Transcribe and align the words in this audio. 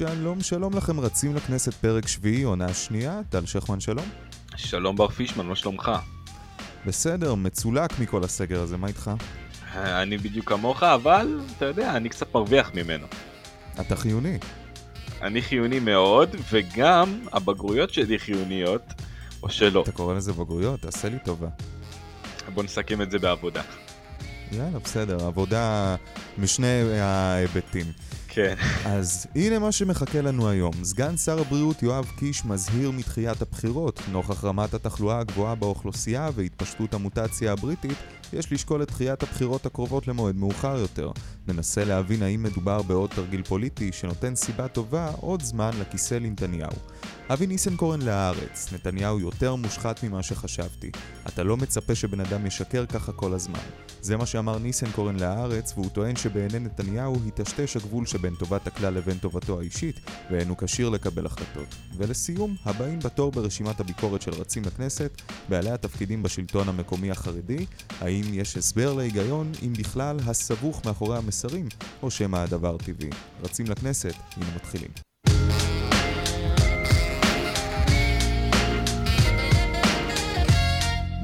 שלום, 0.00 0.40
שלום 0.40 0.76
לכם, 0.76 1.00
רצים 1.00 1.36
לכנסת 1.36 1.74
פרק 1.74 2.08
שביעי, 2.08 2.42
עונה 2.42 2.74
שנייה, 2.74 3.20
טל 3.28 3.46
שכמן 3.46 3.80
שלום. 3.80 4.08
שלום 4.56 4.96
בר 4.96 5.08
פישמן, 5.08 5.46
מה 5.46 5.56
שלומך? 5.56 5.90
בסדר, 6.86 7.34
מצולק 7.34 7.98
מכל 7.98 8.24
הסגר 8.24 8.60
הזה, 8.60 8.76
מה 8.76 8.88
איתך? 8.88 9.10
אני 9.74 10.18
בדיוק 10.18 10.48
כמוך, 10.48 10.82
אבל 10.82 11.40
אתה 11.56 11.64
יודע, 11.64 11.96
אני 11.96 12.08
קצת 12.08 12.34
מרוויח 12.34 12.70
ממנו. 12.74 13.06
אתה 13.80 13.96
חיוני. 13.96 14.38
אני 15.22 15.42
חיוני 15.42 15.80
מאוד, 15.80 16.36
וגם 16.52 17.20
הבגרויות 17.32 17.92
שלי 17.92 18.18
חיוניות, 18.18 18.82
או 19.42 19.50
שלא. 19.50 19.82
אתה 19.82 19.92
קורא 19.92 20.14
לזה 20.14 20.32
בגרויות? 20.32 20.80
תעשה 20.80 21.08
לי 21.08 21.18
טובה. 21.24 21.48
בוא 22.54 22.62
נסכם 22.62 23.02
את 23.02 23.10
זה 23.10 23.18
בעבודה. 23.18 23.62
יאללה, 24.52 24.78
בסדר, 24.78 25.26
עבודה 25.26 25.96
משני 26.38 27.00
ההיבטים. 27.00 27.86
כן. 28.32 28.54
אז 28.84 29.26
הנה 29.34 29.58
מה 29.58 29.72
שמחכה 29.72 30.20
לנו 30.20 30.48
היום. 30.48 30.72
סגן 30.82 31.16
שר 31.16 31.40
הבריאות 31.40 31.82
יואב 31.82 32.06
קיש 32.18 32.44
מזהיר 32.44 32.90
מתחיית 32.90 33.42
הבחירות. 33.42 34.00
נוכח 34.12 34.44
רמת 34.44 34.74
התחלואה 34.74 35.18
הגבוהה 35.18 35.54
באוכלוסייה 35.54 36.30
והתפשטות 36.34 36.94
המוטציה 36.94 37.52
הבריטית, 37.52 37.98
יש 38.32 38.52
לשקול 38.52 38.82
את 38.82 38.90
דחיית 38.90 39.22
הבחירות 39.22 39.66
הקרובות 39.66 40.08
למועד 40.08 40.36
מאוחר 40.36 40.76
יותר. 40.76 41.10
ננסה 41.48 41.84
להבין 41.84 42.22
האם 42.22 42.42
מדובר 42.42 42.82
בעוד 42.82 43.10
תרגיל 43.10 43.42
פוליטי 43.42 43.92
שנותן 43.92 44.34
סיבה 44.34 44.68
טובה 44.68 45.10
עוד 45.20 45.42
זמן 45.42 45.70
לכיסא 45.80 46.14
לנתניהו. 46.14 46.72
אבי 47.32 47.46
ניסנקורן 47.46 48.02
להארץ, 48.02 48.72
נתניהו 48.72 49.20
יותר 49.20 49.54
מושחת 49.54 50.04
ממה 50.04 50.22
שחשבתי. 50.22 50.90
אתה 51.28 51.42
לא 51.42 51.56
מצפה 51.56 51.94
שבן 51.94 52.20
אדם 52.20 52.46
ישקר 52.46 52.86
ככה 52.86 53.12
כל 53.12 53.34
הזמן. 53.34 53.58
זה 54.02 54.16
מה 54.16 54.26
שאמר 54.26 54.58
ניסנקורן 54.58 55.16
להארץ, 55.16 55.72
והוא 55.76 55.90
טוען 55.90 56.16
שבעיני 56.16 56.58
נתניהו 56.58 57.16
היטשטש 57.24 57.76
הגבול 57.76 58.06
שבין 58.06 58.34
טובת 58.34 58.66
הכלל 58.66 58.94
לבין 58.94 59.18
טובתו 59.18 59.60
האישית, 59.60 60.00
ואין 60.30 60.48
הוא 60.48 60.56
כשיר 60.60 60.88
לקבל 60.88 61.26
החלטות. 61.26 61.74
ולסיום, 61.96 62.56
הבאים 62.64 62.98
בתור 62.98 63.32
ברשימת 63.32 63.80
הביקורת 63.80 64.22
של 64.22 64.32
רצים 64.32 64.62
לכנסת, 64.64 65.22
בעלי 65.48 65.70
התפקידים 65.70 66.22
בשלטון 66.22 66.68
המקומי 66.68 67.10
החרדי, 67.10 67.66
האם 68.00 68.19
יש 68.32 68.56
הסבר 68.56 68.94
להיגיון, 68.94 69.52
אם 69.66 69.72
בכלל, 69.78 70.16
הסבוך 70.26 70.86
מאחורי 70.86 71.18
המסרים, 71.18 71.68
או 72.02 72.10
שמא 72.10 72.36
הדבר 72.36 72.76
טבעי. 72.76 73.10
רצים 73.42 73.66
לכנסת, 73.66 74.14
הנה 74.36 74.46
מתחילים. 74.56 74.90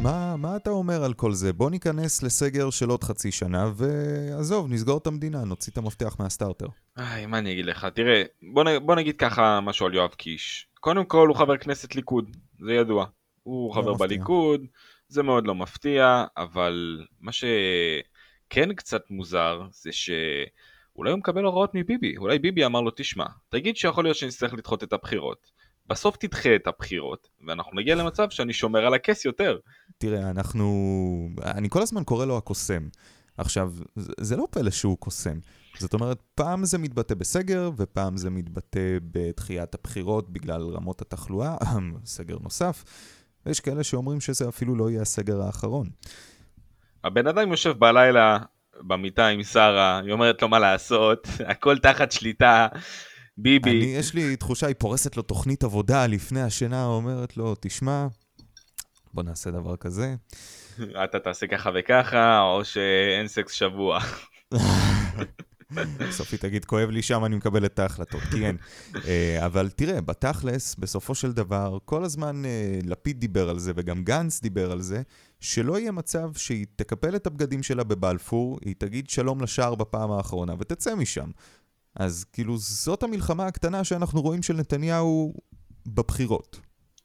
מה, 0.02 0.36
מה 0.36 0.56
אתה 0.56 0.70
אומר 0.70 1.04
על 1.04 1.14
כל 1.14 1.32
זה? 1.32 1.52
בוא 1.52 1.70
ניכנס 1.70 2.22
לסגר 2.22 2.70
של 2.70 2.88
עוד 2.88 3.04
חצי 3.04 3.32
שנה, 3.32 3.70
ועזוב, 3.76 4.72
נסגור 4.72 4.98
את 4.98 5.06
המדינה, 5.06 5.44
נוציא 5.44 5.72
את 5.72 5.78
המפתח 5.78 6.16
מהסטארטר. 6.18 6.66
איי, 6.98 7.26
מה 7.26 7.38
אני 7.38 7.52
אגיד 7.52 7.66
לך? 7.66 7.86
תראה, 7.94 8.22
בוא, 8.52 8.64
נ, 8.64 8.86
בוא 8.86 8.94
נגיד 8.94 9.16
ככה 9.16 9.60
משהו 9.60 9.86
על 9.86 9.94
יואב 9.94 10.10
קיש. 10.10 10.66
קודם 10.80 11.04
כל 11.04 11.28
הוא 11.28 11.36
חבר 11.36 11.56
כנסת 11.56 11.94
ליכוד, 11.94 12.36
זה 12.66 12.72
ידוע. 12.72 13.06
הוא 13.42 13.74
חבר 13.74 13.92
מפתיע. 13.92 14.06
בליכוד, 14.06 14.60
זה 15.08 15.22
מאוד 15.22 15.46
לא 15.46 15.54
מפתיע, 15.54 16.24
אבל 16.36 17.06
מה 17.20 17.32
שכן 17.32 18.74
קצת 18.74 19.02
מוזר 19.10 19.62
זה 19.70 19.92
שאולי 19.92 21.10
הוא 21.10 21.18
מקבל 21.18 21.44
הוראות 21.44 21.70
מביבי. 21.74 22.16
אולי 22.16 22.38
ביבי 22.38 22.66
אמר 22.66 22.80
לו, 22.80 22.90
תשמע, 22.96 23.26
תגיד 23.48 23.76
שיכול 23.76 24.04
להיות 24.04 24.16
שנצטרך 24.16 24.54
לדחות 24.54 24.82
את 24.82 24.92
הבחירות. 24.92 25.50
בסוף 25.88 26.16
תדחה 26.16 26.56
את 26.56 26.66
הבחירות, 26.66 27.28
ואנחנו 27.46 27.76
נגיע 27.76 27.94
למצב 27.94 28.30
שאני 28.30 28.52
שומר 28.52 28.86
על 28.86 28.94
הכס 28.94 29.24
יותר. 29.24 29.58
תראה, 29.98 30.30
אנחנו... 30.30 31.28
אני 31.44 31.68
כל 31.70 31.82
הזמן 31.82 32.04
קורא 32.04 32.26
לו 32.26 32.36
הקוסם. 32.36 32.88
עכשיו, 33.38 33.72
זה 34.20 34.36
לא 34.36 34.46
פלא 34.50 34.70
שהוא 34.70 34.98
קוסם. 34.98 35.38
זאת 35.78 35.94
אומרת, 35.94 36.22
פעם 36.34 36.64
זה 36.64 36.78
מתבטא 36.78 37.14
בסגר, 37.14 37.70
ופעם 37.76 38.16
זה 38.16 38.30
מתבטא 38.30 38.98
בדחיית 39.02 39.74
הבחירות 39.74 40.30
בגלל 40.30 40.62
רמות 40.62 41.02
התחלואה, 41.02 41.56
סגר 42.04 42.38
נוסף, 42.40 42.84
ויש 43.46 43.60
כאלה 43.60 43.84
שאומרים 43.84 44.20
שזה 44.20 44.48
אפילו 44.48 44.76
לא 44.76 44.90
יהיה 44.90 45.02
הסגר 45.02 45.42
האחרון. 45.42 45.88
הבן 47.04 47.26
אדם 47.26 47.50
יושב 47.50 47.78
בלילה 47.78 48.38
במיטה 48.80 49.28
עם 49.28 49.42
שרה, 49.42 50.00
היא 50.04 50.12
אומרת 50.12 50.42
לו 50.42 50.48
מה 50.48 50.58
לעשות, 50.58 51.28
הכל 51.50 51.78
תחת 51.78 52.12
שליטה. 52.12 52.66
ביבי. 53.38 53.70
אני, 53.70 53.84
יש 53.84 54.14
לי 54.14 54.36
תחושה, 54.36 54.66
היא 54.66 54.74
פורסת 54.78 55.16
לו 55.16 55.22
תוכנית 55.22 55.64
עבודה 55.64 56.06
לפני 56.06 56.42
השינה, 56.42 56.86
אומרת 56.86 57.36
לו, 57.36 57.54
תשמע, 57.60 58.06
בוא 59.14 59.22
נעשה 59.22 59.50
דבר 59.50 59.76
כזה. 59.76 60.14
אתה 61.04 61.18
תעשה 61.18 61.46
ככה 61.46 61.70
וככה, 61.74 62.40
או 62.40 62.64
שאין 62.64 63.28
סקס 63.28 63.52
שבוע. 63.52 64.00
היא 66.32 66.38
תגיד, 66.40 66.64
כואב 66.64 66.90
לי 66.90 67.02
שם, 67.02 67.24
אני 67.24 67.36
מקבל 67.36 67.64
את 67.66 67.78
ההחלטות, 67.78 68.22
כי 68.30 68.46
אין. 68.46 68.56
אה, 68.94 69.46
אבל 69.46 69.70
תראה, 69.70 70.00
בתכלס, 70.00 70.74
בסופו 70.74 71.14
של 71.14 71.32
דבר, 71.32 71.78
כל 71.84 72.04
הזמן 72.04 72.44
אה, 72.44 72.78
לפיד 72.84 73.20
דיבר 73.20 73.50
על 73.50 73.58
זה, 73.58 73.72
וגם 73.76 74.04
גנץ 74.04 74.40
דיבר 74.40 74.72
על 74.72 74.80
זה, 74.80 75.02
שלא 75.40 75.78
יהיה 75.78 75.92
מצב 75.92 76.32
שהיא 76.34 76.66
תקפל 76.76 77.16
את 77.16 77.26
הבגדים 77.26 77.62
שלה 77.62 77.84
בבלפור, 77.84 78.58
היא 78.64 78.74
תגיד 78.78 79.10
שלום 79.10 79.40
לשער 79.42 79.74
בפעם 79.74 80.10
האחרונה, 80.10 80.54
ותצא 80.58 80.94
משם. 80.94 81.30
אז 81.94 82.24
כאילו 82.32 82.58
זאת 82.58 83.02
המלחמה 83.02 83.46
הקטנה 83.46 83.84
שאנחנו 83.84 84.22
רואים 84.22 84.42
של 84.42 84.56
נתניהו 84.56 85.34
בבחירות. 85.86 86.60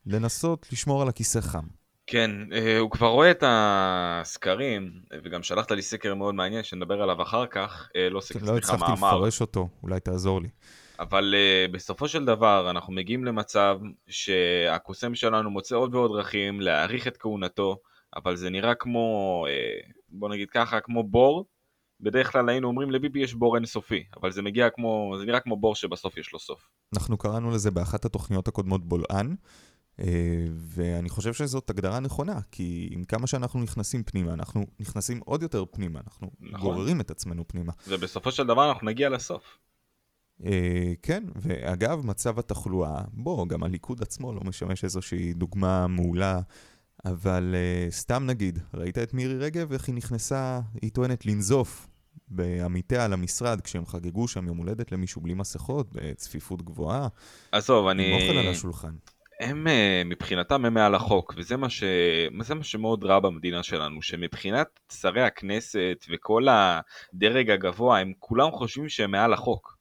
לנסות 0.06 0.68
לשמור 0.72 1.02
על 1.02 1.08
הכיסא 1.08 1.42
חם. 1.42 1.81
כן, 2.12 2.32
אה, 2.54 2.80
הוא 2.80 2.92
כבר 2.92 3.08
רואה 3.08 3.32
את 3.32 3.44
הסקרים, 3.48 4.92
וגם 5.24 5.44
שלחת 5.44 5.72
לי 5.72 5.82
סקר 5.82 6.16
מאוד 6.16 6.36
מעניין 6.36 6.64
שנדבר 6.64 7.02
עליו 7.02 7.22
אחר 7.22 7.46
כך, 7.46 7.90
אה, 7.96 8.10
לא 8.10 8.22
סקר, 8.22 8.40
לא 8.40 8.46
סליחה, 8.46 8.78
מאמר. 8.78 8.88
לא 8.88 8.94
הצלחתי 8.94 9.16
לפרש 9.16 9.42
אותו, 9.42 9.70
אולי 9.84 10.00
תעזור 10.00 10.42
לי. 10.42 10.50
אבל 11.00 11.34
uh, 11.34 11.72
בסופו 11.72 12.08
של 12.08 12.26
דבר 12.26 12.70
אנחנו 12.70 12.94
מגיעים 12.94 13.26
למצב 13.26 13.80
שהקוסם 14.08 15.16
שלנו 15.16 15.50
מוצא 15.52 15.76
עוד 15.76 15.96
ועוד 15.96 16.12
דרכים 16.12 16.62
להאריך 16.62 17.08
את 17.08 17.18
כהונתו, 17.18 17.78
אבל 18.16 18.36
זה 18.36 18.50
נראה 18.50 18.76
כמו, 18.76 19.46
uh, 19.48 19.92
בוא 20.10 20.30
נגיד 20.30 20.50
ככה, 20.50 20.80
כמו 20.80 21.04
בור 21.04 21.46
בדרך 22.02 22.32
כלל 22.32 22.50
היינו 22.50 22.68
אומרים 22.68 22.92
לביבי 22.92 23.20
יש 23.20 23.34
בור 23.34 23.56
אינסופי, 23.56 24.04
אבל 24.22 24.32
זה 24.32 24.42
מגיע 24.42 24.70
כמו, 24.70 25.16
זה 25.20 25.26
נראה 25.26 25.40
כמו 25.40 25.58
בור 25.58 25.76
שבסוף 25.76 26.18
יש 26.18 26.34
לו 26.34 26.40
סוף. 26.40 26.70
אנחנו 26.94 27.18
קראנו 27.18 27.52
לזה 27.52 27.72
באחת 27.72 28.06
התוכניות 28.06 28.48
הקודמות 28.48 28.86
בולען, 28.86 29.36
ואני 30.58 31.10
חושב 31.10 31.34
שזאת 31.34 31.70
הגדרה 31.70 32.00
נכונה, 32.00 32.40
כי 32.52 32.90
עם 32.92 33.04
כמה 33.04 33.28
שאנחנו 33.28 33.60
נכנסים 33.60 34.04
פנימה, 34.04 34.34
אנחנו 34.34 34.66
נכנסים 34.80 35.20
עוד 35.26 35.44
יותר 35.44 35.64
פנימה, 35.72 36.00
אנחנו 36.00 36.32
נכון. 36.40 36.60
גוררים 36.60 37.02
את 37.02 37.12
עצמנו 37.12 37.48
פנימה. 37.48 37.74
ובסופו 37.88 38.32
של 38.32 38.48
דבר 38.48 38.70
אנחנו 38.70 38.88
נגיע 38.88 39.10
לסוף. 39.10 39.58
אה, 40.46 40.94
כן, 41.02 41.24
ואגב, 41.36 42.06
מצב 42.06 42.40
התחלואה, 42.40 43.02
בוא, 43.14 43.48
גם 43.48 43.64
הליכוד 43.64 44.02
עצמו 44.02 44.34
לא 44.34 44.42
משמש 44.44 44.84
איזושהי 44.84 45.34
דוגמה 45.34 45.88
מעולה 45.88 46.42
אבל 47.06 47.56
uh, 47.56 47.94
סתם 47.94 48.26
נגיד, 48.26 48.60
ראית 48.74 48.98
את 48.98 49.14
מירי 49.14 49.38
רגב, 49.38 49.74
איך 49.74 49.88
היא 49.88 49.96
נכנסה, 49.96 50.60
היא 50.82 50.92
טוענת 50.92 51.26
לנזוף 51.26 51.88
בעמיתיה 52.28 53.06
על 53.06 53.14
המשרד 53.14 53.62
כשהם 53.62 53.86
חגגו 53.86 54.28
שם 54.28 54.48
יום 54.48 54.58
הולדת 54.58 54.92
למישהו 54.92 55.22
בלי 55.22 55.34
מסכות, 55.34 55.90
בצפיפות 55.92 56.62
גבוהה. 56.62 57.08
עזוב, 57.52 57.88
אני... 57.88 58.08
עם 58.08 58.22
אוכל 58.22 58.38
על 58.38 58.48
השולחן. 58.48 58.96
הם 59.42 59.68
אה, 59.68 60.02
מבחינתם 60.06 60.66
הם 60.66 60.74
מעל 60.74 60.96
החוק, 60.96 61.34
וזה 61.38 61.58
מה, 61.58 61.70
ש... 61.70 61.84
מה 62.32 62.64
שמאוד 62.64 63.04
רע 63.04 63.20
במדינה 63.20 63.64
שלנו, 63.64 64.02
שמבחינת 64.02 64.80
שרי 64.92 65.22
הכנסת 65.22 66.06
וכל 66.10 66.48
הדרג 66.50 67.50
הגבוה, 67.50 68.00
הם 68.00 68.14
כולם 68.20 68.52
חושבים 68.52 68.90
שהם 68.90 69.12
מעל 69.12 69.34
החוק. 69.34 69.78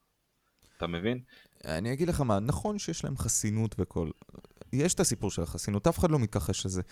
אתה 0.77 0.87
מבין? 0.87 1.21
אני 1.65 1.93
אגיד 1.93 2.09
לך 2.09 2.21
מה, 2.21 2.41
נכון 2.41 2.79
שיש 2.79 3.05
להם 3.05 3.17
חסינות 3.17 3.75
וכל... 3.79 4.11
יש 4.73 4.95
את 4.95 5.01
הסיפור 5.01 5.31
של 5.31 5.43
החסינות, 5.43 5.87
אף 5.87 5.99
אחד 5.99 6.11
לא 6.11 6.19
מתכחש 6.19 6.67
לזה. 6.67 6.83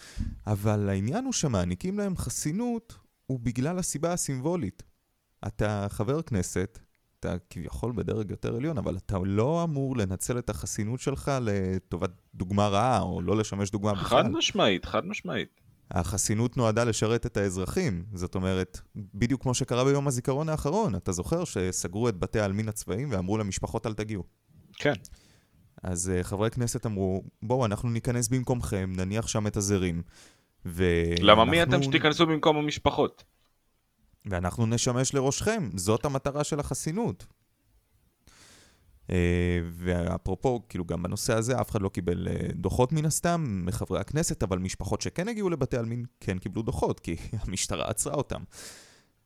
אבל 0.47 0.89
העניין 0.89 1.25
הוא 1.25 1.33
שמעניקים 1.33 1.99
להם 1.99 2.17
חסינות, 2.17 2.97
הוא 3.27 3.41
בגלל 3.43 3.79
הסיבה 3.79 4.13
הסימבולית. 4.13 4.83
אתה 5.47 5.87
חבר 5.91 6.23
כנסת, 6.23 6.79
אתה 7.21 7.37
כביכול 7.51 7.93
בדרג 7.93 8.31
יותר 8.31 8.57
עליון, 8.57 8.79
אבל 8.79 8.97
אתה 8.97 9.19
לא 9.25 9.65
אמור 9.65 9.97
לנצל 9.97 10.39
את 10.39 10.51
החסינות 10.51 11.01
שלך 11.01 11.33
לטובת 11.41 12.11
דוגמה 12.35 12.69
רעה, 12.69 13.01
או 13.01 13.23
לא 13.23 13.37
לשמש 13.37 13.71
דוגמה 13.71 13.93
בכלל. 13.93 14.23
חד 14.23 14.31
משמעית, 14.31 14.85
חד 14.85 15.07
משמעית. 15.07 15.61
החסינות 15.91 16.57
נועדה 16.57 16.85
לשרת 16.85 17.27
את 17.27 17.37
האזרחים. 17.37 18.05
זאת 18.15 18.35
אומרת, 18.35 18.81
בדיוק 19.15 19.43
כמו 19.43 19.55
שקרה 19.55 19.85
ביום 19.85 20.09
הזיכרון 20.09 20.49
האחרון, 20.49 20.95
אתה 20.95 21.13
זוכר 21.13 21.45
שסגרו 21.45 22.09
את 22.09 22.19
בתי 22.19 22.41
העלמין 22.41 22.69
הצבאיים 22.69 23.09
ואמרו 23.11 23.39
למשפחות 23.39 23.87
אל 23.87 23.95
תגיעו. 23.95 24.25
כן. 24.73 24.93
אז 25.83 26.13
uh, 26.21 26.23
חברי 26.25 26.51
כנסת 26.51 26.87
אמרו, 26.87 27.23
בואו, 27.43 27.65
אנחנו 27.65 27.91
ניכנס 27.91 28.29
במקומכם, 28.29 28.93
נניח 28.97 29.29
שם 29.29 29.47
את 29.47 29.57
הזרים. 29.57 30.03
ואנחנו... 30.65 31.27
למה 31.27 31.45
מי 31.45 31.63
אתם 31.63 31.83
שתיכנסו 31.83 32.27
במקום 32.27 32.57
המשפחות? 32.57 33.25
ואנחנו 34.31 34.67
נשמש 34.67 35.15
לראשכם, 35.15 35.71
זאת 35.75 36.05
המטרה 36.05 36.45
של 36.45 36.61
החסינות. 36.61 37.27
Uh, 39.07 39.11
ואפרופו, 39.71 40.63
כאילו 40.69 40.85
גם 40.85 41.03
בנושא 41.03 41.35
הזה 41.35 41.61
אף 41.61 41.71
אחד 41.71 41.83
לא 41.83 41.89
קיבל 41.89 42.29
uh, 42.29 42.53
דוחות 42.55 42.93
מן 42.93 43.05
הסתם 43.05 43.63
מחברי 43.67 44.01
הכנסת, 44.01 44.43
אבל 44.43 44.59
משפחות 44.59 45.01
שכן 45.01 45.29
הגיעו 45.29 45.51
לבתי 45.51 45.77
עלמין 45.77 46.05
כן 46.21 46.39
קיבלו 46.39 46.63
דוחות, 46.63 47.01
כי 47.01 47.17
המשטרה 47.47 47.89
עצרה 47.89 48.15
אותם. 48.15 48.43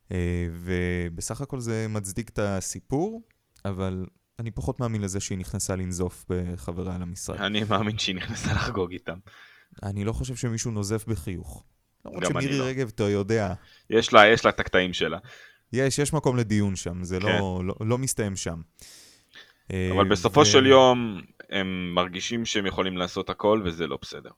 Uh, 0.08 0.12
ובסך 0.52 1.40
הכל 1.40 1.60
זה 1.60 1.86
מצדיק 1.88 2.28
את 2.28 2.38
הסיפור, 2.38 3.22
אבל 3.64 4.06
אני 4.38 4.50
פחות 4.50 4.80
מאמין 4.80 5.02
לזה 5.02 5.20
שהיא 5.20 5.38
נכנסה 5.38 5.76
לנזוף 5.76 6.24
בחבריה 6.28 6.98
למשרד. 6.98 7.40
אני 7.40 7.64
מאמין 7.64 7.98
שהיא 7.98 8.16
נכנסה 8.16 8.52
לחגוג 8.52 8.92
איתם. 8.92 9.18
אני 9.82 10.04
לא 10.04 10.12
חושב 10.12 10.36
שמישהו 10.36 10.70
נוזף 10.70 11.04
בחיוך. 11.08 11.64
למרות 12.04 12.24
שמירי 12.26 12.58
לא. 12.58 12.64
רגב, 12.64 12.90
אתה 12.94 13.02
יודע, 13.02 13.54
יש 13.90 14.12
לה, 14.12 14.26
יש 14.26 14.44
לה 14.44 14.50
את 14.50 14.60
הקטעים 14.60 14.92
שלה. 14.92 15.18
יש, 15.72 15.98
יש 15.98 16.12
מקום 16.12 16.36
לדיון 16.36 16.76
שם, 16.76 17.04
זה 17.04 17.18
כן. 17.20 17.26
לא, 17.26 17.62
לא, 17.64 17.74
לא 17.80 17.98
מסתיים 17.98 18.36
שם. 18.36 18.60
אבל 19.70 19.98
אה, 19.98 20.04
בסופו 20.10 20.40
ו- 20.40 20.44
של 20.44 20.66
יום 20.66 21.20
הם 21.50 21.92
מרגישים 21.94 22.44
שהם 22.44 22.66
יכולים 22.66 22.96
לעשות 22.96 23.30
הכל 23.30 23.62
וזה 23.64 23.86
לא 23.86 23.98
בסדר. 24.02 24.30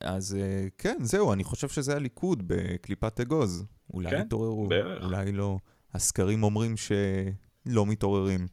אז 0.00 0.38
אה, 0.40 0.66
כן, 0.78 0.96
זהו, 1.00 1.32
אני 1.32 1.44
חושב 1.44 1.68
שזה 1.68 1.96
הליכוד 1.96 2.42
בקליפת 2.46 3.20
אגוז. 3.20 3.64
אולי 3.94 4.10
כן, 4.10 4.20
יתעוררו, 4.20 4.68
בערך. 4.68 5.04
אולי 5.04 5.32
לא. 5.32 5.58
הסקרים 5.94 6.42
אומרים 6.42 6.74
שלא 6.76 7.86
מתעוררים. 7.86 8.46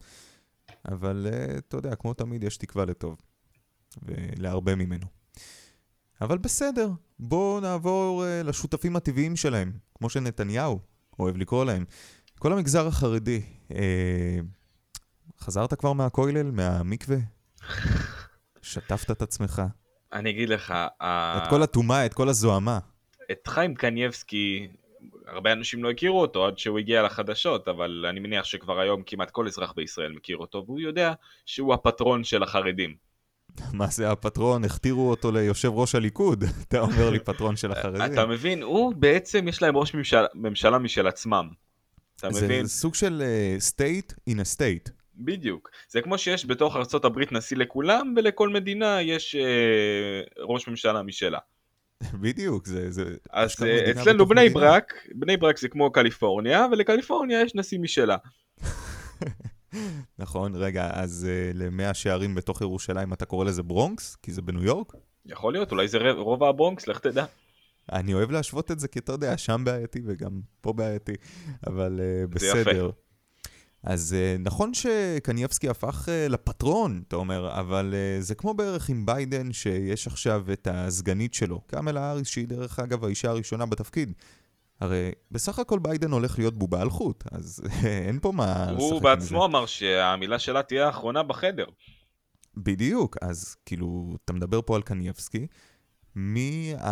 אבל 0.88 1.28
אה, 1.34 1.58
אתה 1.58 1.78
יודע, 1.78 1.96
כמו 1.96 2.13
תמיד 2.13 2.44
יש 2.44 2.58
תקווה 2.58 2.86
לטוב. 2.86 3.18
ולהרבה 4.04 4.75
ממנו. 4.75 5.06
אבל 6.22 6.38
בסדר, 6.38 6.90
בואו 7.20 7.60
נעבור 7.60 8.26
אה, 8.26 8.44
לשותפים 8.44 8.96
הטבעיים 8.96 9.36
שלהם, 9.36 9.72
כמו 9.96 10.10
שנתניהו 10.10 10.80
אוהב 11.20 11.38
לקרוא 11.38 11.66
להם. 11.66 11.86
כל 12.40 12.54
המגזר 12.54 12.88
החרדי, 12.88 13.42
אה, 13.76 14.40
חזרת 15.40 15.74
כבר 15.74 15.94
מהכולל, 15.94 16.52
מהמקווה? 16.52 17.18
שטפת 18.62 19.12
את 19.12 19.22
עצמך? 19.22 19.62
אני 20.14 20.30
אגיד 20.30 20.50
לך, 20.50 20.74
את 21.02 21.50
כל 21.50 21.64
הטומאה, 21.64 22.06
את 22.06 22.14
כל 22.14 22.30
הזוהמה. 22.30 22.80
את 23.32 23.48
חיים 23.48 23.76
קנייבסקי, 23.76 24.68
הרבה 25.28 25.52
אנשים 25.52 25.84
לא 25.84 25.92
הכירו 25.92 26.22
אותו 26.22 26.46
עד 26.46 26.58
שהוא 26.58 26.80
הגיע 26.80 27.04
לחדשות, 27.04 27.68
אבל 27.68 28.06
אני 28.10 28.20
מניח 28.20 28.46
שכבר 28.46 28.80
היום 28.80 29.04
כמעט 29.06 29.32
כל 29.32 29.48
אזרח 29.48 29.74
בישראל 29.76 30.12
מכיר 30.12 30.38
אותו, 30.38 30.64
והוא 30.66 30.80
יודע 30.80 31.14
שהוא 31.46 31.74
הפטרון 31.74 32.24
של 32.24 32.44
החרדים. 32.44 32.96
מה 33.74 33.88
זה 33.88 34.12
הפטרון? 34.12 34.63
הכתירו 34.63 35.10
אותו 35.10 35.31
ליושב 35.31 35.72
ראש 35.74 35.96
הליכוד. 35.96 36.44
אתה 36.68 36.80
אומר 36.80 37.10
לי 37.10 37.19
פטרון 37.19 37.56
של 37.56 37.72
החרדים. 37.72 38.13
אתה 38.13 38.25
מבין? 38.25 38.63
הוא 38.63 38.94
בעצם, 38.96 39.48
יש 39.48 39.62
להם 39.62 39.78
ראש 39.78 39.94
ממשלה, 39.94 40.28
ממשלה 40.34 40.78
משל 40.78 41.07
עצמם. 41.07 41.50
אתה 42.19 42.31
זה 42.31 42.46
מבין? 42.46 42.68
סוג 42.68 42.96
של 42.96 43.24
uh, 43.24 43.62
state 43.74 44.13
in 44.30 44.34
a 44.34 44.57
state. 44.57 44.92
בדיוק. 45.18 45.69
זה 45.90 46.02
כמו 46.02 46.18
שיש 46.18 46.46
בתוך 46.46 46.75
הברית 47.04 47.31
נשיא 47.31 47.57
לכולם, 47.57 48.13
ולכל 48.18 48.50
מדינה 48.50 49.02
יש 49.02 49.36
אה, 49.36 50.44
ראש 50.46 50.68
ממשלה 50.68 51.01
משלה. 51.01 51.40
בדיוק, 52.22 52.66
זה... 52.66 52.92
זה 52.92 53.04
אז 53.31 53.56
אה, 53.63 53.92
אצלנו 53.92 54.25
בני 54.25 54.50
מדינה. 54.50 54.60
ברק, 54.60 54.94
בני 55.16 55.38
ברק 55.38 55.58
זה 55.58 55.68
כמו 55.69 55.92
קליפורניה, 55.92 56.66
ולקליפורניה 56.72 57.42
יש 57.42 57.56
נשיא 57.56 57.80
משלה. 57.80 58.18
נכון, 60.19 60.56
רגע, 60.56 60.89
אז 60.94 61.27
uh, 61.27 61.57
למאה 61.57 61.94
שערים 61.94 62.36
בתוך 62.36 62.62
ירושלים 62.62 63.13
אתה 63.13 63.25
קורא 63.25 63.45
לזה 63.45 63.63
ברונקס? 63.63 64.16
כי 64.16 64.31
זה 64.31 64.42
בניו 64.42 64.63
יורק? 64.63 64.94
יכול 65.25 65.54
להיות, 65.54 65.72
אולי 65.72 65.88
זה 65.88 65.98
רובע 66.18 66.50
הברונקס, 66.50 66.88
לך 66.88 67.00
תדע. 67.00 67.25
אני 67.92 68.13
אוהב 68.13 68.31
להשוות 68.31 68.72
את 68.72 68.80
זה, 68.80 68.88
כי 68.88 69.00
אתה 69.00 69.12
יודע, 69.12 69.38
שם 69.38 69.62
בעייתי 69.66 70.01
וגם 70.06 70.42
פה 70.62 70.74
בעייתי, 70.74 71.13
אבל 71.68 72.00
uh, 72.33 72.39
זה 72.39 72.48
יפה. 72.48 72.60
בסדר. 72.60 72.89
אז 73.83 74.16
uh, 74.16 74.42
נכון 74.42 74.74
שקנייבסקי 74.74 75.69
הפך 75.69 76.06
uh, 76.06 76.31
לפטרון, 76.31 77.04
אתה 77.07 77.16
אומר, 77.16 77.60
אבל 77.60 77.94
uh, 77.94 78.22
זה 78.22 78.36
כמו 78.36 78.54
בערך 78.54 78.89
עם 78.89 79.06
ביידן, 79.06 79.54
שיש 79.54 80.07
עכשיו 80.07 80.45
את 80.54 80.68
הסגנית 80.72 81.33
שלו, 81.33 81.62
קאמלה 81.68 82.01
האריס, 82.01 82.27
שהיא 82.27 82.48
דרך 82.48 82.80
אגב 82.80 83.06
האישה 83.06 83.30
הראשונה 83.30 83.66
בתפקיד. 83.66 84.13
הרי 84.80 85.12
בסך 85.31 85.60
הכל 85.60 85.80
ביידן 85.80 86.12
הולך 86.12 86.39
להיות 86.39 86.57
בובה 86.57 86.81
על 86.81 86.89
חוט, 86.89 87.24
אז 87.31 87.62
אין 88.07 88.19
פה 88.19 88.31
מה 88.31 88.45
לשחק 88.45 88.69
עם 88.72 88.77
הוא 88.77 88.94
זה. 88.94 89.00
בעצמו 89.04 89.45
אמר 89.45 89.66
שהמילה 89.66 90.39
שלה 90.39 90.63
תהיה 90.63 90.86
האחרונה 90.86 91.24
בחדר. 91.24 91.66
בדיוק, 92.57 93.18
אז 93.22 93.56
כאילו, 93.66 94.16
אתה 94.25 94.33
מדבר 94.33 94.62
פה 94.66 94.75
על 94.75 94.81
קנייבסקי, 94.81 95.48
מי 96.16 96.74
ה... 96.80 96.89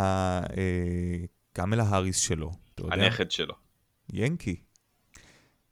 אה, 0.58 1.80
האריס 1.80 2.18
שלו, 2.18 2.52
אתה 2.76 2.84
יודע? 2.84 2.96
הנכד 2.96 3.32
שלו. 3.32 3.54
ינקי. 4.14 4.56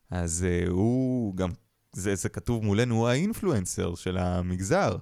אז 0.09 0.45
uh, 0.65 0.69
הוא 0.69 1.35
גם, 1.35 1.49
זה, 1.91 2.15
זה 2.15 2.29
כתוב 2.29 2.63
מולנו, 2.63 2.95
הוא 2.95 3.07
האינפלואנסר 3.07 3.95
של 3.95 4.17
המגזר. 4.17 4.97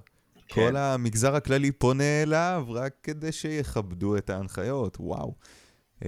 כן. 0.48 0.54
כל 0.70 0.76
המגזר 0.76 1.34
הכללי 1.34 1.72
פונה 1.72 2.22
אליו 2.22 2.66
רק 2.68 2.94
כדי 3.02 3.32
שיכבדו 3.32 4.16
את 4.16 4.30
ההנחיות, 4.30 4.96
וואו. 5.00 5.34
Uh, 6.00 6.02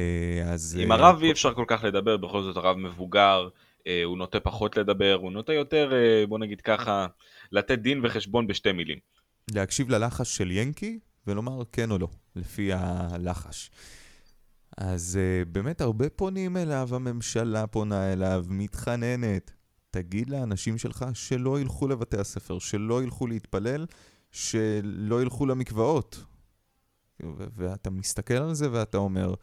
אז... 0.44 0.78
עם 0.80 0.92
אה, 0.92 0.96
הרב 0.96 1.22
אי 1.22 1.32
אפשר 1.32 1.54
כל 1.54 1.64
כך 1.66 1.84
לדבר, 1.84 2.16
בכל 2.16 2.42
זאת 2.42 2.56
הרב 2.56 2.76
מבוגר, 2.76 3.48
אה, 3.86 4.02
הוא 4.04 4.18
נוטה 4.18 4.40
פחות 4.40 4.76
לדבר, 4.76 5.18
הוא 5.22 5.32
נוטה 5.32 5.52
יותר, 5.52 5.92
אה, 5.92 6.26
בוא 6.26 6.38
נגיד 6.38 6.60
ככה, 6.60 7.06
לתת 7.52 7.78
דין 7.78 8.00
וחשבון 8.04 8.46
בשתי 8.46 8.72
מילים. 8.72 8.98
להקשיב 9.50 9.90
ללחש 9.90 10.36
של 10.36 10.50
ינקי 10.50 10.98
ולומר 11.26 11.62
כן 11.72 11.90
או 11.90 11.98
לא, 11.98 12.08
לפי 12.36 12.70
הלחש. 12.72 13.70
אז 14.78 15.18
באמת 15.48 15.80
הרבה 15.80 16.08
פונים 16.10 16.56
אליו, 16.56 16.88
הממשלה 16.92 17.66
פונה 17.66 18.12
אליו, 18.12 18.44
מתחננת. 18.48 19.52
תגיד 19.90 20.30
לאנשים 20.30 20.78
שלך 20.78 21.04
שלא 21.14 21.60
ילכו 21.60 21.88
לבתי 21.88 22.18
הספר, 22.18 22.58
שלא 22.58 23.02
ילכו 23.02 23.26
להתפלל, 23.26 23.86
שלא 24.30 25.22
ילכו 25.22 25.46
למקוואות. 25.46 26.24
ואתה 27.36 27.90
מסתכל 27.90 28.34
על 28.34 28.54
זה 28.54 28.72
ואתה 28.72 28.98
אומר, 28.98 29.34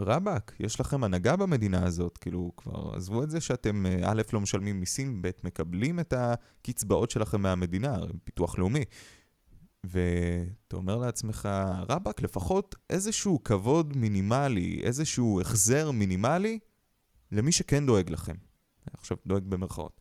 רבאק, 0.00 0.52
יש 0.60 0.80
לכם 0.80 1.04
הנהגה 1.04 1.36
במדינה 1.36 1.86
הזאת, 1.86 2.18
כאילו, 2.18 2.52
כבר 2.56 2.94
עזבו 2.94 3.22
את 3.22 3.30
זה 3.30 3.40
שאתם 3.40 3.86
אה, 3.86 4.10
א', 4.10 4.22
לא 4.32 4.40
משלמים 4.40 4.80
מיסים, 4.80 5.22
ב', 5.22 5.30
מקבלים 5.44 6.00
את 6.00 6.12
הקצבאות 6.16 7.10
שלכם 7.10 7.40
מהמדינה, 7.40 7.96
ביטוח 8.26 8.58
לאומי. 8.58 8.84
ואתה 9.84 10.76
אומר 10.76 10.96
לעצמך, 10.96 11.48
רבאק, 11.88 12.22
לפחות 12.22 12.74
איזשהו 12.90 13.44
כבוד 13.44 13.96
מינימלי, 13.96 14.80
איזשהו 14.82 15.40
החזר 15.40 15.90
מינימלי 15.90 16.58
למי 17.32 17.52
שכן 17.52 17.86
דואג 17.86 18.10
לכם. 18.10 18.34
עכשיו 18.92 19.16
דואג 19.26 19.42
במרכאות. 19.48 20.00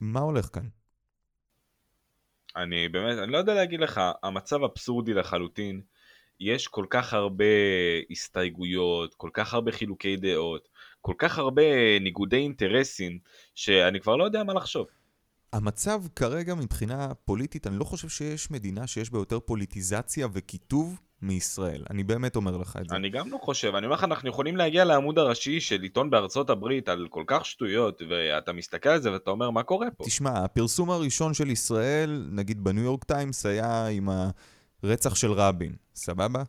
מה 0.00 0.20
הולך 0.20 0.48
כאן? 0.52 0.68
אני 2.56 2.88
באמת, 2.88 3.18
אני 3.18 3.32
לא 3.32 3.38
יודע 3.38 3.54
להגיד 3.54 3.80
לך, 3.80 4.00
המצב 4.22 4.62
אבסורדי 4.62 5.14
לחלוטין. 5.14 5.80
יש 6.42 6.68
כל 6.68 6.84
כך 6.90 7.14
הרבה 7.14 7.44
הסתייגויות, 8.10 9.14
כל 9.14 9.30
כך 9.32 9.54
הרבה 9.54 9.72
חילוקי 9.72 10.16
דעות, 10.16 10.68
כל 11.00 11.14
כך 11.18 11.38
הרבה 11.38 11.62
ניגודי 12.00 12.36
אינטרסים, 12.36 13.18
שאני 13.54 14.00
כבר 14.00 14.16
לא 14.16 14.24
יודע 14.24 14.44
מה 14.44 14.54
לחשוב. 14.54 14.86
המצב 15.52 16.02
כרגע 16.16 16.54
מבחינה 16.54 17.14
פוליטית, 17.24 17.66
אני 17.66 17.78
לא 17.78 17.84
חושב 17.84 18.08
שיש 18.08 18.50
מדינה 18.50 18.86
שיש 18.86 19.10
בה 19.10 19.18
יותר 19.18 19.40
פוליטיזציה 19.40 20.28
וקיטוב 20.32 21.00
מישראל. 21.22 21.84
אני 21.90 22.04
באמת 22.04 22.36
אומר 22.36 22.56
לך 22.56 22.76
את 22.80 22.88
זה. 22.88 22.96
אני 22.96 23.10
גם 23.10 23.30
לא 23.30 23.38
חושב, 23.42 23.74
אני 23.74 23.86
אומר 23.86 23.96
לך, 23.96 24.04
אנחנו 24.04 24.28
יכולים 24.28 24.56
להגיע 24.56 24.84
לעמוד 24.84 25.18
הראשי 25.18 25.60
של 25.60 25.82
עיתון 25.82 26.10
בארצות 26.10 26.50
הברית 26.50 26.88
על 26.88 27.06
כל 27.10 27.24
כך 27.26 27.46
שטויות, 27.46 28.02
ואתה 28.08 28.52
מסתכל 28.52 28.88
על 28.88 29.00
זה 29.00 29.12
ואתה 29.12 29.30
אומר, 29.30 29.50
מה 29.50 29.62
קורה 29.62 29.90
פה? 29.90 30.04
תשמע, 30.04 30.44
הפרסום 30.44 30.90
הראשון 30.90 31.34
של 31.34 31.50
ישראל, 31.50 32.28
נגיד 32.32 32.64
בניו 32.64 32.84
יורק 32.84 33.04
טיימס, 33.04 33.46
היה 33.46 33.86
עם 33.86 34.08
הרצח 34.82 35.14
של 35.14 35.32
רבין, 35.32 35.76
סבבה? 35.94 36.42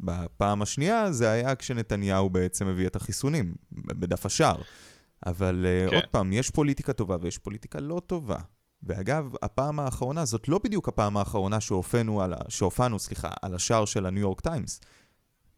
בפעם 0.00 0.62
השנייה 0.62 1.12
זה 1.12 1.30
היה 1.30 1.54
כשנתניהו 1.54 2.30
בעצם 2.30 2.66
הביא 2.66 2.86
את 2.86 2.96
החיסונים, 2.96 3.54
בדף 3.72 4.26
השער. 4.26 4.62
אבל 5.26 5.66
כן. 5.66 5.90
כן. 5.90 5.96
עוד 5.96 6.04
פעם, 6.10 6.32
יש 6.32 6.50
פוליטיקה 6.50 6.92
טובה 6.92 7.16
ויש 7.20 7.38
פוליטיקה 7.38 7.80
לא 7.80 8.02
טובה. 8.06 8.38
ואגב, 8.82 9.32
הפעם 9.42 9.80
האחרונה, 9.80 10.24
זאת 10.24 10.48
לא 10.48 10.60
בדיוק 10.64 10.88
הפעם 10.88 11.16
האחרונה 11.16 11.60
שהופענו, 11.60 12.22
על, 12.22 12.32
ה- 12.34 12.36
שהופענו 12.48 12.98
סליחה, 12.98 13.30
על 13.42 13.54
השער 13.54 13.84
של 13.84 14.06
הניו 14.06 14.20
יורק 14.20 14.40
טיימס. 14.40 14.80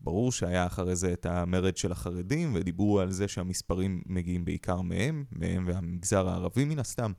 ברור 0.00 0.32
שהיה 0.32 0.66
אחרי 0.66 0.96
זה 0.96 1.12
את 1.12 1.26
המרד 1.26 1.76
של 1.76 1.92
החרדים, 1.92 2.52
ודיברו 2.54 3.00
על 3.00 3.10
זה 3.10 3.28
שהמספרים 3.28 4.02
מגיעים 4.06 4.44
בעיקר 4.44 4.80
מהם, 4.80 5.24
מהם 5.32 5.64
והמגזר 5.66 6.28
הערבי 6.28 6.64
מן 6.64 6.78
הסתם. 6.78 7.12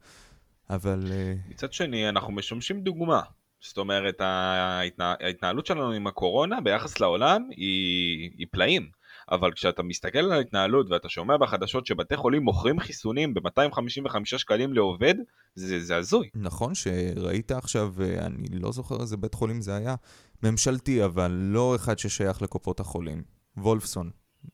אבל 0.70 1.08
אה, 1.12 1.34
מצד 1.50 1.74
שני, 1.74 2.10
אנחנו 2.10 2.34
משמשים 2.34 2.82
דוגמה. 2.82 3.22
זאת 3.62 3.78
אומרת, 3.78 4.22
ההתנה... 4.22 5.16
ההתנהלות 5.20 5.66
שלנו 5.66 5.92
עם 5.92 6.08
הקורונה 6.08 6.62
ביחס 6.62 7.00
לעולם 7.00 7.42
היא, 7.52 8.32
היא 8.38 8.48
פלאים. 8.52 8.90
אבל 9.32 9.52
כשאתה 9.52 9.84
מסתכל 9.84 10.20
על 10.20 10.32
ההתנהלות 10.32 10.90
ואתה 10.90 11.10
שומע 11.10 11.38
בחדשות 11.38 11.86
שבתי 11.86 12.16
חולים 12.18 12.44
מוכרים 12.44 12.80
חיסונים 12.80 13.34
ב-255 13.34 14.16
שקלים 14.26 14.74
לעובד, 14.74 15.14
זה, 15.56 15.80
זה 15.80 15.98
הזוי. 15.98 16.30
נכון 16.36 16.76
שראית 16.76 17.52
עכשיו, 17.52 17.94
אני 18.20 18.60
לא 18.60 18.72
זוכר 18.72 19.02
איזה 19.02 19.18
בית 19.18 19.34
חולים 19.34 19.62
זה 19.62 19.76
היה, 19.76 19.96
ממשלתי, 20.44 21.06
אבל 21.06 21.32
לא 21.32 21.76
אחד 21.76 22.00
ששייך 22.00 22.42
לקופות 22.42 22.80
החולים. 22.80 23.24
וולפסון, 23.58 24.10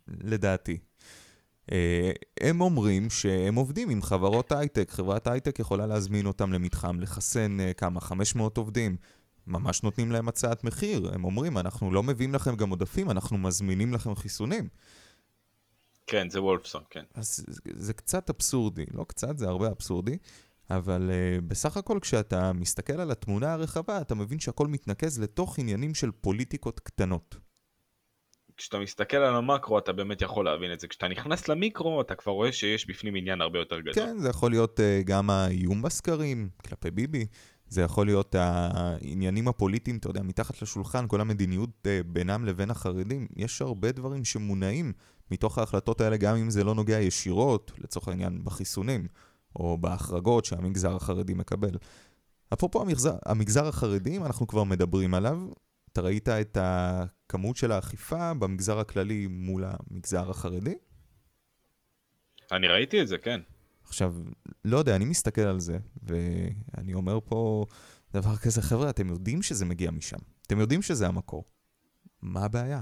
לדעתי. 0.07 0.77
אה, 1.71 2.11
הם 2.41 2.61
אומרים 2.61 3.09
שהם 3.09 3.55
עובדים 3.55 3.89
עם 3.89 4.01
חברות 4.01 4.51
הייטק. 4.51 4.91
חברת 4.91 5.27
הייטק 5.27 5.59
יכולה 5.59 5.85
להזמין 5.85 6.25
אותם 6.25 6.53
למתחם, 6.53 6.99
לחסן 6.99 7.59
אה, 7.59 7.73
כמה, 7.73 7.99
500 7.99 8.57
עובדים. 8.57 8.97
ממש 9.47 9.83
נותנים 9.83 10.11
להם 10.11 10.27
הצעת 10.27 10.63
מחיר. 10.63 11.11
הם 11.13 11.25
אומרים, 11.25 11.57
אנחנו 11.57 11.91
לא 11.91 12.03
מביאים 12.03 12.33
לכם 12.33 12.55
גם 12.55 12.69
עודפים, 12.69 13.11
אנחנו 13.11 13.37
מזמינים 13.37 13.93
לכם 13.93 14.15
חיסונים. 14.15 14.67
כן, 16.07 16.29
זה 16.29 16.41
וולפסון, 16.41 16.83
כן. 16.89 17.03
אז 17.13 17.43
זה, 17.47 17.61
זה 17.65 17.93
קצת 17.93 18.29
אבסורדי, 18.29 18.85
לא 18.93 19.05
קצת, 19.07 19.37
זה 19.37 19.47
הרבה 19.47 19.67
אבסורדי. 19.67 20.17
אבל 20.69 21.09
uh, 21.09 21.41
בסך 21.41 21.77
הכל 21.77 21.99
כשאתה 22.01 22.53
מסתכל 22.53 22.93
על 23.01 23.11
התמונה 23.11 23.53
הרחבה, 23.53 24.01
אתה 24.01 24.15
מבין 24.15 24.39
שהכל 24.39 24.67
מתנקז 24.67 25.19
לתוך 25.19 25.59
עניינים 25.59 25.95
של 25.95 26.11
פוליטיקות 26.11 26.79
קטנות. 26.79 27.35
כשאתה 28.57 28.79
מסתכל 28.79 29.17
על 29.17 29.35
המקרו 29.35 29.79
אתה 29.79 29.93
באמת 29.93 30.21
יכול 30.21 30.45
להבין 30.45 30.73
את 30.73 30.79
זה. 30.79 30.87
כשאתה 30.87 31.07
נכנס 31.07 31.47
למיקרו 31.47 32.01
אתה 32.01 32.15
כבר 32.15 32.31
רואה 32.31 32.51
שיש 32.51 32.87
בפנים 32.87 33.15
עניין 33.15 33.41
הרבה 33.41 33.59
יותר 33.59 33.79
גדול. 33.79 33.93
כן, 33.93 34.17
זה 34.17 34.29
יכול 34.29 34.51
להיות 34.51 34.79
uh, 34.79 35.03
גם 35.03 35.29
האיום 35.29 35.81
בסקרים 35.81 36.49
כלפי 36.67 36.91
ביבי, 36.91 37.25
זה 37.67 37.81
יכול 37.81 38.05
להיות 38.05 38.35
העניינים 38.35 39.47
הפוליטיים, 39.47 39.97
אתה 39.97 40.09
יודע, 40.09 40.21
מתחת 40.21 40.61
לשולחן, 40.61 41.07
כל 41.07 41.21
המדיניות 41.21 41.69
uh, 41.69 42.07
בינם 42.07 42.45
לבין 42.45 42.71
החרדים. 42.71 43.27
יש 43.35 43.61
הרבה 43.61 43.91
דברים 43.91 44.25
שמונעים 44.25 44.93
מתוך 45.31 45.57
ההחלטות 45.57 46.01
האלה, 46.01 46.17
גם 46.17 46.35
אם 46.35 46.49
זה 46.49 46.63
לא 46.63 46.75
נוגע 46.75 46.99
ישירות, 46.99 47.71
לצורך 47.77 48.07
העניין 48.07 48.43
בחיסונים, 48.43 49.07
או 49.55 49.77
בהחרגות 49.77 50.45
שהמגזר 50.45 50.95
החרדי 50.95 51.33
מקבל. 51.33 51.77
אפרופו 52.53 52.81
המגזר, 52.81 53.15
המגזר 53.25 53.67
החרדי, 53.67 54.17
אם 54.17 54.25
אנחנו 54.25 54.47
כבר 54.47 54.63
מדברים 54.63 55.13
עליו, 55.13 55.37
אתה 55.95 56.03
ראית 56.03 56.29
את 56.29 56.57
הכמות 56.61 57.57
של 57.57 57.71
האכיפה 57.71 58.33
במגזר 58.33 58.79
הכללי 58.79 59.27
מול 59.27 59.63
המגזר 59.67 60.29
החרדי? 60.29 60.75
אני 62.51 62.67
ראיתי 62.67 63.01
את 63.01 63.07
זה, 63.07 63.17
כן. 63.17 63.41
עכשיו, 63.83 64.15
לא 64.65 64.77
יודע, 64.77 64.95
אני 64.95 65.05
מסתכל 65.05 65.41
על 65.41 65.59
זה, 65.59 65.77
ואני 66.03 66.93
אומר 66.93 67.19
פה 67.25 67.65
דבר 68.13 68.35
כזה, 68.35 68.61
חבר'ה, 68.61 68.89
אתם 68.89 69.09
יודעים 69.09 69.41
שזה 69.41 69.65
מגיע 69.65 69.91
משם. 69.91 70.17
אתם 70.47 70.59
יודעים 70.59 70.81
שזה 70.81 71.07
המקור. 71.07 71.43
מה 72.21 72.45
הבעיה? 72.45 72.81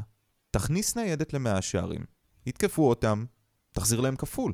תכניס 0.51 0.96
ניידת 0.96 1.34
למאה 1.34 1.62
שערים, 1.62 2.05
יתקפו 2.46 2.89
אותם, 2.89 3.25
תחזיר 3.72 4.01
להם 4.01 4.15
כפול. 4.15 4.53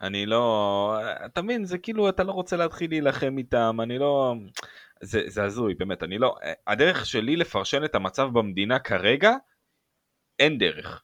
אני 0.00 0.26
לא... 0.26 0.98
אתה 1.26 1.42
מבין, 1.42 1.64
זה 1.64 1.78
כאילו 1.78 2.08
אתה 2.08 2.24
לא 2.24 2.32
רוצה 2.32 2.56
להתחיל 2.56 2.90
להילחם 2.90 3.38
איתם, 3.38 3.76
אני 3.82 3.98
לא... 3.98 4.34
זה, 5.02 5.22
זה 5.26 5.44
הזוי, 5.44 5.74
באמת, 5.74 6.02
אני 6.02 6.18
לא... 6.18 6.36
הדרך 6.66 7.06
שלי 7.06 7.36
לפרשן 7.36 7.84
את 7.84 7.94
המצב 7.94 8.28
במדינה 8.32 8.78
כרגע, 8.78 9.32
אין 10.38 10.58
דרך. 10.58 11.02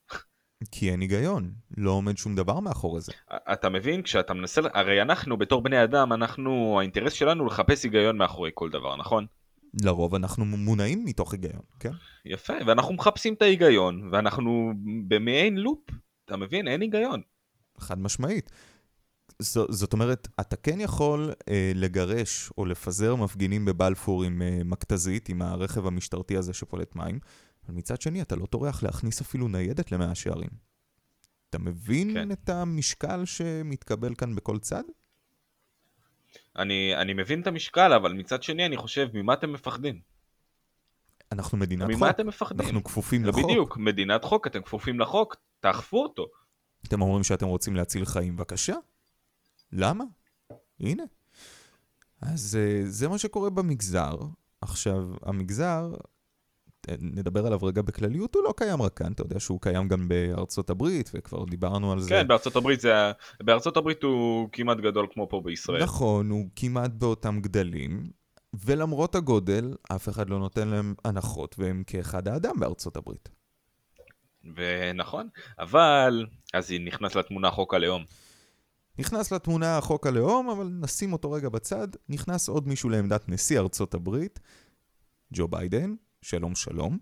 כי 0.70 0.90
אין 0.90 1.00
היגיון, 1.00 1.52
לא 1.76 1.90
עומד 1.90 2.16
שום 2.16 2.34
דבר 2.34 2.61
מאחורי 2.61 3.00
זה. 3.00 3.12
אתה 3.52 3.68
מבין, 3.68 4.02
כשאתה 4.02 4.34
מנסה... 4.34 4.61
הרי 4.75 5.02
אנחנו, 5.02 5.37
בתור 5.37 5.62
בני 5.62 5.84
אדם, 5.84 6.12
אנחנו... 6.12 6.76
האינטרס 6.78 7.12
שלנו 7.12 7.46
לחפש 7.46 7.84
היגיון 7.84 8.16
מאחורי 8.16 8.50
כל 8.54 8.70
דבר, 8.70 8.96
נכון? 8.96 9.26
לרוב 9.84 10.14
אנחנו 10.14 10.44
מונעים 10.44 11.04
מתוך 11.04 11.32
היגיון, 11.32 11.62
כן? 11.80 11.92
יפה, 12.25 12.52
ואנחנו 12.66 12.94
מחפשים 12.94 13.34
את 13.34 13.42
ההיגיון, 13.42 14.08
ואנחנו 14.12 14.72
במעין 15.08 15.56
לופ, 15.56 15.90
אתה 16.25 16.37
מבין? 16.37 16.68
אין 16.68 16.80
היגיון. 16.80 17.22
חד 17.78 17.99
משמעית. 17.99 18.50
ז, 19.42 19.58
זאת 19.68 19.92
אומרת, 19.92 20.28
אתה 20.40 20.56
כן 20.56 20.80
יכול 20.80 21.32
אה, 21.49 21.72
לגרש 21.75 22.50
או 22.58 22.64
לפזר 22.64 23.14
מפגינים 23.14 23.64
בבלפור 23.64 24.25
עם 24.25 24.42
אה, 24.42 24.61
מכתזית, 24.64 25.28
עם 25.28 25.42
הרכב 25.42 25.87
המשטרתי 25.87 26.37
הזה 26.37 26.52
שפולט 26.52 26.96
מים, 26.96 27.18
אבל 27.66 27.75
מצד 27.75 28.00
שני 28.00 28.22
אתה 28.22 28.37
לא 28.37 28.46
טורח 28.46 28.82
להכניס 28.82 29.20
אפילו 29.20 29.49
ניידת 29.49 29.92
למאה 29.92 30.14
שערים. 30.14 30.50
אתה 31.50 31.58
מבין 31.58 32.14
כן. 32.14 32.32
את 32.32 32.49
המשקל 32.49 33.25
שמתקבל 33.25 34.14
כאן 34.14 34.34
בכל 34.34 34.58
צד? 34.58 34.82
אני, 36.56 36.96
אני 36.96 37.14
מבין 37.14 37.40
את 37.40 37.46
המשקל, 37.46 37.92
אבל 37.92 38.12
מצד 38.12 38.42
שני 38.42 38.66
אני 38.66 38.76
חושב, 38.76 39.08
ממה 39.14 39.34
אתם 39.34 39.52
מפחדים? 39.52 40.00
אנחנו 41.32 41.58
מדינת 41.58 41.82
ממה 41.82 41.92
חוק. 41.92 42.02
ממה 42.02 42.11
אתם 42.11 42.26
מפחדים? 42.26 42.66
אנחנו 42.66 42.84
כפופים 42.84 43.25
לחוק. 43.25 43.44
בדיוק, 43.44 43.76
מדינת 43.76 44.25
חוק, 44.25 44.46
אתם 44.46 44.62
כפופים 44.62 45.00
לחוק, 45.00 45.37
תאכפו 45.61 46.02
אותו. 46.02 46.26
אתם 46.87 47.02
אומרים 47.02 47.25
שאתם 47.25 47.46
רוצים 47.46 47.76
להציל 47.76 48.04
חיים, 48.04 48.37
בבקשה. 48.37 48.75
למה? 49.73 50.05
הנה. 50.81 51.02
אז 52.23 52.59
אה, 52.61 52.83
זה 52.85 53.09
מה 53.09 53.19
שקורה 53.19 53.50
במגזר. 53.50 54.17
עכשיו, 54.61 55.09
המגזר, 55.23 55.95
אה, 56.88 56.95
נדבר 56.99 57.47
עליו 57.47 57.59
רגע 57.62 57.83
בכלליות, 57.83 58.35
הוא 58.35 58.45
לא 58.45 58.55
קיים 58.57 58.83
רק 58.83 58.95
כאן, 58.95 59.12
אתה 59.12 59.23
יודע 59.23 59.41
שהוא 59.41 59.61
קיים 59.61 59.88
גם 59.88 60.09
בארצות 60.09 60.71
הברית, 60.71 61.11
וכבר 61.14 61.45
דיברנו 61.45 61.93
על 61.93 62.00
זה. 62.00 62.09
כן, 62.09 62.29
בארצות 62.29 62.57
הברית, 62.57 62.81
זה, 62.81 62.93
בארצות 63.43 63.76
הברית 63.76 64.02
הוא 64.02 64.49
כמעט 64.52 64.79
גדול 64.79 65.07
כמו 65.12 65.29
פה 65.29 65.41
בישראל. 65.45 65.83
נכון, 65.83 66.31
הוא 66.31 66.49
כמעט 66.57 66.91
באותם 66.91 67.41
גדלים, 67.41 68.11
ולמרות 68.64 69.14
הגודל, 69.14 69.75
אף 69.97 70.09
אחד 70.09 70.31
לא 70.31 70.38
נותן 70.38 70.69
להם 70.69 70.95
הנחות, 71.05 71.55
והם 71.59 71.83
כאחד 71.87 72.29
האדם 72.29 72.61
בארצות 72.61 72.97
הברית. 72.97 73.29
ונכון, 74.57 75.29
אבל 75.59 76.26
אז 76.55 76.75
נכנס 76.81 77.14
לתמונה 77.14 77.50
חוק 77.50 77.75
הלאום. 77.75 78.05
נכנס 79.02 79.32
לתמונה 79.32 79.80
חוק 79.80 80.06
הלאום, 80.06 80.50
אבל 80.50 80.71
נשים 80.80 81.12
אותו 81.12 81.32
רגע 81.32 81.49
בצד. 81.49 81.88
נכנס 82.09 82.49
עוד 82.49 82.68
מישהו 82.68 82.88
לעמדת 82.88 83.28
נשיא 83.28 83.59
ארצות 83.59 83.94
הברית, 83.94 84.40
ג'ו 85.32 85.49
ביידן, 85.49 85.94
שלום 86.23 86.54
שלום, 86.54 86.99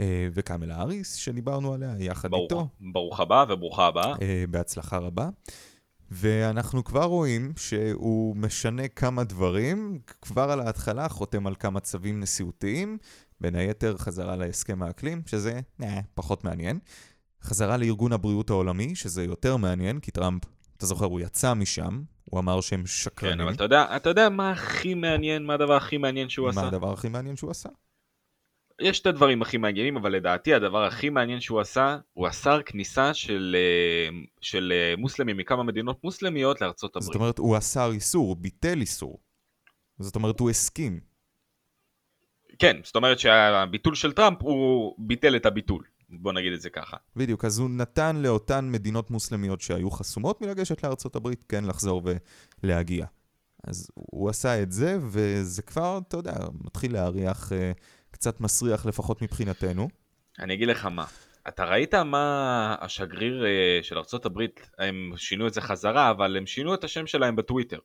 אה, 0.00 0.28
וקאמלה 0.32 0.76
האריס, 0.76 1.14
שדיברנו 1.14 1.74
עליה 1.74 1.94
יחד 1.98 2.30
ברוך, 2.30 2.42
איתו. 2.42 2.68
ברוך 2.80 3.20
הבא 3.20 3.44
וברוכה 3.48 3.86
הבאה. 3.86 4.14
אה, 4.22 4.44
בהצלחה 4.50 4.98
רבה. 4.98 5.28
ואנחנו 6.10 6.84
כבר 6.84 7.04
רואים 7.04 7.52
שהוא 7.56 8.36
משנה 8.36 8.88
כמה 8.88 9.24
דברים, 9.24 9.98
כבר 10.22 10.50
על 10.50 10.60
ההתחלה 10.60 11.08
חותם 11.08 11.46
על 11.46 11.54
כמה 11.58 11.80
צווים 11.80 12.20
נשיאותיים, 12.20 12.98
בין 13.40 13.54
היתר 13.54 13.96
חזרה 13.96 14.36
להסכם 14.36 14.82
האקלים, 14.82 15.22
שזה 15.26 15.60
נה, 15.78 16.00
פחות 16.14 16.44
מעניין. 16.44 16.78
חזרה 17.42 17.76
לארגון 17.76 18.12
הבריאות 18.12 18.50
העולמי, 18.50 18.94
שזה 18.94 19.24
יותר 19.24 19.56
מעניין, 19.56 20.00
כי 20.00 20.10
טראמפ 20.10 20.42
אתה 20.82 20.88
זוכר, 20.88 21.04
הוא 21.04 21.20
יצא 21.20 21.54
משם, 21.54 22.02
הוא 22.24 22.40
אמר 22.40 22.60
שהם 22.60 22.86
שקרנים. 22.86 23.36
כן, 23.36 23.40
אבל 23.40 23.54
אתה 23.54 23.64
יודע, 23.64 23.96
אתה 23.96 24.10
יודע 24.10 24.28
מה 24.28 24.50
הכי 24.50 24.94
מעניין, 24.94 25.46
מה 25.46 25.54
הדבר 25.54 25.76
הכי 25.76 25.96
מעניין 25.96 26.28
שהוא 26.28 26.44
מה 26.44 26.50
עשה? 26.50 26.60
מה 26.60 26.66
הדבר 26.66 26.92
הכי 26.92 27.08
מעניין 27.08 27.36
שהוא 27.36 27.50
עשה? 27.50 27.68
יש 28.80 29.00
את 29.00 29.06
הדברים 29.06 29.42
הכי 29.42 29.56
מעניינים, 29.56 29.96
אבל 29.96 30.12
לדעתי 30.12 30.54
הדבר 30.54 30.84
הכי 30.84 31.10
מעניין 31.10 31.40
שהוא 31.40 31.60
עשה, 31.60 31.98
הוא 32.12 32.28
אסר 32.28 32.62
כניסה 32.62 33.14
של, 33.14 33.56
אה, 33.58 34.18
של 34.40 34.72
אה, 34.72 34.94
מוסלמים 34.98 35.36
מכמה 35.36 35.62
מדינות 35.62 36.04
מוסלמיות 36.04 36.60
לארצות 36.60 36.96
הברית. 36.96 37.06
זאת 37.06 37.14
אומרת, 37.14 37.38
הוא 37.38 37.58
אסר 37.58 37.92
איסור, 37.92 38.28
הוא 38.28 38.36
ביטל 38.36 38.80
איסור. 38.80 39.18
זאת 39.98 40.16
אומרת, 40.16 40.40
הוא 40.40 40.50
הסכים. 40.50 41.00
כן, 42.58 42.76
זאת 42.84 42.96
אומרת 42.96 43.18
שהביטול 43.18 43.94
של 43.94 44.12
טראמפ, 44.12 44.42
הוא 44.42 44.94
ביטל 44.98 45.36
את 45.36 45.46
הביטול. 45.46 45.84
בוא 46.12 46.32
נגיד 46.32 46.52
את 46.52 46.60
זה 46.60 46.70
ככה. 46.70 46.96
בדיוק, 47.16 47.44
אז 47.44 47.58
הוא 47.58 47.70
נתן 47.70 48.16
לאותן 48.16 48.68
מדינות 48.72 49.10
מוסלמיות 49.10 49.60
שהיו 49.60 49.90
חסומות 49.90 50.40
מלגשת 50.40 50.84
לארצות 50.84 51.16
הברית, 51.16 51.44
כן 51.48 51.64
לחזור 51.64 52.02
ולהגיע. 52.62 53.06
אז 53.64 53.90
הוא 53.94 54.30
עשה 54.30 54.62
את 54.62 54.72
זה, 54.72 54.98
וזה 55.02 55.62
כבר, 55.62 56.00
אתה 56.08 56.16
יודע, 56.16 56.34
מתחיל 56.64 56.92
להריח 56.92 57.52
אה, 57.52 57.72
קצת 58.10 58.40
מסריח 58.40 58.86
לפחות 58.86 59.22
מבחינתנו. 59.22 59.88
אני 60.38 60.54
אגיד 60.54 60.68
לך 60.68 60.86
מה, 60.86 61.04
אתה 61.48 61.64
ראית 61.64 61.94
מה 61.94 62.76
השגריר 62.80 63.44
אה, 63.46 63.78
של 63.82 63.98
ארצות 63.98 64.26
הברית, 64.26 64.70
הם 64.78 65.12
שינו 65.16 65.46
את 65.46 65.54
זה 65.54 65.60
חזרה, 65.60 66.10
אבל 66.10 66.36
הם 66.36 66.46
שינו 66.46 66.74
את 66.74 66.84
השם 66.84 67.06
שלהם 67.06 67.36
בטוויטר. 67.36 67.78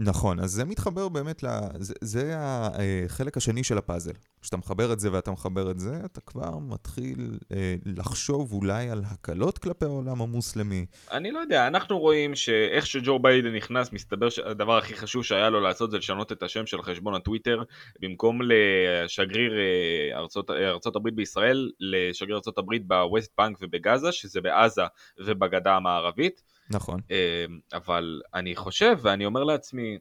נכון, 0.00 0.40
אז 0.40 0.50
זה 0.50 0.64
מתחבר 0.64 1.08
באמת, 1.08 1.42
ל... 1.42 1.46
זה, 1.78 1.94
זה 2.00 2.34
החלק 2.38 3.36
השני 3.36 3.64
של 3.64 3.78
הפאזל. 3.78 4.12
כשאתה 4.42 4.56
מחבר 4.56 4.92
את 4.92 5.00
זה 5.00 5.12
ואתה 5.12 5.30
מחבר 5.30 5.70
את 5.70 5.78
זה, 5.78 6.00
אתה 6.04 6.20
כבר 6.20 6.58
מתחיל 6.58 7.38
אה, 7.52 7.74
לחשוב 7.86 8.52
אולי 8.52 8.90
על 8.90 9.02
הקלות 9.06 9.58
כלפי 9.58 9.84
העולם 9.84 10.22
המוסלמי. 10.22 10.86
אני 11.12 11.30
לא 11.30 11.38
יודע, 11.38 11.66
אנחנו 11.66 11.98
רואים 11.98 12.34
שאיך 12.34 12.86
שג'ו 12.86 13.18
ביידן 13.18 13.54
נכנס, 13.54 13.92
מסתבר 13.92 14.30
שהדבר 14.30 14.78
הכי 14.78 14.94
חשוב 14.96 15.24
שהיה 15.24 15.50
לו 15.50 15.60
לעשות 15.60 15.90
זה 15.90 15.98
לשנות 15.98 16.32
את 16.32 16.42
השם 16.42 16.66
של 16.66 16.82
חשבון 16.82 17.14
הטוויטר, 17.14 17.62
במקום 18.00 18.40
לשגריר 18.42 19.52
אה, 19.52 20.18
אה, 20.50 20.70
ארצות 20.70 20.96
הברית 20.96 21.14
בישראל, 21.14 21.70
לשגריר 21.80 22.36
ארצות 22.36 22.58
הברית 22.58 22.86
בווסט 22.86 23.32
בנק 23.38 23.58
ובגאזה, 23.60 24.12
שזה 24.12 24.40
בעזה 24.40 24.82
ובגדה 25.18 25.76
המערבית. 25.76 26.57
נכון. 26.70 27.00
אמ, 27.10 27.58
אבל 27.72 28.20
אני 28.34 28.56
חושב 28.56 28.96
ואני 29.02 29.26
אומר 29.26 29.44
לעצמי, 29.44 29.98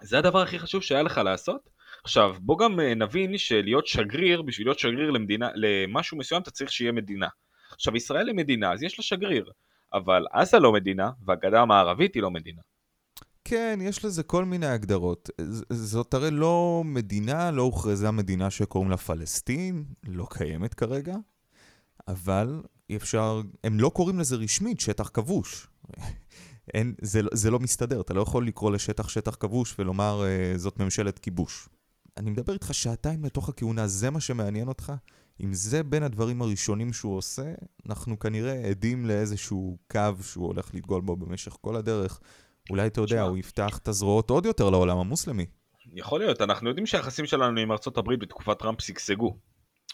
זה 0.00 0.18
הדבר 0.18 0.38
הכי 0.38 0.58
חשוב 0.58 0.82
שהיה 0.82 1.02
לך 1.02 1.18
לעשות? 1.18 1.70
עכשיו 2.04 2.34
בוא 2.40 2.58
גם 2.58 2.80
אה, 2.80 2.94
נבין 2.94 3.38
שלהיות 3.38 3.86
שגריר, 3.86 4.42
בשביל 4.42 4.66
להיות 4.66 4.78
שגריר 4.78 5.10
למדינה, 5.10 5.48
למשהו 5.54 6.18
מסוים 6.18 6.42
אתה 6.42 6.50
צריך 6.50 6.72
שיהיה 6.72 6.92
מדינה. 6.92 7.28
עכשיו 7.72 7.96
ישראל 7.96 8.28
היא 8.28 8.36
מדינה 8.36 8.72
אז 8.72 8.82
יש 8.82 8.98
לה 8.98 9.04
שגריר, 9.04 9.50
אבל 9.94 10.26
עזה 10.32 10.58
לא 10.58 10.72
מדינה 10.72 11.10
והגדה 11.24 11.60
המערבית 11.60 12.14
היא 12.14 12.22
לא 12.22 12.30
מדינה. 12.30 12.62
כן, 13.44 13.78
יש 13.82 14.04
לזה 14.04 14.22
כל 14.22 14.44
מיני 14.44 14.66
הגדרות. 14.66 15.30
זאת 15.72 16.14
הרי 16.14 16.30
לא 16.30 16.82
מדינה, 16.84 17.50
לא 17.50 17.62
הוכרזה 17.62 18.10
מדינה 18.10 18.50
שקוראים 18.50 18.90
לה 18.90 18.96
פלסטין, 18.96 19.84
לא 20.06 20.26
קיימת 20.30 20.74
כרגע, 20.74 21.14
אבל 22.08 22.62
אפשר, 22.96 23.42
הם 23.64 23.80
לא 23.80 23.88
קוראים 23.88 24.18
לזה 24.18 24.36
רשמית 24.36 24.80
שטח 24.80 25.10
כבוש. 25.14 25.66
אין, 26.74 26.94
זה, 27.00 27.22
לא, 27.22 27.30
זה 27.32 27.50
לא 27.50 27.58
מסתדר, 27.58 28.00
אתה 28.00 28.14
לא 28.14 28.20
יכול 28.20 28.46
לקרוא 28.46 28.70
לשטח 28.70 29.08
שטח 29.08 29.34
כבוש 29.34 29.74
ולומר 29.78 30.24
אה, 30.24 30.58
זאת 30.58 30.80
ממשלת 30.80 31.18
כיבוש. 31.18 31.68
אני 32.16 32.30
מדבר 32.30 32.52
איתך 32.52 32.74
שעתיים 32.74 33.24
לתוך 33.24 33.48
הכהונה, 33.48 33.86
זה 33.86 34.10
מה 34.10 34.20
שמעניין 34.20 34.68
אותך? 34.68 34.92
אם 35.40 35.52
זה 35.54 35.82
בין 35.82 36.02
הדברים 36.02 36.42
הראשונים 36.42 36.92
שהוא 36.92 37.16
עושה, 37.16 37.52
אנחנו 37.88 38.18
כנראה 38.18 38.52
עדים 38.52 39.06
לאיזשהו 39.06 39.78
קו 39.90 40.00
שהוא 40.22 40.46
הולך 40.46 40.74
לדגול 40.74 41.00
בו 41.00 41.16
במשך 41.16 41.56
כל 41.60 41.76
הדרך. 41.76 42.20
אולי, 42.70 42.86
אתה 42.86 43.00
יודע, 43.00 43.22
הוא 43.22 43.38
יפתח 43.38 43.78
את 43.78 43.88
הזרועות 43.88 44.30
עוד 44.30 44.46
יותר 44.46 44.70
לעולם 44.70 44.98
המוסלמי. 44.98 45.46
יכול 45.94 46.20
להיות, 46.20 46.42
אנחנו 46.42 46.68
יודעים 46.68 46.86
שהיחסים 46.86 47.26
שלנו 47.26 47.60
עם 47.60 47.72
ארצות 47.72 47.98
הברית 47.98 48.20
בתקופת 48.20 48.58
טראמפ 48.58 48.80
שגשגו. 48.80 49.36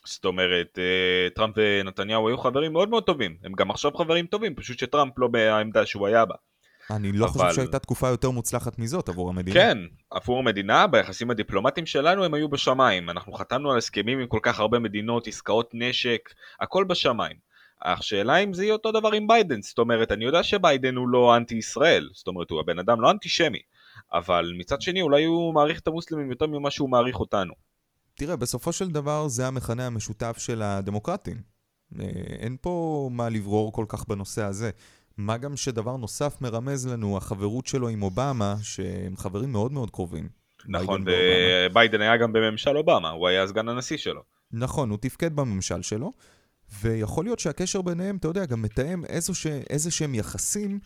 זאת 0.05 0.25
אומרת, 0.25 0.79
אה, 0.79 1.31
טראמפ 1.35 1.55
ונתניהו 1.57 2.29
היו 2.29 2.39
חברים 2.39 2.73
מאוד 2.73 2.89
מאוד 2.89 3.05
טובים. 3.05 3.37
הם 3.45 3.53
גם 3.53 3.71
עכשיו 3.71 3.93
חברים 3.95 4.27
טובים, 4.27 4.55
פשוט 4.55 4.79
שטראמפ 4.79 5.19
לא 5.19 5.29
בעמדה 5.29 5.87
שהוא 5.87 6.07
היה 6.07 6.25
בה. 6.25 6.35
אני 6.91 7.13
לא 7.13 7.25
אבל... 7.25 7.33
חושב 7.33 7.55
שהייתה 7.55 7.79
תקופה 7.79 8.09
יותר 8.09 8.31
מוצלחת 8.31 8.79
מזאת 8.79 9.09
עבור 9.09 9.29
המדינה. 9.29 9.55
כן, 9.55 9.79
עבור 10.11 10.39
המדינה, 10.39 10.87
ביחסים 10.87 11.31
הדיפלומטיים 11.31 11.87
שלנו 11.87 12.25
הם 12.25 12.35
היו 12.35 12.49
בשמיים. 12.49 13.11
אנחנו 13.11 13.33
חתמנו 13.33 13.71
על 13.71 13.79
הסכמים 13.79 14.19
עם 14.19 14.27
כל 14.27 14.39
כך 14.43 14.61
הרבה 14.61 14.79
מדינות, 14.79 15.27
עסקאות 15.27 15.71
נשק, 15.75 16.29
הכל 16.61 16.85
בשמיים. 16.85 17.37
השאלה 17.83 18.37
אם 18.37 18.53
זה 18.53 18.65
יהיה 18.65 18.73
אותו 18.73 18.93
דבר 18.93 19.13
עם 19.13 19.27
ביידן, 19.27 19.63
זאת 19.63 19.79
אומרת, 19.79 20.13
אני 20.13 20.25
יודע 20.25 20.43
שביידן 20.43 20.97
הוא 20.97 21.09
לא 21.09 21.37
אנטי 21.37 21.55
ישראל, 21.55 22.09
זאת 22.13 22.27
אומרת, 22.27 22.51
הוא 22.51 22.61
הבן 22.61 22.79
אדם 22.79 23.01
לא 23.01 23.11
אנטישמי, 23.11 23.59
אבל 24.13 24.53
מצד 24.57 24.83
שני 24.83 25.03
אולי 25.03 25.25
הוא 25.25 25.55
מעריך 25.55 25.81
את 25.81 25.89
המוסלמים 25.89 26.31
יותר 26.31 26.47
ממה 26.47 26.71
שהוא 26.71 26.91
מעריך 26.91 27.21
אותנו. 27.21 27.55
תראה, 28.19 28.37
בסופו 28.37 28.73
של 28.73 28.91
דבר 28.91 29.29
זה 29.29 29.47
המכנה 29.47 29.87
המשותף 29.87 30.37
של 30.39 30.63
הדמוקרטים. 30.63 31.37
אה, 32.01 32.07
אין 32.39 32.57
פה 32.61 33.09
מה 33.13 33.29
לברור 33.29 33.73
כל 33.73 33.85
כך 33.89 34.09
בנושא 34.09 34.45
הזה. 34.45 34.71
מה 35.17 35.37
גם 35.37 35.57
שדבר 35.57 35.97
נוסף 35.97 36.41
מרמז 36.41 36.87
לנו, 36.87 37.17
החברות 37.17 37.67
שלו 37.67 37.89
עם 37.89 38.03
אובמה, 38.03 38.55
שהם 38.63 39.17
חברים 39.17 39.53
מאוד 39.53 39.73
מאוד 39.73 39.91
קרובים. 39.91 40.29
נכון, 40.69 41.05
וביידן 41.07 42.01
היה 42.01 42.17
גם 42.17 42.33
בממשל 42.33 42.77
אובמה, 42.77 43.11
הוא 43.11 43.29
היה 43.29 43.47
סגן 43.47 43.69
הנשיא 43.69 43.97
שלו. 43.97 44.23
נכון, 44.53 44.91
הוא 44.91 44.99
תפקד 45.01 45.37
בממשל 45.37 45.83
שלו, 45.83 46.13
ויכול 46.81 47.25
להיות 47.25 47.39
שהקשר 47.39 47.83
ביניהם, 47.83 48.17
אתה 48.17 48.29
יודע, 48.29 48.45
גם 48.45 48.63
מתאם 48.63 49.05
איזה 49.71 49.91
שהם 49.91 50.15
יחסים 50.15 50.81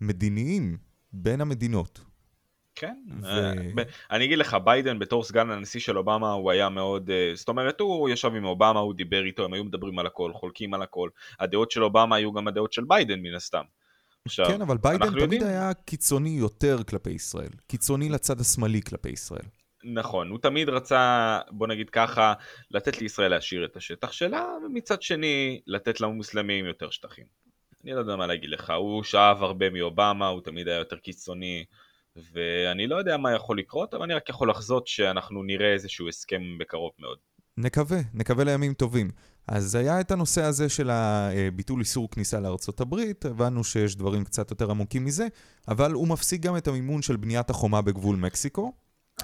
מדיניים 0.00 0.76
בין 1.12 1.40
המדינות. 1.40 2.00
כן, 2.76 2.96
ו... 3.22 3.26
אה, 3.26 3.52
אני 4.10 4.24
אגיד 4.24 4.38
לך, 4.38 4.56
ביידן 4.64 4.98
בתור 4.98 5.24
סגן 5.24 5.50
הנשיא 5.50 5.80
של 5.80 5.98
אובמה 5.98 6.32
הוא 6.32 6.50
היה 6.50 6.68
מאוד, 6.68 7.10
אה, 7.10 7.32
זאת 7.34 7.48
אומרת 7.48 7.80
הוא 7.80 8.08
ישב 8.08 8.32
עם 8.36 8.44
אובמה, 8.44 8.80
הוא 8.80 8.94
דיבר 8.94 9.24
איתו, 9.24 9.44
הם 9.44 9.52
היו 9.52 9.64
מדברים 9.64 9.98
על 9.98 10.06
הכל, 10.06 10.32
חולקים 10.32 10.74
על 10.74 10.82
הכל, 10.82 11.08
הדעות 11.40 11.70
של 11.70 11.84
אובמה 11.84 12.16
היו 12.16 12.32
גם 12.32 12.48
הדעות 12.48 12.72
של 12.72 12.84
ביידן 12.84 13.20
מן 13.20 13.34
הסתם. 13.34 13.62
עכשיו, 14.24 14.46
כן, 14.46 14.62
אבל 14.62 14.76
ביידן 14.76 15.06
תמיד 15.10 15.22
יודעים... 15.22 15.42
היה 15.42 15.74
קיצוני 15.74 16.30
יותר 16.30 16.82
כלפי 16.82 17.10
ישראל, 17.10 17.50
קיצוני 17.66 18.08
לצד 18.08 18.40
השמאלי 18.40 18.82
כלפי 18.82 19.08
ישראל. 19.08 19.46
נכון, 19.84 20.30
הוא 20.30 20.38
תמיד 20.38 20.68
רצה, 20.68 21.38
בוא 21.50 21.66
נגיד 21.66 21.90
ככה, 21.90 22.34
לתת 22.70 23.00
לישראל 23.00 23.30
להשאיר 23.30 23.64
את 23.64 23.76
השטח 23.76 24.12
שלה, 24.12 24.46
ומצד 24.64 25.02
שני, 25.02 25.60
לתת 25.66 26.00
למוסלמים 26.00 26.66
יותר 26.66 26.90
שטחים. 26.90 27.24
אני 27.84 27.92
לא 27.94 27.98
יודע 27.98 28.16
מה 28.16 28.26
להגיד 28.26 28.50
לך, 28.50 28.72
הוא 28.76 29.02
שאב 29.02 29.42
הרבה 29.42 29.70
מאובמה, 29.70 30.28
הוא 30.28 30.40
תמיד 30.40 30.68
היה 30.68 30.78
יותר 30.78 30.96
קיצוני, 30.96 31.64
ואני 32.32 32.86
לא 32.86 32.96
יודע 32.96 33.16
מה 33.16 33.32
יכול 33.32 33.58
לקרות, 33.58 33.94
אבל 33.94 34.02
אני 34.02 34.14
רק 34.14 34.28
יכול 34.28 34.50
לחזות 34.50 34.86
שאנחנו 34.86 35.42
נראה 35.42 35.72
איזשהו 35.72 36.08
הסכם 36.08 36.42
בקרוב 36.60 36.90
מאוד. 36.98 37.18
נקווה, 37.56 37.98
נקווה 38.14 38.44
לימים 38.44 38.74
טובים. 38.74 39.10
אז 39.48 39.74
היה 39.74 40.00
את 40.00 40.10
הנושא 40.10 40.42
הזה 40.42 40.68
של 40.68 40.90
הביטול 40.90 41.80
איסור 41.80 42.10
כניסה 42.10 42.40
לארצות 42.40 42.80
הברית, 42.80 43.24
הבנו 43.24 43.64
שיש 43.64 43.96
דברים 43.96 44.24
קצת 44.24 44.50
יותר 44.50 44.70
עמוקים 44.70 45.04
מזה, 45.04 45.26
אבל 45.68 45.92
הוא 45.92 46.08
מפסיק 46.08 46.42
גם 46.42 46.56
את 46.56 46.68
המימון 46.68 47.02
של 47.02 47.16
בניית 47.16 47.50
החומה 47.50 47.82
בגבול 47.82 48.16
מקסיקו. 48.16 48.72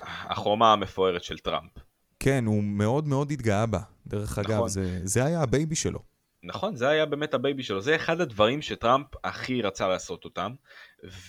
החומה 0.02 0.72
המפוארת 0.72 1.24
של 1.24 1.38
טראמפ. 1.38 1.70
כן, 2.18 2.46
הוא 2.46 2.62
מאוד 2.62 3.08
מאוד 3.08 3.30
התגאה 3.30 3.66
בה. 3.66 3.80
דרך 4.06 4.38
נכון. 4.38 4.54
אגב, 4.54 4.66
זה, 4.66 5.00
זה 5.04 5.24
היה 5.24 5.42
ה-baby 5.42 5.74
שלו. 5.74 6.11
נכון, 6.42 6.76
זה 6.76 6.88
היה 6.88 7.06
באמת 7.06 7.34
הבייבי 7.34 7.62
שלו. 7.62 7.80
זה 7.80 7.96
אחד 7.96 8.20
הדברים 8.20 8.62
שטראמפ 8.62 9.06
הכי 9.24 9.62
רצה 9.62 9.88
לעשות 9.88 10.24
אותם, 10.24 10.52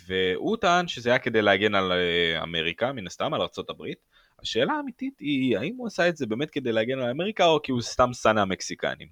והוא 0.08 0.58
טען 0.58 0.88
שזה 0.88 1.10
היה 1.10 1.20
כדי 1.20 1.42
להגן 1.42 1.76
על 1.76 1.92
אה, 1.92 2.44
אמריקה, 2.44 2.94
מן 2.94 3.08
הסתם, 3.08 3.34
על 3.34 3.42
ארה"ב. 3.42 3.84
השאלה 4.42 4.74
האמיתית 4.74 5.20
היא, 5.20 5.58
האם 5.58 5.76
הוא 5.78 5.88
עשה 5.88 6.10
את 6.10 6.18
זה 6.18 6.26
באמת 6.26 6.50
כדי 6.50 6.72
להגן 6.72 7.00
על 7.00 7.10
אמריקה, 7.10 7.46
או 7.46 7.62
כי 7.64 7.72
הוא 7.72 7.82
סתם 7.82 8.14
שנא 8.14 8.40
המקסיקנים? 8.40 9.08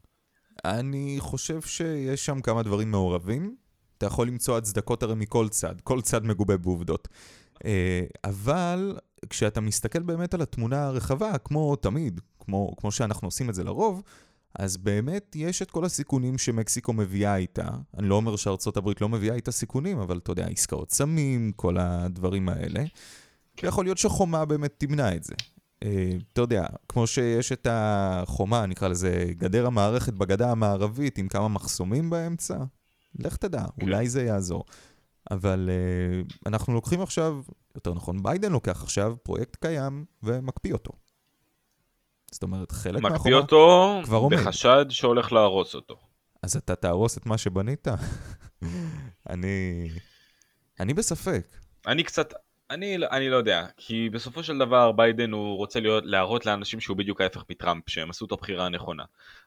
אני 0.65 1.15
חושב 1.19 1.61
שיש 1.61 2.25
שם 2.25 2.41
כמה 2.41 2.63
דברים 2.63 2.91
מעורבים. 2.91 3.55
אתה 3.97 4.05
יכול 4.05 4.27
למצוא 4.27 4.57
הצדקות 4.57 5.03
הרי 5.03 5.15
מכל 5.15 5.49
צד, 5.49 5.81
כל 5.83 6.01
צד 6.01 6.25
מגובה 6.25 6.57
בעובדות. 6.57 7.07
אה, 7.65 8.01
אבל 8.23 8.97
כשאתה 9.29 9.61
מסתכל 9.61 9.99
באמת 9.99 10.33
על 10.33 10.41
התמונה 10.41 10.85
הרחבה, 10.85 11.37
כמו 11.37 11.75
תמיד, 11.75 12.21
כמו, 12.39 12.75
כמו 12.77 12.91
שאנחנו 12.91 13.27
עושים 13.27 13.49
את 13.49 13.53
זה 13.55 13.63
לרוב, 13.63 14.03
אז 14.59 14.77
באמת 14.77 15.35
יש 15.35 15.61
את 15.61 15.71
כל 15.71 15.85
הסיכונים 15.85 16.37
שמקסיקו 16.37 16.93
מביאה 16.93 17.35
איתה. 17.35 17.67
אני 17.97 18.07
לא 18.07 18.15
אומר 18.15 18.35
שארצות 18.35 18.77
הברית 18.77 19.01
לא 19.01 19.09
מביאה 19.09 19.35
איתה 19.35 19.51
סיכונים, 19.51 19.99
אבל 19.99 20.17
אתה 20.17 20.31
יודע, 20.31 20.47
עסקאות 20.47 20.91
סמים, 20.91 21.51
כל 21.55 21.77
הדברים 21.77 22.49
האלה. 22.49 22.83
יכול 23.63 23.85
להיות 23.85 23.97
שחומה 23.97 24.45
באמת 24.45 24.73
תמנע 24.77 25.15
את 25.15 25.23
זה. 25.23 25.33
אה, 25.83 26.11
אתה 26.33 26.41
יודע, 26.41 26.65
כמו 26.89 27.07
שיש 27.07 27.51
את 27.51 27.67
החומה, 27.69 28.65
נקרא 28.65 28.87
לזה 28.87 29.25
גדר 29.29 29.67
המערכת 29.67 30.13
בגדה 30.13 30.51
המערבית 30.51 31.17
עם 31.17 31.27
כמה 31.27 31.47
מחסומים 31.47 32.09
באמצע, 32.09 32.57
לך 33.19 33.35
תדע, 33.37 33.65
כן. 33.79 33.85
אולי 33.85 34.09
זה 34.09 34.23
יעזור. 34.23 34.63
אבל 35.31 35.69
uh, 35.69 36.33
אנחנו 36.45 36.73
לוקחים 36.73 37.01
עכשיו, 37.01 37.41
יותר 37.75 37.93
נכון, 37.93 38.23
ביידן 38.23 38.51
לוקח 38.51 38.83
עכשיו 38.83 39.15
פרויקט 39.23 39.55
קיים 39.55 40.05
ומקפיא 40.23 40.73
אותו. 40.73 40.91
זאת 42.31 42.43
אומרת, 42.43 42.71
חלק 42.71 43.01
מהחומה 43.01 43.15
מקפיא 43.15 43.33
אותו 43.35 43.99
כבר 44.03 44.17
עומד. 44.17 44.37
בחשד 44.37 44.85
שהולך 44.89 45.31
להרוס 45.31 45.75
אותו. 45.75 45.95
אז 46.43 46.55
אתה 46.55 46.75
תהרוס 46.75 47.17
את 47.17 47.25
מה 47.25 47.37
שבנית? 47.37 47.87
אני... 49.29 49.87
אני 50.79 50.93
בספק. 50.93 51.47
אני 51.87 52.03
קצת, 52.03 52.33
אני, 52.71 52.97
לא- 52.97 53.07
אני 53.11 53.29
לא 53.29 53.35
יודע, 53.35 53.65
כי 53.77 54.09
בסופו 54.09 54.43
של 54.43 54.57
דבר 54.57 54.91
ביידן 54.91 55.31
הוא 55.31 55.57
רוצה 55.57 55.79
להיות, 55.79 56.03
להראות 56.05 56.45
לאנשים 56.45 56.79
שהוא 56.79 56.97
בדיוק 56.97 57.21
ההפך 57.21 57.43
מטראמפ, 57.49 57.83
שהם 57.89 58.09
עשו 58.09 58.25
את 58.25 58.31
הבחירה 58.31 58.65
הנכונה. 58.65 59.03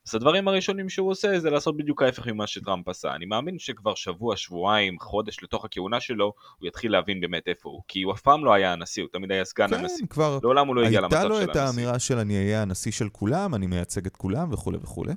אז 0.09 0.15
הדברים 0.15 0.49
הראשונים 0.49 0.89
שהוא 0.89 1.11
עושה 1.11 1.39
זה 1.39 1.51
לעשות 1.51 1.77
בדיוק 1.77 2.03
ההפך 2.03 2.27
ממה 2.27 2.47
שטראמפ 2.47 2.89
עשה. 2.89 3.15
אני 3.15 3.25
מאמין 3.25 3.59
שכבר 3.59 3.95
שבוע, 3.95 4.37
שבועיים, 4.37 4.97
חודש 5.01 5.43
לתוך 5.43 5.65
הכהונה 5.65 6.01
שלו, 6.01 6.33
הוא 6.59 6.69
יתחיל 6.69 6.93
להבין 6.93 7.21
באמת 7.21 7.49
איפה 7.49 7.69
הוא. 7.69 7.83
כי 7.89 8.03
הוא 8.03 8.13
אף 8.13 8.21
פעם 8.21 8.45
לא 8.45 8.53
היה 8.53 8.73
הנשיא, 8.73 9.03
הוא 9.03 9.11
תמיד 9.13 9.33
היה 9.33 9.45
סגן 9.45 9.69
כן, 9.69 9.75
הנשיא. 9.75 10.07
כבר 10.11 10.39
לעולם 10.43 10.67
הוא 10.67 10.77
לא 10.77 10.85
הגיע 10.85 11.01
למצב 11.01 11.17
של 11.17 11.23
הנשיא. 11.27 11.39
הייתה 11.39 11.53
לו 11.53 11.67
את 11.69 11.69
האמירה 11.69 11.99
של 11.99 12.19
אני 12.19 12.37
אהיה 12.37 12.63
הנשיא 12.63 12.93
של 12.93 13.09
כולם, 13.09 13.55
אני 13.55 13.67
מייצג 13.67 14.07
את 14.07 14.17
כולם 14.17 14.53
וכולי 14.53 14.79
וכולי. 14.83 15.13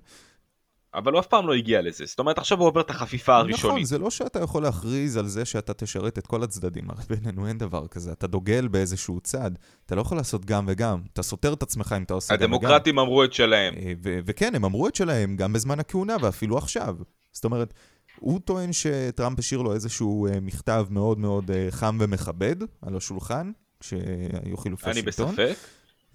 אבל 0.98 1.12
הוא 1.12 1.20
אף 1.20 1.28
פעם 1.28 1.48
לא 1.48 1.54
הגיע 1.54 1.82
לזה. 1.82 2.06
זאת 2.06 2.20
אומרת, 2.20 2.38
עכשיו 2.38 2.60
הוא 2.60 2.68
עובר 2.68 2.82
את 2.82 2.90
החפיפה 2.90 3.36
הראשונית. 3.36 3.66
נכון, 3.66 3.84
זה 3.84 3.98
לא 3.98 4.10
שאתה 4.10 4.40
יכול 4.40 4.64
להכריז 4.64 5.18
על 5.18 5.28
זה 5.28 5.46
שאתה 5.46 5.74
תשרת 5.74 6.18
את 6.18 6.28
כל 6.28 6.44
הצדדים, 6.44 6.90
הרי 6.90 7.04
בינינו 7.10 7.48
אין 7.48 7.58
דבר 7.58 7.88
כזה. 7.88 8.12
אתה 8.12 8.28
דוגל 8.28 8.68
באיזשהו 8.68 9.20
צד, 9.20 9.52
אתה 9.86 9.96
לא 9.96 10.02
יכול 10.02 10.18
לעשות 10.18 10.46
גם 10.46 10.66
וגם. 10.68 11.02
אתה 11.14 11.24
סותר 11.24 11.54
את 11.54 11.64
עצמך 11.64 11.96
אם 11.98 12.04
אתה 12.04 12.14
עושה 12.14 12.36
גם 12.36 12.40
וגם. 12.40 12.54
הדמוקרטים 12.54 13.00
אמרו 13.00 13.24
את 13.24 13.34
שלהם. 13.34 13.74
אה, 13.78 13.94
וכן, 14.04 14.56
הם 14.56 14.66
אמרו 14.66 14.88
את 14.88 14.96
שלהם 14.96 15.36
גם 15.36 15.54
בזמן 15.54 15.80
הכהונה 15.80 16.16
ואפילו 16.22 16.58
עכשיו. 16.58 16.96
זאת 17.32 17.46
אומרת, 17.46 17.74
הוא 18.20 18.40
טוען 18.40 18.74
שטראמפ 18.74 19.40
השאיר 19.40 19.62
לו 19.62 19.74
איזשהו 19.74 20.28
אה, 20.28 20.40
מכתב 20.40 20.86
מאוד 20.90 21.20
מאוד 21.20 21.52
אה, 21.52 21.68
חם 21.70 21.98
ומכבד 22.02 22.56
על 22.82 22.98
השולחן, 22.98 23.52
כשהיו 23.80 24.58
חילופי 24.58 24.94
שלטון. 24.94 25.28
אני 25.28 25.36
בספק. 25.36 25.58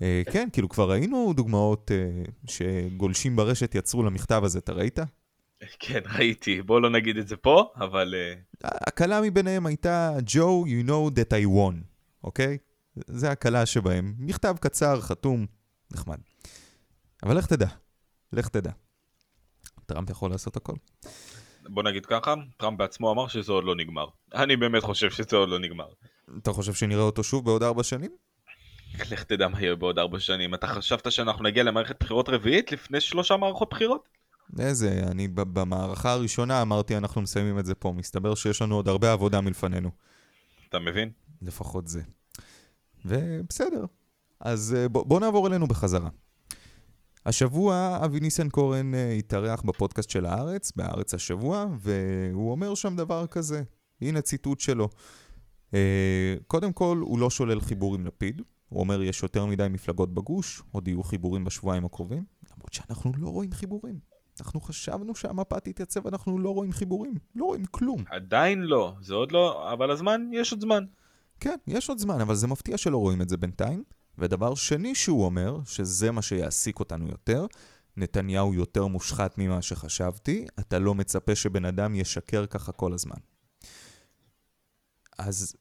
אה, 0.03 0.23
כן, 0.33 0.49
כאילו 0.53 0.69
כבר 0.69 0.91
ראינו 0.91 1.33
דוגמאות 1.37 1.91
אה, 1.91 2.23
שגולשים 2.49 3.37
ברשת 3.37 3.75
יצרו 3.75 4.03
למכתב 4.03 4.41
הזה, 4.45 4.59
אתה 4.59 4.73
ראית? 4.73 4.99
כן, 5.79 6.01
ראיתי. 6.15 6.63
בוא 6.63 6.81
לא 6.81 6.91
נגיד 6.91 7.17
את 7.17 7.29
זה 7.29 7.37
פה, 7.37 7.73
אבל... 7.77 8.15
אה, 8.15 8.35
הקלה 8.65 9.21
מביניהם 9.21 9.67
הייתה, 9.67 10.13
Joe, 10.27 10.67
you 10.67 10.89
know 10.89 11.15
that 11.15 11.33
I 11.33 11.57
won, 11.57 11.75
אוקיי? 12.25 12.59
זה 12.97 13.31
הקלה 13.31 13.67
שבהם. 13.67 14.15
מכתב 14.19 14.57
קצר, 14.61 15.01
חתום, 15.01 15.47
נחמד. 15.93 16.19
אבל 17.23 17.39
לך 17.39 17.47
תדע, 17.47 17.69
לך 18.33 18.49
תדע. 18.49 18.71
טראמפ 19.87 20.11
יכול 20.11 20.31
לעשות 20.31 20.57
הכל. 20.57 20.75
בוא 21.69 21.83
נגיד 21.83 22.07
ככה, 22.07 22.35
טראמפ 22.57 22.79
בעצמו 22.79 23.13
אמר 23.13 23.29
שזה 23.29 23.53
עוד 23.53 23.65
לא 23.65 23.77
נגמר. 23.77 24.07
אני 24.35 24.57
באמת 24.57 24.83
חושב 24.83 25.11
שזה 25.11 25.37
עוד 25.37 25.49
לא 25.49 25.59
נגמר. 25.59 25.89
אתה 26.39 26.53
חושב 26.53 26.75
שנראה 26.75 27.03
אותו 27.03 27.25
שוב 27.25 27.45
בעוד 27.45 27.63
ארבע 27.63 27.83
שנים? 27.83 28.11
לך 29.01 29.23
תדע 29.23 29.49
מה 29.49 29.61
יהיה 29.61 29.75
בעוד 29.75 29.99
ארבע 29.99 30.21
שנים. 30.21 30.55
אתה 30.55 30.67
חשבת 30.67 31.13
שאנחנו 31.13 31.45
נגיע 31.45 31.63
למערכת 31.63 31.97
בחירות 32.01 32.29
רביעית 32.29 32.73
לפני 32.73 33.01
שלושה 33.01 33.37
מערכות 33.37 33.71
בחירות? 33.71 34.09
איזה, 34.59 35.03
אני 35.11 35.29
במערכה 35.29 36.13
הראשונה 36.13 36.63
אמרתי 36.63 36.97
אנחנו 36.97 37.23
מסיימים 37.23 37.59
את 37.59 37.67
זה 37.67 37.75
פה. 37.75 37.93
מסתבר 37.93 38.35
שיש 38.35 38.63
לנו 38.63 38.75
עוד 38.75 38.89
הרבה 38.89 39.13
עבודה 39.13 39.41
מלפנינו. 39.41 39.91
אתה 40.69 40.79
מבין? 40.79 41.11
לפחות 41.43 41.89
זה. 41.89 42.03
ובסדר. 43.05 43.85
אז 44.41 44.77
אה, 44.79 44.89
בוא, 44.89 45.05
בוא 45.07 45.21
נעבור 45.21 45.47
אלינו 45.47 45.67
בחזרה. 45.67 46.09
השבוע 47.27 47.99
אבי 48.05 48.21
ניסנקורן 48.21 48.95
אה, 48.95 49.13
התארח 49.13 49.63
בפודקאסט 49.63 50.11
של 50.11 50.27
הארץ, 50.27 50.73
בהארץ 50.77 51.15
השבוע, 51.15 51.67
והוא 51.79 52.51
אומר 52.51 52.75
שם 52.75 52.97
דבר 52.97 53.27
כזה. 53.27 53.63
הנה 54.01 54.21
ציטוט 54.21 54.61
שלו. 54.61 54.89
אה, 55.75 56.35
קודם 56.47 56.73
כל, 56.73 56.99
הוא 57.01 57.19
לא 57.19 57.31
שולל 57.31 57.61
חיבור 57.61 57.95
עם 57.95 58.07
לפיד. 58.07 58.43
הוא 58.73 58.81
אומר 58.81 59.03
יש 59.03 59.23
יותר 59.23 59.47
מדי 59.47 59.67
מפלגות 59.71 60.15
בגוש, 60.15 60.63
עוד 60.71 60.89
יהיו 60.89 61.03
חיבורים 61.03 61.45
בשבועיים 61.45 61.85
הקרובים, 61.85 62.25
למרות 62.53 62.73
שאנחנו 62.73 63.13
לא 63.19 63.29
רואים 63.29 63.53
חיבורים. 63.53 63.99
אנחנו 64.41 64.61
חשבנו 64.61 65.15
שהמפה 65.15 65.61
תתייצב, 65.61 66.07
אנחנו 66.07 66.39
לא 66.39 66.51
רואים 66.51 66.73
חיבורים, 66.73 67.15
לא 67.35 67.45
רואים 67.45 67.65
כלום. 67.65 68.05
עדיין 68.11 68.63
לא, 68.63 68.95
זה 69.01 69.15
עוד 69.15 69.33
לא, 69.33 69.73
אבל 69.73 69.91
הזמן, 69.91 70.31
יש 70.33 70.53
עוד 70.53 70.61
זמן. 70.61 70.85
כן, 71.41 71.57
יש 71.67 71.89
עוד 71.89 71.99
זמן, 71.99 72.21
אבל 72.21 72.35
זה 72.35 72.47
מפתיע 72.47 72.79
שלא 72.79 72.99
רואים 72.99 73.23
את 73.23 73.29
זה 73.29 73.37
בינתיים. 73.37 73.85
ודבר 74.19 74.55
שני 74.55 74.95
שהוא 74.95 75.25
אומר, 75.25 75.59
שזה 75.65 76.11
מה 76.11 76.23
שיעסיק 76.23 76.81
אותנו 76.81 77.09
יותר, 77.09 77.47
נתניהו 77.97 78.55
יותר 78.55 78.87
מושחת 78.87 79.39
ממה 79.39 79.63
שחשבתי, 79.63 80.47
אתה 80.61 80.79
לא 80.79 80.95
מצפה 80.95 81.35
שבן 81.35 81.65
אדם 81.65 81.95
ישקר 81.95 82.47
ככה 82.47 82.73
כל 82.73 82.93
הזמן. 82.93 83.17
אז... 85.19 85.57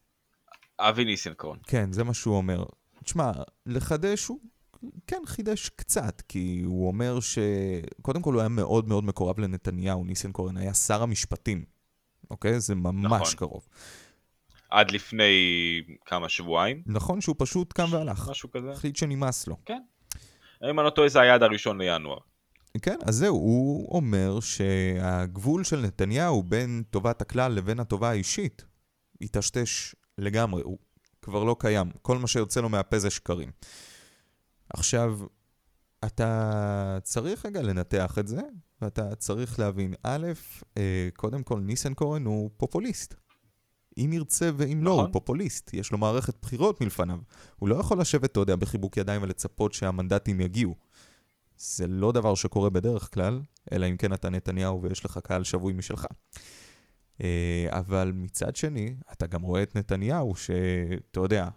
אבי 0.79 1.05
ניסנקורן. 1.05 1.57
כן, 1.67 1.91
זה 1.91 2.03
מה 2.03 2.13
שהוא 2.13 2.37
אומר. 2.37 2.63
תשמע, 3.03 3.31
לחדש 3.65 4.25
הוא 4.25 4.39
כן 5.07 5.21
חידש 5.25 5.69
קצת, 5.69 6.21
כי 6.27 6.61
הוא 6.65 6.87
אומר 6.87 7.19
ש... 7.19 7.37
קודם 8.01 8.21
כל 8.21 8.33
הוא 8.33 8.41
היה 8.41 8.49
מאוד 8.49 8.87
מאוד 8.87 9.03
מקורב 9.03 9.39
לנתניהו, 9.39 10.03
ניסנקורן 10.03 10.57
היה 10.57 10.73
שר 10.73 11.03
המשפטים, 11.03 11.65
אוקיי? 12.31 12.59
זה 12.59 12.75
ממש 12.75 13.21
נכון. 13.21 13.35
קרוב. 13.37 13.67
עד 14.69 14.91
לפני 14.91 15.31
כמה 16.05 16.29
שבועיים. 16.29 16.83
נכון 16.85 17.21
שהוא 17.21 17.35
פשוט 17.39 17.73
קם 17.73 17.87
והלך. 17.91 18.29
משהו 18.29 18.51
כזה. 18.51 18.71
החליט 18.71 18.95
שנמאס 18.95 19.47
לו. 19.47 19.57
כן. 19.65 19.81
אם 20.69 20.79
אני 20.79 20.85
לא 20.85 20.89
טועה 20.89 21.09
זה 21.09 21.21
היעד 21.21 21.43
הראשון 21.43 21.81
לינואר. 21.81 22.17
כן, 22.81 22.97
אז 23.05 23.15
זהו, 23.15 23.35
הוא 23.35 23.95
אומר 23.95 24.39
שהגבול 24.39 25.63
של 25.63 25.79
נתניהו 25.79 26.43
בין 26.43 26.83
טובת 26.89 27.21
הכלל 27.21 27.51
לבין 27.51 27.79
הטובה 27.79 28.09
האישית 28.09 28.65
היטשטש 29.19 29.95
לגמרי, 30.17 30.61
הוא 30.61 30.77
כבר 31.21 31.43
לא 31.43 31.55
קיים. 31.59 31.91
כל 32.01 32.17
מה 32.17 32.27
שיוצא 32.27 32.61
לו 32.61 32.69
מהפה 32.69 32.99
זה 32.99 33.09
שקרים. 33.09 33.51
עכשיו, 34.69 35.19
אתה 36.05 36.99
צריך 37.03 37.45
רגע 37.45 37.61
לנתח 37.61 38.17
את 38.19 38.27
זה, 38.27 38.41
ואתה 38.81 39.15
צריך 39.15 39.59
להבין, 39.59 39.93
א', 40.03 40.27
אה, 40.77 41.09
קודם 41.15 41.43
כל 41.43 41.59
ניסנקורן 41.59 42.25
הוא 42.25 42.49
פופוליסט. 42.57 43.15
אם 43.97 44.09
ירצה 44.13 44.49
ואם 44.57 44.83
לא, 44.83 44.91
נכון. 44.91 45.05
הוא 45.05 45.13
פופוליסט. 45.13 45.73
יש 45.73 45.91
לו 45.91 45.97
מערכת 45.97 46.35
בחירות 46.41 46.81
מלפניו. 46.81 47.17
הוא 47.55 47.69
לא 47.69 47.75
יכול 47.75 48.01
לשבת, 48.01 48.31
אתה 48.31 48.39
יודע, 48.39 48.55
בחיבוק 48.55 48.97
ידיים 48.97 49.23
ולצפות 49.23 49.73
שהמנדטים 49.73 50.41
יגיעו. 50.41 50.75
זה 51.57 51.87
לא 51.87 52.11
דבר 52.11 52.35
שקורה 52.35 52.69
בדרך 52.69 53.13
כלל, 53.13 53.41
אלא 53.71 53.85
אם 53.89 53.97
כן 53.97 54.13
אתה 54.13 54.29
נתניהו 54.29 54.81
ויש 54.81 55.05
לך 55.05 55.19
קהל 55.23 55.43
שבוי 55.43 55.73
משלך. 55.73 56.05
אה, 57.21 57.67
אבל 57.69 58.11
מצד 58.15 58.55
שני, 58.55 58.95
אתה 59.11 59.27
גם 59.27 59.41
רואה 59.41 59.63
את 59.63 59.75
נתניהו, 59.75 60.35
שאתה 60.35 61.19
יודע, 61.19 61.47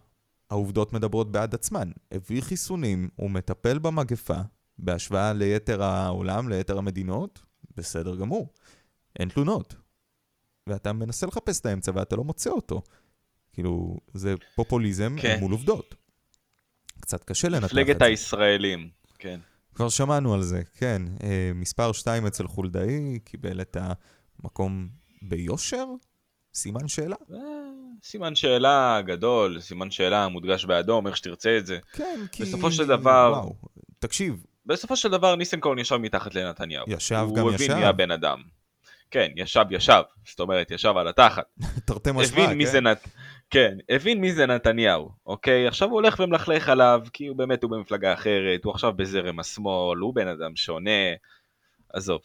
העובדות 0.51 0.93
מדברות 0.93 1.33
בעד 1.33 1.55
עצמן. 1.55 1.91
הביא 2.13 2.43
חיסונים, 2.43 3.09
הוא 3.17 3.31
מטפל 3.31 3.79
במגפה, 3.79 4.41
בהשוואה 4.79 5.33
ליתר 5.33 5.83
העולם, 5.83 6.49
ליתר 6.49 6.79
המדינות, 6.79 7.43
בסדר 7.77 8.17
גמור. 8.17 8.53
אין 9.19 9.29
תלונות. 9.29 9.75
ואתה 10.67 10.93
מנסה 10.93 11.27
לחפש 11.27 11.61
את 11.61 11.67
האמצע 11.67 11.93
ואתה 11.95 12.17
לא 12.17 12.25
מוצא 12.25 12.51
אותו. 12.51 12.83
כאילו, 13.53 13.97
זה 14.15 14.35
פופוליזם 14.55 15.17
כן. 15.21 15.37
מול 15.41 15.53
עובדות. 15.53 15.95
קצת 17.01 17.25
קשה 17.25 17.49
לנתח 17.49 17.65
את 17.65 17.71
זה. 17.71 17.81
מפלגת 17.81 18.03
הישראלים, 18.03 18.91
כן. 19.19 19.41
כבר 19.75 19.89
שמענו 19.89 20.35
על 20.35 20.43
זה, 20.43 20.63
כן. 20.75 21.03
אה, 21.23 21.51
מספר 21.55 21.93
2 21.93 22.27
אצל 22.27 22.47
חולדאי 22.49 23.19
קיבל 23.25 23.61
את 23.61 23.77
המקום 24.41 24.89
ביושר? 25.29 25.87
סימן 26.55 26.89
שאלה? 26.89 27.17
אה, 27.33 27.39
סימן 28.03 28.35
שאלה 28.35 29.01
גדול, 29.05 29.61
סימן 29.61 29.91
שאלה 29.91 30.29
מודגש 30.29 30.65
באדום, 30.65 31.07
איך 31.07 31.17
שתרצה 31.17 31.59
את 31.59 31.67
זה. 31.67 31.79
כן, 31.93 32.21
כי... 32.33 32.43
בסופו 32.43 32.73
של 32.73 32.87
דבר... 32.87 33.33
וואו, 33.35 33.55
תקשיב. 33.99 34.45
בסופו 34.67 34.97
של 34.97 35.09
דבר 35.11 35.37
ניסנקורן 35.37 35.79
ישב 35.79 35.97
מתחת 35.97 36.35
לנתניהו. 36.35 36.85
ישב 36.89 37.15
גם 37.15 37.31
ישב. 37.31 37.41
הוא 37.41 37.53
הבין 37.53 37.75
מי 37.75 37.85
הבן 37.85 38.11
אדם. 38.11 38.43
כן, 39.11 39.31
ישב 39.37 39.65
ישב, 39.71 40.03
זאת 40.29 40.41
אומרת, 40.41 40.71
ישב 40.71 40.95
על 40.97 41.09
התחת. 41.09 41.45
תרתי 41.87 42.11
משמע, 42.13 42.47
כן. 42.47 42.85
נת... 42.85 43.09
כן, 43.51 43.77
הבין 43.89 44.21
מי 44.21 44.33
זה 44.33 44.47
נתניהו, 44.47 45.11
אוקיי? 45.27 45.69
עכשיו 45.69 45.89
הוא 45.89 45.95
הולך 45.95 46.21
ומלכלך 46.21 46.69
עליו, 46.69 47.01
כי 47.13 47.27
הוא 47.27 47.37
באמת, 47.37 47.63
הוא 47.63 47.71
במפלגה 47.71 48.13
אחרת, 48.13 48.65
הוא 48.65 48.73
עכשיו 48.73 48.93
בזרם 48.93 49.41
השמאל, 49.41 49.99
הוא 49.99 50.15
בן 50.15 50.29
אדם 50.29 50.57
שונה, 50.57 50.91
עזוב. 51.93 52.21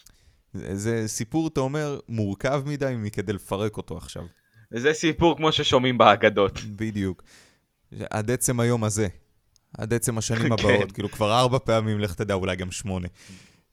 זה 0.53 1.07
סיפור, 1.07 1.47
אתה 1.47 1.59
אומר, 1.59 1.99
מורכב 2.09 2.63
מדי 2.65 2.93
מכדי 2.97 3.33
לפרק 3.33 3.77
אותו 3.77 3.97
עכשיו. 3.97 4.23
זה 4.71 4.93
סיפור 4.93 5.37
כמו 5.37 5.51
ששומעים 5.51 5.97
באגדות. 5.97 6.59
בדיוק. 6.75 7.23
עד 8.09 8.31
עצם 8.31 8.59
היום 8.59 8.83
הזה, 8.83 9.07
עד 9.77 9.93
עצם 9.93 10.17
השנים 10.17 10.43
כן. 10.47 10.51
הבאות, 10.51 10.91
כאילו 10.91 11.09
כבר 11.09 11.39
ארבע 11.39 11.59
פעמים, 11.59 11.99
לך 11.99 12.13
תדע, 12.13 12.33
אולי 12.33 12.55
גם 12.55 12.71
שמונה. 12.71 13.07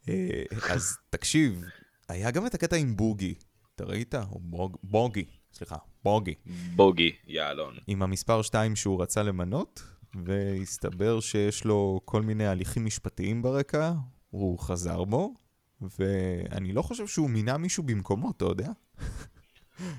אה, 0.08 0.42
אז 0.70 0.96
תקשיב, 1.10 1.64
היה 2.08 2.30
גם 2.30 2.46
את 2.46 2.54
הקטע 2.54 2.76
עם 2.76 2.96
בוגי, 2.96 3.34
אתה 3.74 3.84
ראית? 3.84 4.14
או 4.14 4.38
בוג, 4.40 4.76
בוגי, 4.82 5.24
סליחה, 5.52 5.76
בוגי. 6.04 6.34
בוגי, 6.76 7.12
יעלון. 7.26 7.74
עם 7.86 8.02
המספר 8.02 8.42
2 8.42 8.76
שהוא 8.76 9.02
רצה 9.02 9.22
למנות, 9.22 9.82
והסתבר 10.24 11.20
שיש 11.20 11.64
לו 11.64 12.00
כל 12.04 12.22
מיני 12.22 12.46
הליכים 12.46 12.84
משפטיים 12.84 13.42
ברקע, 13.42 13.92
הוא 14.30 14.58
חזר 14.58 15.04
בו, 15.04 15.34
ואני 15.80 16.72
לא 16.72 16.82
חושב 16.82 17.06
שהוא 17.06 17.30
מינה 17.30 17.56
מישהו 17.56 17.82
במקומו, 17.82 18.30
אתה 18.30 18.44
יודע? 18.44 18.68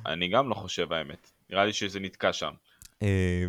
אני 0.05 0.27
גם 0.27 0.49
לא 0.49 0.53
חושב 0.53 0.93
האמת, 0.93 1.31
נראה 1.49 1.65
לי 1.65 1.73
שזה 1.73 1.99
נתקע 1.99 2.33
שם. 2.33 2.51
Uh, 2.99 2.99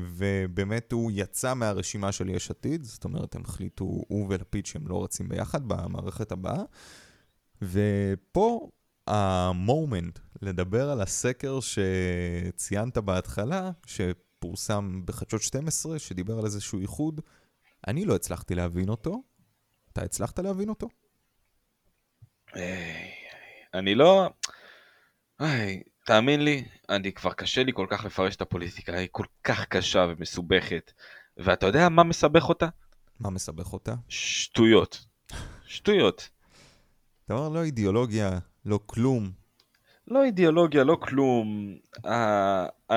ובאמת 0.01 0.93
הוא 0.93 1.11
יצא 1.15 1.55
מהרשימה 1.55 2.13
של 2.13 2.29
יש 2.29 2.51
עתיד, 2.51 2.85
זאת 2.85 3.05
אומרת 3.05 3.35
הם 3.35 3.43
החליטו, 3.45 3.85
הוא 3.85 4.27
ולפיד 4.31 4.67
שהם 4.67 4.89
לא 4.89 5.05
רצים 5.05 5.29
ביחד 5.29 5.69
במערכת 5.69 6.33
הבאה. 6.33 6.63
ופה 7.63 8.69
המומנט 9.07 10.19
לדבר 10.43 10.91
על 10.91 11.01
הסקר 11.01 11.59
שציינת 11.61 12.99
בהתחלה, 12.99 13.71
שפורסם 13.87 15.03
בחדשות 15.05 15.43
12, 15.43 15.99
שדיבר 15.99 16.39
על 16.39 16.45
איזשהו 16.45 16.81
איחוד, 16.81 17.21
אני 17.87 18.05
לא 18.05 18.15
הצלחתי 18.15 18.55
להבין 18.55 18.89
אותו. 18.89 19.23
אתה 19.93 20.03
הצלחת 20.03 20.39
להבין 20.39 20.69
אותו? 20.69 20.89
אני 23.75 23.95
לא... 23.95 24.31
תאמין 26.09 26.45
לי, 26.45 26.65
אני 26.89 27.13
כבר 27.13 27.33
קשה 27.33 27.63
לי 27.63 27.73
כל 27.75 27.87
כך 27.91 28.05
לפרש 28.05 28.37
את 28.37 28.41
הפוליטיקה, 28.41 28.97
היא 28.97 29.09
כל 29.13 29.25
כך 29.45 29.65
קשה 29.65 30.07
ומסובכת. 30.09 30.93
ואתה 31.37 31.67
יודע 31.67 31.89
מה 31.89 32.03
מסבך 32.03 32.49
אותה? 32.49 32.69
מה 33.21 33.31
מסבך 33.31 33.73
אותה? 33.73 33.95
שטויות. 34.09 35.05
שטויות. 35.67 36.29
אתה 37.25 37.35
אומר 37.35 37.49
לא 37.49 37.63
אידיאולוגיה, 37.63 38.31
לא 38.65 38.81
כלום. 38.87 39.31
לא 40.07 40.25
אידיאולוגיה, 40.25 40.85
לא 40.85 40.97
כלום. 41.01 41.77
Uh, 41.97 42.09
uh, 42.91 42.95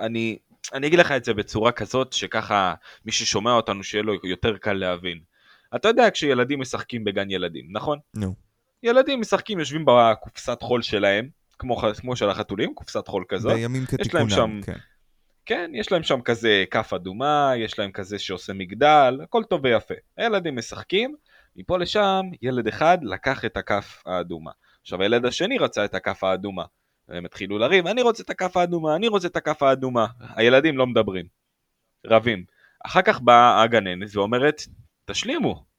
אני, 0.00 0.38
אני 0.72 0.86
אגיד 0.86 0.98
לך 0.98 1.12
את 1.12 1.24
זה 1.24 1.34
בצורה 1.34 1.72
כזאת, 1.72 2.12
שככה 2.12 2.74
מי 3.04 3.12
ששומע 3.12 3.52
אותנו 3.52 3.84
שיהיה 3.84 4.02
לו 4.02 4.14
יותר 4.24 4.58
קל 4.58 4.72
להבין. 4.72 5.20
אתה 5.76 5.88
יודע 5.88 6.10
כשילדים 6.10 6.60
משחקים 6.60 7.04
בגן 7.04 7.30
ילדים, 7.30 7.66
נכון? 7.70 7.98
נו. 8.14 8.26
No. 8.26 8.49
ילדים 8.82 9.20
משחקים, 9.20 9.58
יושבים 9.58 9.84
בקופסת 9.86 10.62
חול 10.62 10.82
שלהם, 10.82 11.28
כמו, 11.58 11.76
כמו 11.76 12.16
של 12.16 12.30
החתולים, 12.30 12.74
קופסת 12.74 13.08
חול 13.08 13.24
כזאת. 13.28 13.52
בימים 13.52 13.86
כתיקונם, 13.86 14.30
שם, 14.30 14.60
כן. 14.66 14.76
כן, 15.46 15.70
יש 15.74 15.92
להם 15.92 16.02
שם 16.02 16.20
כזה 16.20 16.64
כף 16.70 16.92
אדומה, 16.92 17.52
יש 17.56 17.78
להם 17.78 17.92
כזה 17.92 18.18
שעושה 18.18 18.52
מגדל, 18.52 19.20
הכל 19.22 19.44
טוב 19.44 19.64
ויפה. 19.64 19.94
הילדים 20.16 20.56
משחקים, 20.56 21.16
מפה 21.56 21.78
לשם 21.78 22.22
ילד 22.42 22.66
אחד 22.66 22.98
לקח 23.02 23.44
את 23.44 23.56
הכף 23.56 24.02
האדומה. 24.06 24.50
עכשיו 24.82 25.02
הילד 25.02 25.26
השני 25.26 25.58
רצה 25.58 25.84
את 25.84 25.94
הכף 25.94 26.24
האדומה. 26.24 26.64
הם 27.08 27.24
התחילו 27.24 27.58
לריב, 27.58 27.86
אני 27.86 28.02
רוצה 28.02 28.22
את 28.22 28.30
הכף 28.30 28.56
האדומה, 28.56 28.96
אני 28.96 29.08
רוצה 29.08 29.28
את 29.28 29.36
הכף 29.36 29.62
האדומה. 29.62 30.06
הילדים 30.36 30.78
לא 30.78 30.86
מדברים, 30.86 31.26
רבים. 32.06 32.44
אחר 32.86 33.02
כך 33.02 33.20
באה 33.20 33.62
הגננת 33.62 34.16
ואומרת, 34.16 34.62
תשלימו. 35.04 35.69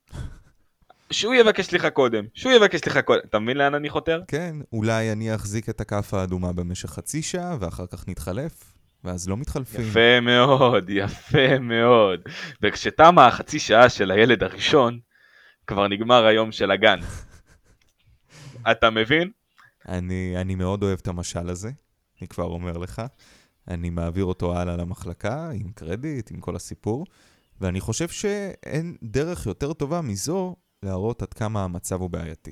שהוא 1.12 1.34
יבקש 1.34 1.65
סליחה 1.65 1.89
קודם, 1.89 2.26
שהוא 2.34 2.54
יבקש 2.54 2.80
סליחה 2.80 3.02
קודם. 3.02 3.21
אתה 3.30 3.39
מבין 3.39 3.58
לאן 3.58 3.76
אני 3.76 3.89
חותר? 3.89 4.21
כן, 4.28 4.56
אולי 4.74 5.12
אני 5.12 5.36
אחזיק 5.36 5.69
את 5.69 5.82
הכף 5.82 6.13
האדומה 6.13 6.54
במשך 6.54 6.89
חצי 6.89 7.21
שעה, 7.21 7.58
ואחר 7.60 7.86
כך 7.86 8.08
נתחלף, 8.08 8.74
ואז 9.04 9.30
לא 9.30 9.38
מתחלפים. 9.38 9.82
יפה 9.82 10.19
מאוד, 10.21 10.89
יפה 10.89 11.60
מאוד. 11.60 12.19
וכשתמה 12.62 13.28
החצי 13.28 13.60
שעה 13.60 13.89
של 13.89 14.12
הילד 14.12 14.43
הראשון, 14.43 15.00
כבר 15.67 15.88
נגמר 15.88 16.26
היום 16.26 16.52
של 16.52 16.71
הגן. 16.71 17.00
אתה 18.71 18.89
מבין? 18.89 19.32
אני, 19.88 20.34
אני 20.38 20.56
מאוד 20.56 20.84
אוהב 20.84 21.00
את 21.02 21.08
המשל 21.08 21.50
הזה, 21.50 21.71
אני 22.21 22.28
כבר 22.28 22.45
אומר 22.45 22.78
לך. 22.78 23.02
אני 23.67 23.89
מעביר 23.89 24.26
אותו 24.26 24.58
הלאה 24.58 24.78
למחלקה, 24.78 25.50
עם 25.50 25.71
קרדיט, 25.71 26.32
עם 26.32 26.39
כל 26.39 26.56
הסיפור, 26.56 27.06
ואני 27.62 27.80
חושב 27.80 28.10
שאין 28.10 28.95
דרך 29.04 29.45
יותר 29.45 29.74
טובה 29.74 30.02
מזו 30.02 30.56
להראות 30.84 31.22
עד 31.22 31.34
כמה 31.34 31.63
המצב 31.63 32.02
הוא 32.02 32.10
בעייתי. 32.10 32.52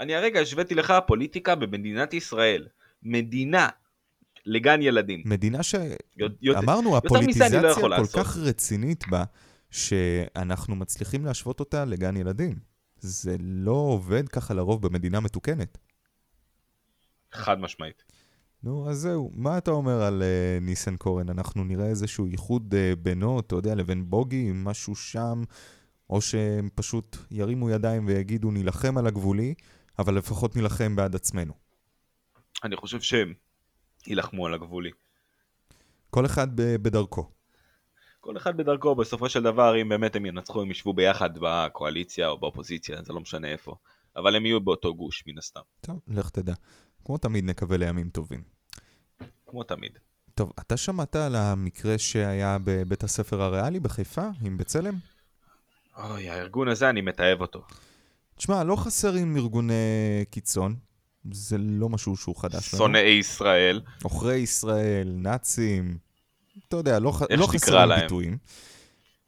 אני 0.00 0.14
הרגע 0.14 0.40
השוויתי 0.40 0.74
לך 0.74 0.94
פוליטיקה 1.06 1.54
במדינת 1.54 2.14
ישראל. 2.14 2.68
מדינה 3.02 3.68
לגן 4.46 4.82
ילדים. 4.82 5.22
מדינה 5.24 5.62
שאמרנו, 5.62 6.96
הפוליטיזציה 6.96 7.62
לא 7.62 7.74
כל 7.74 7.88
לעשות. 7.88 8.24
כך 8.24 8.36
רצינית 8.36 9.08
בה, 9.08 9.24
שאנחנו 9.70 10.76
מצליחים 10.76 11.24
להשוות 11.24 11.60
אותה 11.60 11.84
לגן 11.84 12.16
ילדים. 12.16 12.58
זה 12.98 13.36
לא 13.40 13.70
עובד 13.70 14.28
ככה 14.28 14.54
לרוב 14.54 14.82
במדינה 14.86 15.20
מתוקנת. 15.20 15.78
חד 17.32 17.60
משמעית. 17.60 18.02
נו, 18.62 18.90
אז 18.90 18.98
זהו. 18.98 19.30
מה 19.34 19.58
אתה 19.58 19.70
אומר 19.70 20.02
על 20.02 20.22
uh, 20.22 20.64
ניסנקורן? 20.64 21.28
אנחנו 21.28 21.64
נראה 21.64 21.86
איזשהו 21.86 22.26
ייחוד 22.26 22.74
uh, 22.74 22.96
בינו, 22.96 23.40
אתה 23.40 23.54
יודע, 23.54 23.74
לבין 23.74 24.10
בוגי, 24.10 24.50
משהו 24.54 24.94
שם, 24.94 25.42
או 26.10 26.20
שהם 26.20 26.68
פשוט 26.74 27.16
ירימו 27.30 27.70
ידיים 27.70 28.06
ויגידו, 28.06 28.50
נילחם 28.50 28.98
על 28.98 29.06
הגבולי, 29.06 29.54
אבל 29.98 30.14
לפחות 30.14 30.56
נילחם 30.56 30.96
בעד 30.96 31.14
עצמנו. 31.14 31.52
אני 32.64 32.76
חושב 32.76 33.00
שהם 33.00 33.34
יילחמו 34.06 34.46
על 34.46 34.54
הגבולי. 34.54 34.90
כל 36.10 36.26
אחד 36.26 36.48
בדרכו. 36.56 37.30
כל 38.20 38.36
אחד 38.36 38.56
בדרכו, 38.56 38.94
בסופו 38.94 39.28
של 39.28 39.42
דבר, 39.42 39.82
אם 39.82 39.88
באמת 39.88 40.16
הם 40.16 40.26
ינצחו, 40.26 40.62
הם 40.62 40.70
ישבו 40.70 40.92
ביחד 40.92 41.30
בקואליציה 41.40 42.28
או 42.28 42.38
באופוזיציה, 42.38 43.02
זה 43.02 43.12
לא 43.12 43.20
משנה 43.20 43.48
איפה. 43.48 43.74
אבל 44.16 44.36
הם 44.36 44.46
יהיו 44.46 44.60
באותו 44.60 44.94
גוש, 44.94 45.24
מן 45.26 45.38
הסתם. 45.38 45.60
טוב, 45.80 46.00
לך 46.08 46.30
תדע. 46.30 46.54
כמו 47.04 47.18
תמיד 47.18 47.44
נקווה 47.44 47.76
לימים 47.76 48.10
טובים. 48.10 48.42
כמו 49.46 49.62
תמיד. 49.64 49.98
טוב, 50.34 50.52
אתה 50.60 50.76
שמעת 50.76 51.16
על 51.16 51.36
המקרה 51.36 51.98
שהיה 51.98 52.56
בבית 52.64 53.04
הספר 53.04 53.42
הריאלי 53.42 53.80
בחיפה, 53.80 54.28
עם 54.42 54.56
בצלם? 54.56 54.94
אוי, 55.98 56.30
הארגון 56.30 56.68
הזה, 56.68 56.90
אני 56.90 57.00
מתעב 57.00 57.40
אותו. 57.40 57.62
תשמע, 58.36 58.64
לא 58.64 58.76
חסרים 58.76 59.36
ארגוני 59.36 60.24
קיצון, 60.30 60.76
זה 61.32 61.58
לא 61.58 61.88
משהו 61.88 62.16
שהוא 62.16 62.36
חדש 62.36 62.74
לנו. 62.74 62.78
שונאי 62.78 63.00
ישראל. 63.00 63.80
עוכרי 64.02 64.36
ישראל, 64.36 65.12
נאצים, 65.16 65.98
אתה 66.68 66.76
יודע, 66.76 66.98
לא, 66.98 67.12
לא 67.30 67.46
חסרים 67.46 67.88
ביטויים. 68.02 68.38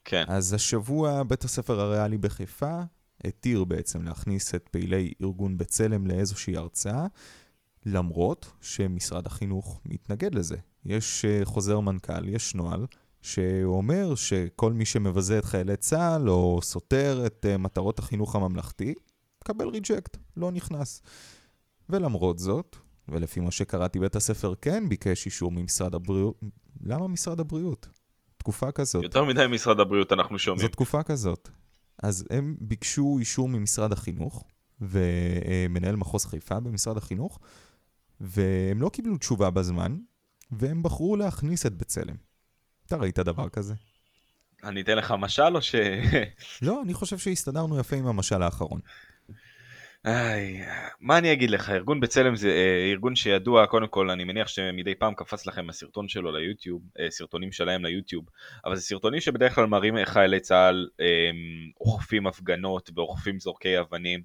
כן. 0.04 0.24
אז 0.28 0.52
השבוע 0.52 1.22
בית 1.22 1.44
הספר 1.44 1.80
הריאלי 1.80 2.18
בחיפה 2.18 2.80
התיר 3.24 3.64
בעצם 3.64 4.02
להכניס 4.02 4.54
את 4.54 4.68
פעילי 4.70 5.12
ארגון 5.22 5.58
בצלם 5.58 6.06
לאיזושהי 6.06 6.56
הרצאה, 6.56 7.06
למרות 7.86 8.52
שמשרד 8.60 9.26
החינוך 9.26 9.80
מתנגד 9.86 10.34
לזה. 10.34 10.56
יש 10.84 11.24
אה, 11.24 11.40
חוזר 11.44 11.80
מנכ"ל, 11.80 12.28
יש 12.28 12.54
נוהל, 12.54 12.86
שאומר 13.22 14.14
שכל 14.14 14.72
מי 14.72 14.84
שמבזה 14.84 15.38
את 15.38 15.44
חיילי 15.44 15.76
צה"ל 15.76 16.30
או 16.30 16.60
סותר 16.62 17.22
את 17.26 17.46
אה, 17.48 17.58
מטרות 17.58 17.98
החינוך 17.98 18.36
הממלכתי, 18.36 18.94
מקבל 19.44 19.68
ריג'קט, 19.68 20.16
לא 20.36 20.50
נכנס. 20.52 21.02
ולמרות 21.88 22.38
זאת, 22.38 22.76
ולפי 23.08 23.40
מה 23.40 23.50
שקראתי, 23.50 23.98
בית 23.98 24.16
הספר 24.16 24.54
כן 24.54 24.88
ביקש 24.88 25.26
אישור 25.26 25.52
ממשרד 25.52 25.94
הבריאות. 25.94 26.40
למה 26.82 27.08
משרד 27.08 27.40
הבריאות? 27.40 27.88
תקופה 28.36 28.72
כזאת. 28.72 29.02
יותר 29.02 29.24
מדי 29.24 29.46
משרד 29.50 29.80
הבריאות 29.80 30.12
אנחנו 30.12 30.38
שומעים. 30.38 30.66
זו 30.66 30.68
תקופה 30.68 31.02
כזאת. 31.02 31.48
אז 32.02 32.24
הם 32.30 32.56
ביקשו 32.60 33.16
אישור 33.18 33.48
ממשרד 33.48 33.92
החינוך, 33.92 34.44
ומנהל 34.80 35.96
מחוז 35.96 36.24
חיפה 36.24 36.60
במשרד 36.60 36.96
החינוך, 36.96 37.38
והם 38.20 38.82
לא 38.82 38.88
קיבלו 38.88 39.16
תשובה 39.18 39.50
בזמן, 39.50 39.98
והם 40.50 40.82
בחרו 40.82 41.16
להכניס 41.16 41.66
את 41.66 41.74
בצלם. 41.74 42.16
אתה 42.90 42.98
ראית 42.98 43.18
דבר 43.18 43.48
כזה? 43.48 43.74
אני 44.64 44.80
אתן 44.80 44.96
לך 44.96 45.14
משל 45.18 45.56
או 45.56 45.62
ש... 45.62 45.74
לא, 46.62 46.82
אני 46.82 46.94
חושב 46.94 47.18
שהסתדרנו 47.18 47.78
יפה 47.78 47.96
עם 47.96 48.06
המשל 48.06 48.42
האחרון. 48.42 48.80
איי, 50.04 50.60
מה 51.00 51.18
אני 51.18 51.32
אגיד 51.32 51.50
לך, 51.50 51.70
ארגון 51.70 52.00
בצלם 52.00 52.36
זה 52.36 52.48
אה, 52.48 52.90
ארגון 52.90 53.16
שידוע, 53.16 53.66
קודם 53.66 53.88
כל 53.88 54.10
אני 54.10 54.24
מניח 54.24 54.48
שמדי 54.48 54.94
פעם 54.94 55.14
קפץ 55.14 55.46
לכם 55.46 55.68
הסרטון 55.68 56.08
שלו 56.08 56.32
ליוטיוב, 56.32 56.82
אה, 57.00 57.06
סרטונים 57.10 57.52
שלהם 57.52 57.84
ליוטיוב, 57.84 58.24
אבל 58.64 58.76
זה 58.76 58.82
סרטונים 58.82 59.20
שבדרך 59.20 59.54
כלל 59.54 59.66
מראים 59.66 59.96
איך 59.96 60.08
חיילי 60.08 60.40
צה"ל 60.40 60.88
אה, 61.00 61.06
אוכפים 61.80 62.26
הפגנות 62.26 62.90
ואוכפים 62.96 63.40
זורקי 63.40 63.80
אבנים, 63.80 64.20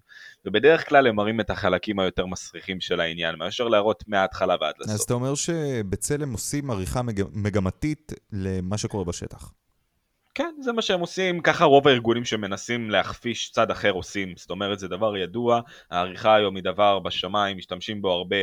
ובדרך 0.46 0.90
כלל 0.90 1.08
הם 1.08 1.16
מראים 1.16 1.40
את 1.40 1.50
החלקים 1.50 2.00
היותר 2.00 2.26
מסריחים 2.26 2.82
של 2.82 3.00
העניין, 3.00 3.36
מאשר 3.36 3.68
להראות 3.68 4.04
מההתחלה 4.08 4.56
ועד 4.62 4.76
לסוף. 4.80 4.94
אז 4.94 5.02
אתה 5.02 5.14
אומר 5.14 5.36
שבצלם 5.36 6.32
עושים 6.32 6.72
עריכה 6.72 7.02
מג... 7.02 7.22
מגמתית 7.34 8.12
למה 8.32 8.78
שקורה 8.78 9.04
בשטח. 9.04 9.52
כן, 10.36 10.56
זה 10.62 10.72
מה 10.72 10.82
שהם 10.82 11.00
עושים, 11.00 11.42
ככה 11.42 11.66
רוב 11.66 11.88
הארגונים 11.88 12.26
שמנסים 12.26 12.90
להכפיש 12.90 13.52
צד 13.52 13.72
אחר 13.72 13.92
עושים, 13.92 14.34
זאת 14.38 14.50
אומרת 14.50 14.80
זה 14.80 14.88
דבר 14.88 15.18
ידוע, 15.18 15.62
העריכה 15.92 16.36
היום 16.36 16.56
היא 16.56 16.64
דבר 16.64 17.00
בשמיים, 17.00 17.58
משתמשים 17.58 18.02
בו 18.02 18.12
הרבה, 18.12 18.36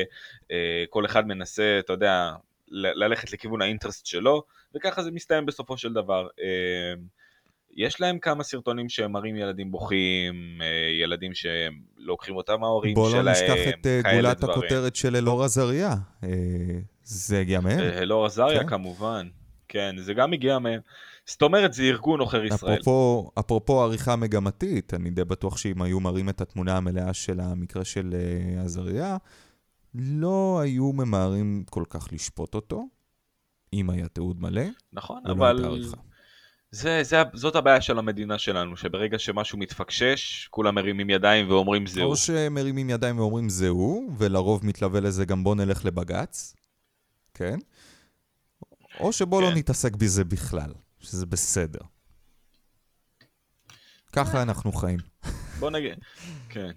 אה, 0.51 0.85
כל 0.91 1.07
אחד 1.07 1.27
מנסה, 1.27 1.77
אתה 1.79 1.93
יודע, 1.93 2.33
ללכת 2.69 3.33
לכיוון 3.33 3.63
האינטרסט 3.63 4.07
שלו, 4.07 4.43
וככה 4.75 5.03
זה 5.03 5.11
מסתיים 5.11 5.47
בסופו 5.47 5.77
של 5.77 5.93
דבר. 5.93 6.27
אה, 6.41 6.95
יש 7.77 8.01
להם 8.01 8.19
כמה 8.19 8.43
סרטונים 8.43 8.89
שהם 8.89 9.13
מראים 9.13 9.37
ילדים 9.37 9.71
בוכים, 9.71 10.59
אה, 10.63 11.03
ילדים 11.03 11.33
שלוקחים 11.35 12.37
אותם 12.37 12.61
מההורים 12.61 12.95
שלהם, 12.97 13.11
בוא 13.11 13.23
לא 13.23 13.31
נשכח 13.33 13.69
את 13.69 13.87
גולת 14.15 14.39
דברים. 14.39 14.59
הכותרת 14.59 14.97
של 14.97 15.17
אלאור 15.17 15.45
עזריה, 15.45 15.95
זה 17.03 17.41
הגיע 17.41 17.61
מהם? 17.61 17.81
אלאור 17.81 18.27
עזריה 18.27 18.61
כן. 18.61 18.69
כמובן, 18.69 19.29
כן, 19.69 19.97
זה 19.99 20.15
גם 20.15 20.33
הגיע 20.33 20.59
מהם. 20.59 20.81
זאת 21.33 21.43
אומרת, 21.43 21.73
זה 21.73 21.83
ארגון 21.83 22.21
עוכר 22.21 22.45
ישראל. 22.45 22.75
אפרופו, 22.75 23.31
אפרופו 23.39 23.83
עריכה 23.83 24.17
מגמתית, 24.17 24.95
אני 24.95 25.11
די 25.11 25.25
בטוח 25.25 25.57
שאם 25.57 25.83
היו 25.83 26.01
מראים 26.01 26.29
את 26.29 26.41
התמונה 26.41 26.77
המלאה 26.77 27.15
של 27.15 27.41
המקרה 27.41 27.85
של 27.85 28.15
uh, 28.59 28.65
עזריה, 28.65 29.17
לא 29.95 30.61
היו 30.63 30.93
ממהרים 30.93 31.65
כל 31.71 31.85
כך 31.91 32.09
לשפוט 32.13 32.55
אותו, 32.55 32.85
אם 33.73 33.91
היה 33.91 34.09
תיעוד 34.09 34.43
מלא. 34.43 34.63
נכון, 34.93 35.23
אבל... 35.27 35.83
זה, 36.71 37.03
זה, 37.03 37.23
זאת 37.35 37.57
הבעיה 37.57 37.81
של 37.81 37.99
המדינה 37.99 38.39
שלנו, 38.39 38.77
שברגע 38.77 39.19
שמשהו 39.19 39.59
מתפקשש, 39.59 40.49
כולם 40.51 40.75
מרימים 40.75 41.11
ידיים 41.11 41.51
ואומרים 41.51 41.87
זהו. 41.87 42.11
או 42.11 42.17
שמרימים 42.17 42.91
ידיים 42.91 43.19
ואומרים 43.19 43.49
זהו, 43.49 44.09
ולרוב 44.19 44.67
מתלווה 44.67 45.01
לזה 45.01 45.25
גם 45.25 45.45
בוא 45.45 45.55
נלך 45.55 45.85
לבג"ץ, 45.85 46.57
כן? 47.35 47.59
או 49.01 49.13
שבוא 49.13 49.43
לא 49.43 49.47
כן. 49.47 49.53
לא 49.53 49.59
נתעסק 49.59 49.97
בזה 49.97 50.25
בכלל. 50.25 50.73
שזה 51.03 51.27
בסדר. 51.27 51.81
ככה 54.13 54.43
אנחנו 54.43 54.73
חיים. 54.73 54.99
בוא 55.59 55.71
נגיד, 55.71 55.99
כן. 56.49 56.71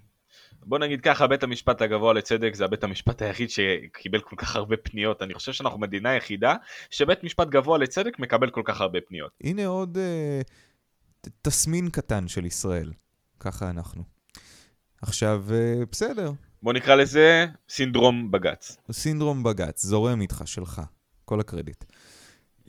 בוא 0.65 0.79
נגיד 0.79 1.01
ככה, 1.01 1.27
בית 1.27 1.43
המשפט 1.43 1.81
הגבוה 1.81 2.13
לצדק 2.13 2.55
זה 2.55 2.65
הבית 2.65 2.83
המשפט 2.83 3.21
היחיד 3.21 3.49
שקיבל 3.49 4.21
כל 4.21 4.35
כך 4.35 4.55
הרבה 4.55 4.77
פניות. 4.77 5.21
אני 5.21 5.33
חושב 5.33 5.53
שאנחנו 5.53 5.79
מדינה 5.79 6.15
יחידה 6.15 6.55
שבית 6.89 7.23
משפט 7.23 7.47
גבוה 7.47 7.77
לצדק 7.77 8.19
מקבל 8.19 8.49
כל 8.49 8.61
כך 8.65 8.81
הרבה 8.81 8.99
פניות. 9.07 9.31
הנה 9.43 9.67
עוד 9.67 9.97
אה, 9.97 10.41
תסמין 11.41 11.89
קטן 11.89 12.27
של 12.27 12.45
ישראל. 12.45 12.91
ככה 13.39 13.69
אנחנו. 13.69 14.03
עכשיו, 15.01 15.43
אה, 15.51 15.85
בסדר. 15.91 16.31
בוא 16.63 16.73
נקרא 16.73 16.95
לזה 16.95 17.45
סינדרום 17.69 18.31
בג"ץ. 18.31 18.77
סינדרום 18.91 19.43
בג"ץ, 19.43 19.83
זורם 19.85 20.21
איתך, 20.21 20.41
שלך. 20.45 20.81
כל 21.25 21.39
הקרדיט. 21.39 21.83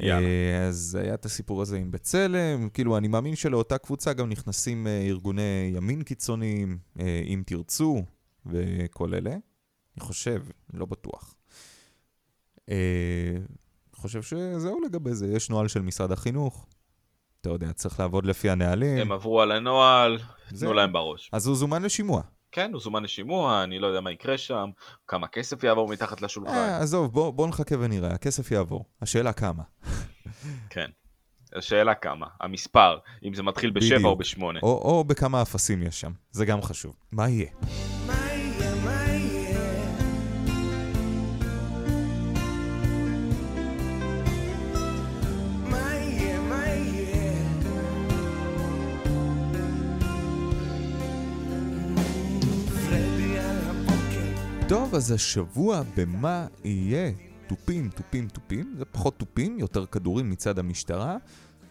אה, 0.02 0.66
אז 0.66 0.98
היה 1.02 1.14
את 1.14 1.24
הסיפור 1.24 1.62
הזה 1.62 1.76
עם 1.76 1.90
בצלם, 1.90 2.68
כאילו 2.68 2.96
אני 2.96 3.08
מאמין 3.08 3.36
שלאותה 3.36 3.78
קבוצה 3.78 4.12
גם 4.12 4.28
נכנסים 4.28 4.86
אה, 4.86 5.02
ארגוני 5.06 5.72
ימין 5.74 6.02
קיצוניים, 6.02 6.78
אה, 7.00 7.22
אם 7.26 7.42
תרצו, 7.46 8.04
וכל 8.46 9.14
אלה. 9.14 9.30
אני 9.30 10.04
חושב, 10.04 10.42
לא 10.74 10.86
בטוח. 10.86 11.34
אני 12.68 12.76
חושב 13.94 14.22
שזהו 14.22 14.80
לגבי 14.80 15.14
זה, 15.14 15.26
יש 15.26 15.50
נוהל 15.50 15.68
של 15.68 15.82
משרד 15.82 16.12
החינוך. 16.12 16.66
אתה 17.40 17.50
יודע, 17.50 17.72
צריך 17.72 18.00
לעבוד 18.00 18.26
לפי 18.26 18.50
הנהלים. 18.50 18.98
הם 18.98 19.12
עברו 19.12 19.40
על 19.40 19.52
הנוהל, 19.52 20.18
תנו 20.60 20.72
להם 20.72 20.92
בראש. 20.92 21.30
אז 21.32 21.46
הוא 21.46 21.56
זומן 21.56 21.82
לשימוע. 21.82 22.22
כן, 22.56 22.72
הוא 22.72 22.80
זומן 22.80 23.02
לשימוע, 23.02 23.62
אני 23.64 23.78
לא 23.78 23.86
יודע 23.86 24.00
מה 24.00 24.12
יקרה 24.12 24.38
שם, 24.38 24.70
כמה 25.06 25.28
כסף 25.28 25.64
יעבור 25.64 25.88
מתחת 25.88 26.22
לשולחן. 26.22 26.54
אה, 26.54 26.78
עזוב, 26.78 27.12
בוא, 27.12 27.30
בוא 27.30 27.48
נחכה 27.48 27.74
ונראה, 27.80 28.10
הכסף 28.10 28.50
יעבור. 28.50 28.84
השאלה 29.02 29.32
כמה. 29.32 29.62
כן. 30.70 30.90
השאלה 31.56 31.94
כמה, 31.94 32.26
המספר, 32.40 32.98
אם 33.24 33.34
זה 33.34 33.42
מתחיל 33.42 33.70
בשבע 33.70 34.08
או 34.08 34.16
בשמונה. 34.16 34.60
או, 34.62 34.68
או 34.68 35.04
בכמה 35.04 35.42
אפסים 35.42 35.82
יש 35.82 36.00
שם, 36.00 36.12
זה 36.30 36.44
גם 36.44 36.62
חשוב. 36.62 36.96
מה 37.12 37.28
יהיה? 37.28 37.50
אז 54.96 55.12
השבוע 55.12 55.82
במה 55.96 56.46
יהיה? 56.64 57.12
תופים, 57.46 57.88
תופים, 57.88 58.28
תופים, 58.28 58.74
זה 58.78 58.84
פחות 58.84 59.18
תופים, 59.18 59.58
יותר 59.58 59.86
כדורים 59.86 60.30
מצד 60.30 60.58
המשטרה. 60.58 61.16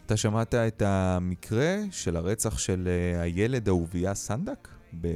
אתה 0.06 0.18
שמעת 0.18 0.54
את 0.56 0.82
המקרה 0.82 1.78
של 1.92 2.16
הרצח 2.16 2.58
של 2.58 2.88
uh, 2.88 3.22
הילד 3.22 3.68
אהוביה 3.68 4.14
סנדק? 4.14 4.68
ב... 5.02 5.08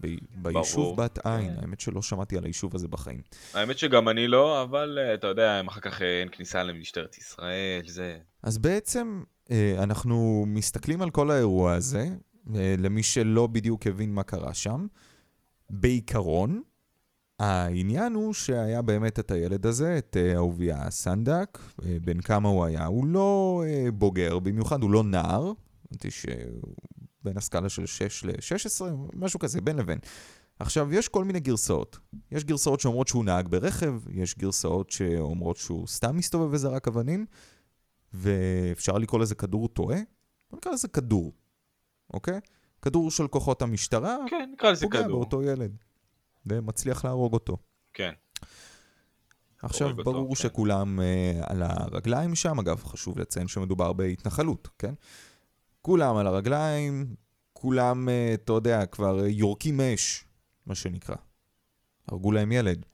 ב... 0.00 0.08
ביישוב 0.34 0.96
בת 0.96 1.26
עין, 1.26 1.54
כן. 1.54 1.60
האמת 1.60 1.80
שלא 1.80 2.02
שמעתי 2.02 2.36
על 2.36 2.44
היישוב 2.44 2.74
הזה 2.74 2.88
בחיים. 2.88 3.20
האמת 3.54 3.78
שגם 3.78 4.08
אני 4.08 4.28
לא, 4.28 4.62
אבל 4.62 4.98
uh, 4.98 5.14
אתה 5.14 5.26
יודע, 5.26 5.60
אחר 5.68 5.80
כך 5.80 6.00
uh, 6.00 6.02
אין 6.02 6.28
כניסה 6.32 6.62
למשטרת 6.62 7.18
ישראל, 7.18 7.82
זה... 7.86 8.18
אז 8.42 8.58
בעצם 8.58 9.22
אנחנו 9.78 10.44
מסתכלים 10.46 11.02
על 11.02 11.10
כל 11.10 11.30
האירוע 11.30 11.72
הזה, 11.72 12.08
אה, 12.54 12.74
למי 12.78 13.02
שלא 13.02 13.46
בדיוק 13.46 13.86
הבין 13.86 14.14
מה 14.14 14.22
קרה 14.22 14.54
שם. 14.54 14.86
בעיקרון, 15.70 16.62
העניין 17.38 18.12
הוא 18.12 18.32
שהיה 18.32 18.82
באמת 18.82 19.18
את 19.18 19.30
הילד 19.30 19.66
הזה, 19.66 19.98
את 19.98 20.16
אה, 20.16 20.34
אהוביה 20.34 20.90
סנדק, 20.90 21.58
אה, 21.84 21.96
בן 22.04 22.20
כמה 22.20 22.48
הוא 22.48 22.64
היה. 22.64 22.86
הוא 22.86 23.06
לא 23.06 23.62
בוגר, 23.94 24.38
במיוחד 24.38 24.82
הוא 24.82 24.90
לא 24.90 25.02
נער, 25.02 25.52
הבנתי 25.86 26.10
שהוא 26.10 26.74
בין 27.22 27.36
הסקאלה 27.36 27.68
של 27.68 27.86
6 27.86 28.24
ל-16, 28.24 28.84
משהו 29.14 29.38
כזה, 29.38 29.60
בין 29.60 29.76
לבין. 29.76 29.98
עכשיו, 30.58 30.92
יש 30.92 31.08
כל 31.08 31.24
מיני 31.24 31.40
גרסאות. 31.40 31.98
יש 32.30 32.44
גרסאות 32.44 32.80
שאומרות 32.80 33.08
שהוא 33.08 33.24
נהג 33.24 33.48
ברכב, 33.48 33.94
יש 34.10 34.38
גרסאות 34.38 34.90
שאומרות 34.90 35.56
שהוא 35.56 35.86
סתם 35.86 36.16
מסתובב 36.16 36.52
וזרק 36.52 36.88
אבנים, 36.88 37.26
ואפשר 38.12 38.98
לקרוא 38.98 39.20
לזה 39.20 39.34
כדור 39.34 39.68
טועה, 39.68 39.98
בוא 40.50 40.58
נקרא 40.58 40.72
לזה 40.72 40.88
כדור, 40.88 41.32
אוקיי? 42.14 42.40
כדור 42.82 43.10
של 43.10 43.28
כוחות 43.28 43.62
המשטרה, 43.62 44.16
כן, 44.30 44.50
נקרא 44.52 44.70
לזה 44.70 44.86
כדור. 44.86 45.02
פוגע 45.02 45.08
באותו 45.08 45.42
ילד, 45.42 45.76
ומצליח 46.46 47.04
להרוג 47.04 47.32
אותו. 47.32 47.56
כן. 47.94 48.12
עכשיו, 49.62 49.96
ברור 49.96 50.16
אותו, 50.16 50.34
כן. 50.34 50.48
שכולם 50.48 51.00
כן. 51.02 51.40
על 51.42 51.62
הרגליים 51.62 52.34
שם, 52.34 52.58
אגב, 52.58 52.84
חשוב 52.84 53.18
לציין 53.18 53.48
שמדובר 53.48 53.92
בהתנחלות, 53.92 54.68
כן? 54.78 54.94
כולם 55.82 56.16
על 56.16 56.26
הרגליים, 56.26 57.14
כולם, 57.52 58.08
uh, 58.08 58.34
אתה 58.34 58.52
יודע, 58.52 58.86
כבר 58.86 59.26
יורקים 59.26 59.80
אש, 59.80 60.24
מה 60.66 60.74
שנקרא. 60.74 61.16
הרגו 62.08 62.32
להם 62.32 62.52
ילד. 62.52 62.86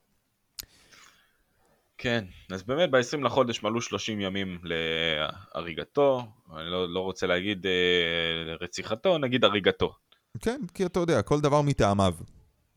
כן, 1.99 2.25
אז 2.51 2.63
באמת 2.63 2.91
ב-20 2.91 3.25
לחודש 3.25 3.63
מלאו 3.63 3.81
30 3.81 4.21
ימים 4.21 4.59
להריגתו, 4.63 6.23
אני 6.57 6.71
לא, 6.71 6.95
לא 6.95 7.01
רוצה 7.01 7.27
להגיד 7.27 7.67
אה, 7.67 8.55
רציחתו, 8.61 9.19
נגיד 9.19 9.45
הריגתו. 9.45 9.93
כן, 10.41 10.61
כי 10.75 10.87
אתה 10.87 11.01
יודע, 11.01 11.23
כל 11.23 11.41
דבר 11.41 11.63
מטעמיו. 11.63 12.15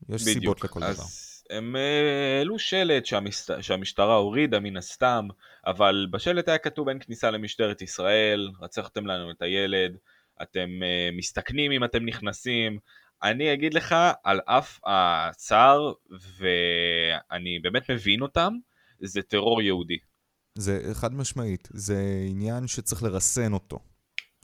יש 0.08 0.22
בדיוק. 0.22 0.38
סיבות 0.38 0.64
לכל 0.64 0.84
אז 0.84 0.96
דבר. 0.96 1.04
הם 1.58 1.76
אה, 1.76 2.38
העלו 2.38 2.58
שלט 2.58 3.06
שהמש... 3.06 3.50
שהמשטרה 3.60 4.14
הורידה 4.14 4.60
מן 4.60 4.76
הסתם, 4.76 5.28
אבל 5.66 6.06
בשלט 6.10 6.48
היה 6.48 6.58
כתוב 6.58 6.88
אין 6.88 6.98
כניסה 7.00 7.30
למשטרת 7.30 7.82
ישראל, 7.82 8.50
רצחתם 8.60 9.06
לנו 9.06 9.30
את 9.30 9.42
הילד, 9.42 9.96
אתם 10.42 10.68
אה, 10.82 11.08
מסתכנים 11.12 11.72
אם 11.72 11.84
אתם 11.84 12.04
נכנסים. 12.04 12.78
אני 13.22 13.52
אגיד 13.52 13.74
לך, 13.74 13.94
על 14.24 14.40
אף 14.46 14.80
הצער, 14.86 15.92
ואני 16.38 17.58
באמת 17.62 17.90
מבין 17.90 18.22
אותם, 18.22 18.54
זה 19.00 19.22
טרור 19.22 19.62
יהודי. 19.62 19.98
זה 20.58 20.80
חד 20.92 21.14
משמעית, 21.14 21.68
זה 21.72 22.24
עניין 22.28 22.66
שצריך 22.66 23.02
לרסן 23.02 23.52
אותו, 23.52 23.78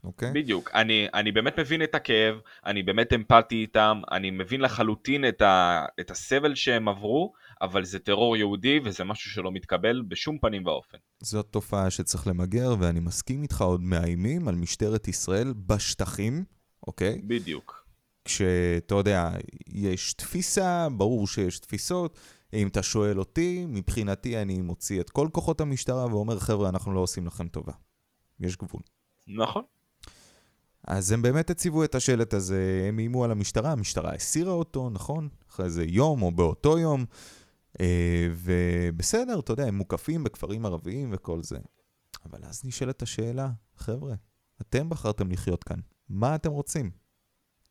אוקיי? 0.03 0.31
בדיוק, 0.33 0.71
אני, 0.73 1.07
אני 1.13 1.31
באמת 1.31 1.59
מבין 1.59 1.83
את 1.83 1.95
הכאב, 1.95 2.35
אני 2.65 2.83
באמת 2.83 3.13
אמפתי 3.13 3.55
איתם, 3.55 4.01
אני 4.11 4.31
מבין 4.31 4.61
לחלוטין 4.61 5.27
את, 5.27 5.41
ה, 5.41 5.85
את 5.99 6.11
הסבל 6.11 6.55
שהם 6.55 6.87
עברו, 6.87 7.33
אבל 7.61 7.85
זה 7.85 7.99
טרור 7.99 8.37
יהודי 8.37 8.79
וזה 8.83 9.03
משהו 9.03 9.31
שלא 9.31 9.51
מתקבל 9.51 10.01
בשום 10.07 10.37
פנים 10.37 10.65
ואופן. 10.65 10.97
זאת 11.19 11.47
תופעה 11.51 11.89
שצריך 11.89 12.27
למגר, 12.27 12.75
ואני 12.79 12.99
מסכים 12.99 13.43
איתך 13.43 13.61
עוד 13.61 13.81
מאיימים 13.81 14.47
על 14.47 14.55
משטרת 14.55 15.07
ישראל 15.07 15.53
בשטחים, 15.65 16.43
אוקיי? 16.87 17.21
בדיוק. 17.27 17.85
כשאתה 18.25 18.95
יודע, 18.95 19.29
יש 19.67 20.13
תפיסה, 20.13 20.87
ברור 20.89 21.27
שיש 21.27 21.59
תפיסות, 21.59 22.19
אם 22.53 22.67
אתה 22.67 22.83
שואל 22.83 23.19
אותי, 23.19 23.65
מבחינתי 23.67 24.41
אני 24.41 24.61
מוציא 24.61 25.01
את 25.01 25.09
כל 25.09 25.27
כוחות 25.31 25.61
המשטרה 25.61 26.05
ואומר, 26.05 26.39
חבר'ה, 26.39 26.69
אנחנו 26.69 26.93
לא 26.93 26.99
עושים 26.99 27.27
לכם 27.27 27.47
טובה. 27.47 27.73
יש 28.39 28.57
גבול. 28.57 28.81
נכון. 29.27 29.63
אז 30.87 31.11
הם 31.11 31.21
באמת 31.21 31.49
הציבו 31.49 31.83
את 31.83 31.95
השלט 31.95 32.33
הזה, 32.33 32.85
הם 32.87 32.99
איימו 32.99 33.23
על 33.23 33.31
המשטרה, 33.31 33.71
המשטרה 33.71 34.13
הסירה 34.13 34.51
אותו, 34.51 34.89
נכון? 34.89 35.29
אחרי 35.49 35.65
איזה 35.65 35.83
יום 35.83 36.21
או 36.21 36.31
באותו 36.31 36.79
יום. 36.79 37.05
אה, 37.81 38.27
ובסדר, 38.35 39.39
אתה 39.39 39.53
יודע, 39.53 39.65
הם 39.65 39.75
מוקפים 39.75 40.23
בכפרים 40.23 40.65
ערביים 40.65 41.09
וכל 41.13 41.43
זה. 41.43 41.57
אבל 42.25 42.39
אז 42.43 42.65
נשאלת 42.65 43.01
השאלה, 43.01 43.49
חבר'ה, 43.75 44.13
אתם 44.61 44.89
בחרתם 44.89 45.31
לחיות 45.31 45.63
כאן, 45.63 45.79
מה 46.09 46.35
אתם 46.35 46.51
רוצים? 46.51 46.91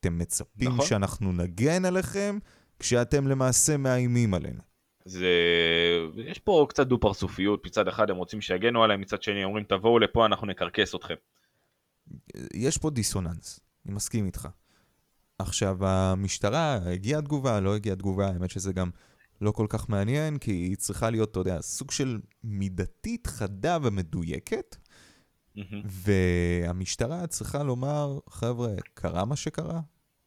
אתם 0.01 0.19
מצפים 0.19 0.69
נכון. 0.69 0.87
שאנחנו 0.87 1.33
נגן 1.33 1.85
עליכם 1.85 2.39
כשאתם 2.79 3.29
למעשה 3.29 3.77
מאיימים 3.77 4.35
עלינו. 4.35 4.63
זה... 5.05 5.29
יש 6.17 6.39
פה 6.39 6.67
קצת 6.69 6.87
דו-פרצופיות, 6.87 7.67
מצד 7.67 7.89
אחד 7.89 8.11
הם 8.11 8.17
רוצים 8.17 8.41
שיגנו 8.41 8.85
עליהם, 8.85 9.01
מצד 9.01 9.23
שני 9.23 9.45
אומרים 9.45 9.65
תבואו 9.65 9.99
לפה 9.99 10.27
אנחנו 10.27 10.47
נקרקס 10.47 10.95
אתכם. 10.95 11.15
יש 12.55 12.79
פה 12.79 12.91
דיסוננס, 12.91 13.61
אני 13.87 13.95
מסכים 13.95 14.27
איתך. 14.27 14.49
עכשיו, 15.39 15.87
המשטרה, 15.87 16.75
הגיעה 16.75 17.23
תגובה, 17.23 17.61
לא 17.61 17.75
הגיעה 17.75 17.97
תגובה, 17.97 18.29
האמת 18.29 18.51
שזה 18.51 18.73
גם 18.73 18.91
לא 19.41 19.51
כל 19.51 19.67
כך 19.69 19.89
מעניין, 19.89 20.39
כי 20.39 20.51
היא 20.51 20.77
צריכה 20.77 21.11
להיות, 21.11 21.31
אתה 21.31 21.41
יודע, 21.41 21.61
סוג 21.61 21.91
של 21.91 22.21
מידתית, 22.45 23.27
חדה 23.27 23.79
ומדויקת, 23.83 24.77
mm-hmm. 25.57 25.61
והמשטרה 25.85 27.27
צריכה 27.27 27.63
לומר, 27.63 28.19
חבר'ה, 28.31 28.71
קרה 28.95 29.25
מה 29.25 29.37
שקרה, 29.37 29.81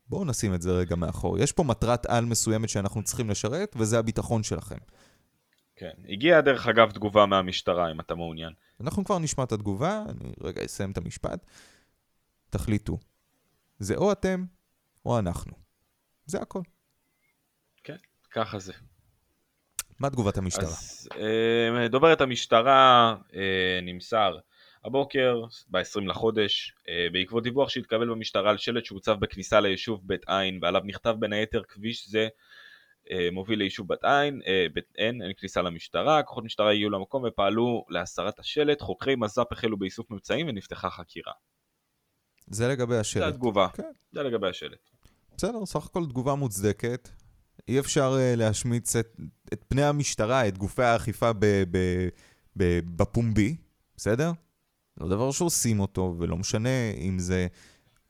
בואו 0.10 0.26
נשים 0.26 0.54
את 0.54 0.62
זה 0.62 0.72
רגע 0.72 0.96
מאחור. 0.96 1.39
יש 1.39 1.52
פה 1.52 1.63
מטרת 1.63 2.06
על 2.06 2.26
מסוימת 2.26 2.69
שאנחנו 2.69 3.04
צריכים 3.04 3.30
לשרת, 3.30 3.76
וזה 3.80 4.00
הביטחון 4.00 4.43
שלכם. 4.43 4.78
כן. 5.76 5.91
הגיעה 6.10 6.41
דרך 6.41 6.67
אגב 6.67 6.91
תגובה 6.91 7.26
מהמשטרה, 7.26 7.91
אם 7.91 8.00
אתה 8.00 8.15
מעוניין. 8.15 8.54
אנחנו 8.82 9.04
כבר 9.06 9.19
נשמע 9.19 9.43
את 9.43 9.52
התגובה, 9.52 10.04
אני 10.10 10.34
רגע 10.41 10.65
אסיים 10.65 10.91
את 10.91 10.98
המשפט. 10.98 11.46
תחליטו. 12.54 12.98
זה 13.80 13.96
או 13.96 14.12
אתם, 14.12 14.46
או 15.06 15.20
אנחנו. 15.20 15.54
זה 16.26 16.42
הכל. 16.42 16.62
כן, 17.84 17.96
ככה 18.32 18.60
זה. 18.60 18.74
מה 20.00 20.10
תגובת 20.10 20.38
המשטרה? 20.38 20.66
אז 20.66 21.10
אה, 21.18 21.88
דוברת 21.88 22.22
המשטרה 22.22 23.16
אה, 23.36 23.80
נמסר 23.82 24.38
הבוקר, 24.86 25.44
ב-20 25.68 26.02
לחודש, 26.08 26.74
אה, 26.89 27.08
בעקבות 27.13 27.44
דיווח 27.44 27.70
שהתקבל 27.70 28.10
במשטרה 28.10 28.50
על 28.50 28.58
שלט 28.58 28.86
שהוצב 28.86 29.20
בכניסה 29.20 29.60
ליישוב 29.60 30.02
בית 30.04 30.22
עין 30.28 30.60
ועליו 30.62 30.82
נכתב 30.86 31.16
בין 31.20 31.34
היתר 31.34 31.63
כביש 31.68 32.10
זה 32.10 32.28
מוביל 33.32 33.60
ליישוב 33.60 33.88
בת 33.88 34.04
עין, 34.04 34.42
בית 34.74 34.86
עין, 34.98 35.22
אין 35.22 35.32
כניסה 35.38 35.62
למשטרה, 35.62 36.24
כוחות 36.24 36.44
משטרה 36.44 36.72
הגיעו 36.72 36.89
למקום 36.89 37.24
ופעלו 37.28 37.86
להסרת 37.89 38.39
השלט, 38.39 38.82
חוקרי 38.82 39.16
מז"פ 39.16 39.52
החלו 39.52 39.78
באיסוף 39.78 40.12
מבצעים 40.12 40.48
ונפתחה 40.48 40.89
חקירה. 40.89 41.34
זה 42.47 42.67
לגבי 42.67 42.97
השלט. 42.97 43.23
זה 43.23 43.27
התגובה, 43.27 43.67
כן. 43.73 43.84
זה 44.12 44.23
לגבי 44.23 44.49
השלט. 44.49 44.89
בסדר, 45.38 45.65
סך 45.65 45.86
הכל 45.86 46.06
תגובה 46.06 46.36
מוצדקת. 46.36 47.10
אי 47.67 47.79
אפשר 47.79 48.13
uh, 48.13 48.38
להשמיץ 48.38 48.95
את, 48.95 49.17
את 49.53 49.63
פני 49.67 49.84
המשטרה, 49.84 50.47
את 50.47 50.58
גופי 50.58 50.84
האכיפה 50.84 51.32
בפומבי, 52.56 53.56
בסדר? 53.97 54.32
זה 54.99 55.10
דבר 55.10 55.32
שעושים 55.32 55.79
אותו, 55.79 56.15
ולא 56.19 56.38
משנה 56.38 56.91
אם 56.97 57.19
זה 57.19 57.47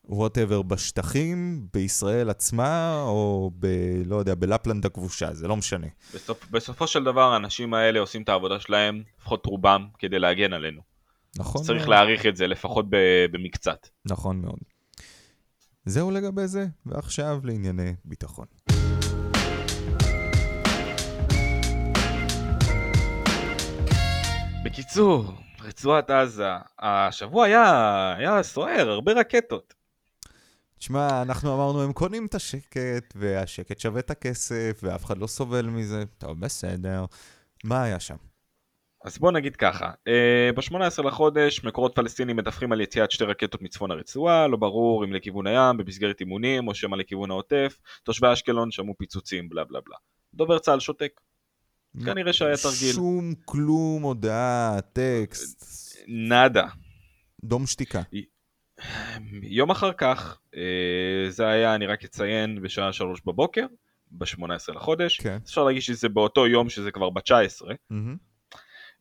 whatever 0.04 0.62
בשטחים, 0.62 1.66
בישראל 1.74 2.30
עצמה, 2.30 3.02
או 3.02 3.50
ב... 3.58 3.66
לא 4.06 4.16
יודע, 4.16 4.34
בלפלנד 4.34 4.86
הכבושה, 4.86 5.34
זה 5.34 5.48
לא 5.48 5.56
משנה. 5.56 5.86
בסופ, 6.14 6.50
בסופו 6.50 6.86
של 6.86 7.04
דבר 7.04 7.32
האנשים 7.32 7.74
האלה 7.74 8.00
עושים 8.00 8.22
את 8.22 8.28
העבודה 8.28 8.60
שלהם, 8.60 9.02
לפחות 9.20 9.46
רובם, 9.46 9.86
כדי 9.98 10.18
להגן 10.18 10.52
עלינו. 10.52 10.80
נכון 11.38 11.62
צריך 11.62 11.78
מאוד. 11.78 11.88
להעריך 11.90 12.26
את 12.26 12.36
זה, 12.36 12.46
לפחות 12.46 12.86
במקצת. 13.32 13.88
נכון 14.04 14.40
מאוד. 14.40 14.58
זהו 15.84 16.10
לגבי 16.10 16.46
זה, 16.46 16.66
ועכשיו 16.86 17.40
לענייני 17.44 17.94
ביטחון. 18.04 18.46
בקיצור, 24.64 25.32
רצועת 25.60 26.10
עזה, 26.10 26.48
השבוע 26.78 27.46
היה, 27.46 28.14
היה 28.18 28.42
סוער, 28.42 28.88
הרבה 28.90 29.12
רקטות. 29.12 29.74
תשמע, 30.78 31.22
אנחנו 31.22 31.54
אמרנו, 31.54 31.82
הם 31.82 31.92
קונים 31.92 32.26
את 32.26 32.34
השקט, 32.34 33.14
והשקט 33.14 33.80
שווה 33.80 34.00
את 34.00 34.10
הכסף, 34.10 34.80
ואף 34.82 35.04
אחד 35.04 35.18
לא 35.18 35.26
סובל 35.26 35.66
מזה. 35.66 36.04
טוב, 36.18 36.40
בסדר. 36.40 37.04
מה 37.64 37.82
היה 37.82 38.00
שם? 38.00 38.16
אז 39.04 39.18
בוא 39.18 39.32
נגיד 39.32 39.56
ככה, 39.56 39.90
אה, 40.08 40.50
ב-18 40.56 41.02
לחודש 41.02 41.64
מקורות 41.64 41.94
פלסטינים 41.94 42.36
מדווחים 42.36 42.72
על 42.72 42.80
יציאת 42.80 43.10
שתי 43.10 43.24
רקטות 43.24 43.62
מצפון 43.62 43.90
הרצועה, 43.90 44.48
לא 44.48 44.56
ברור 44.56 45.04
אם 45.04 45.12
לכיוון 45.12 45.46
הים, 45.46 45.76
במסגרת 45.76 46.20
אימונים, 46.20 46.68
או 46.68 46.74
שמא 46.74 46.96
לכיוון 46.96 47.30
העוטף, 47.30 47.78
תושבי 48.02 48.32
אשקלון 48.32 48.70
שמעו 48.70 48.94
פיצוצים, 48.98 49.48
בלה 49.48 49.64
בלה 49.64 49.80
בלה. 49.86 49.96
דובר 50.34 50.58
צה"ל 50.58 50.80
שותק. 50.80 51.20
כנראה 52.04 52.32
שהיה 52.32 52.56
תרגיל. 52.56 52.92
שום 52.92 53.34
כלום, 53.44 54.02
הודעה, 54.02 54.78
טקסט. 54.92 55.64
נאדה. 56.08 56.66
דום 57.44 57.66
שתיקה. 57.66 58.02
יום 59.42 59.70
אחר 59.70 59.92
כך, 59.92 60.38
אה, 60.56 61.30
זה 61.30 61.46
היה, 61.46 61.74
אני 61.74 61.86
רק 61.86 62.04
אציין, 62.04 62.62
בשעה 62.62 62.92
שלוש 62.92 63.20
בבוקר, 63.26 63.66
ב-18 64.10 64.72
לחודש. 64.74 65.20
כן. 65.20 65.38
אפשר 65.44 65.64
להגיד 65.64 65.82
שזה 65.82 66.08
באותו 66.08 66.46
יום 66.46 66.68
שזה 66.68 66.90
כבר 66.90 67.10
ב-19. 67.10 67.62
Mm-hmm. 67.62 68.33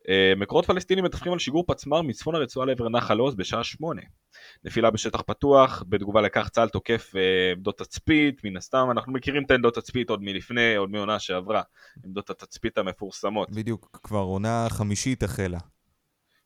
אה, 0.10 0.34
מקורות 0.38 0.66
פלסטינים 0.66 1.04
מדווחים 1.04 1.34
על 1.34 1.40
שיגור 1.40 1.64
פצמ"ר 1.68 2.02
מצפון 2.02 2.36
הרצועה 2.36 2.66
לעבר 2.66 2.90
נחל 2.90 3.18
עוז 3.18 3.36
בשעה 3.36 3.64
שמונה. 3.64 4.02
נפילה 4.64 4.92
בשטח 4.92 5.22
פתוח, 5.22 5.84
בתגובה 5.90 6.22
לכך 6.22 6.50
צה"ל 6.50 6.70
תוקף 6.70 7.14
אה, 7.16 7.52
עמדות 7.56 7.78
תצפית, 7.78 8.44
מן 8.44 8.58
הסתם 8.58 8.88
אנחנו 8.92 9.14
מכירים 9.14 9.44
את 9.44 9.52
העמדות 9.52 9.76
תצפית 9.76 10.10
עוד 10.10 10.24
מלפני, 10.24 10.76
עוד 10.76 10.90
מעונה 10.90 11.20
שעברה, 11.20 11.62
עמדות 12.06 12.30
התצפית 12.30 12.78
המפורסמות. 12.78 13.52
בדיוק, 13.52 14.00
כבר 14.04 14.20
עונה 14.20 14.68
חמישית 14.70 15.24
החלה. 15.24 15.60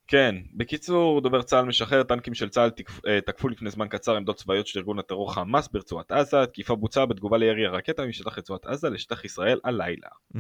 כן, 0.08 0.36
בקיצור, 0.54 1.22
דובר 1.22 1.42
צה"ל 1.42 1.66
משחרר, 1.66 2.04
טנקים 2.04 2.34
של 2.34 2.50
צה"ל 2.50 2.70
תקפ... 2.70 3.06
אה, 3.06 3.22
תקפו 3.22 3.50
לפני 3.50 3.70
זמן 3.70 3.88
קצר 3.88 4.16
עמדות 4.16 4.36
צבאיות 4.36 4.68
של 4.68 4.80
ארגון 4.80 5.00
הטרור 5.00 5.34
חמאס 5.34 5.68
ברצועת 5.68 6.12
עזה, 6.12 6.46
תקיפה 6.46 6.76
בוצעה 6.76 7.06
בתגובה 7.06 7.38
לירי 7.38 7.66
הרקטה 7.66 8.06
משטח 8.06 8.38
רצועת 8.38 8.66
עזה 8.66 8.90
לשטח 8.90 9.26
ישראל 9.26 9.60
הלילה. 9.64 10.08
Mm-hmm. 10.34 10.38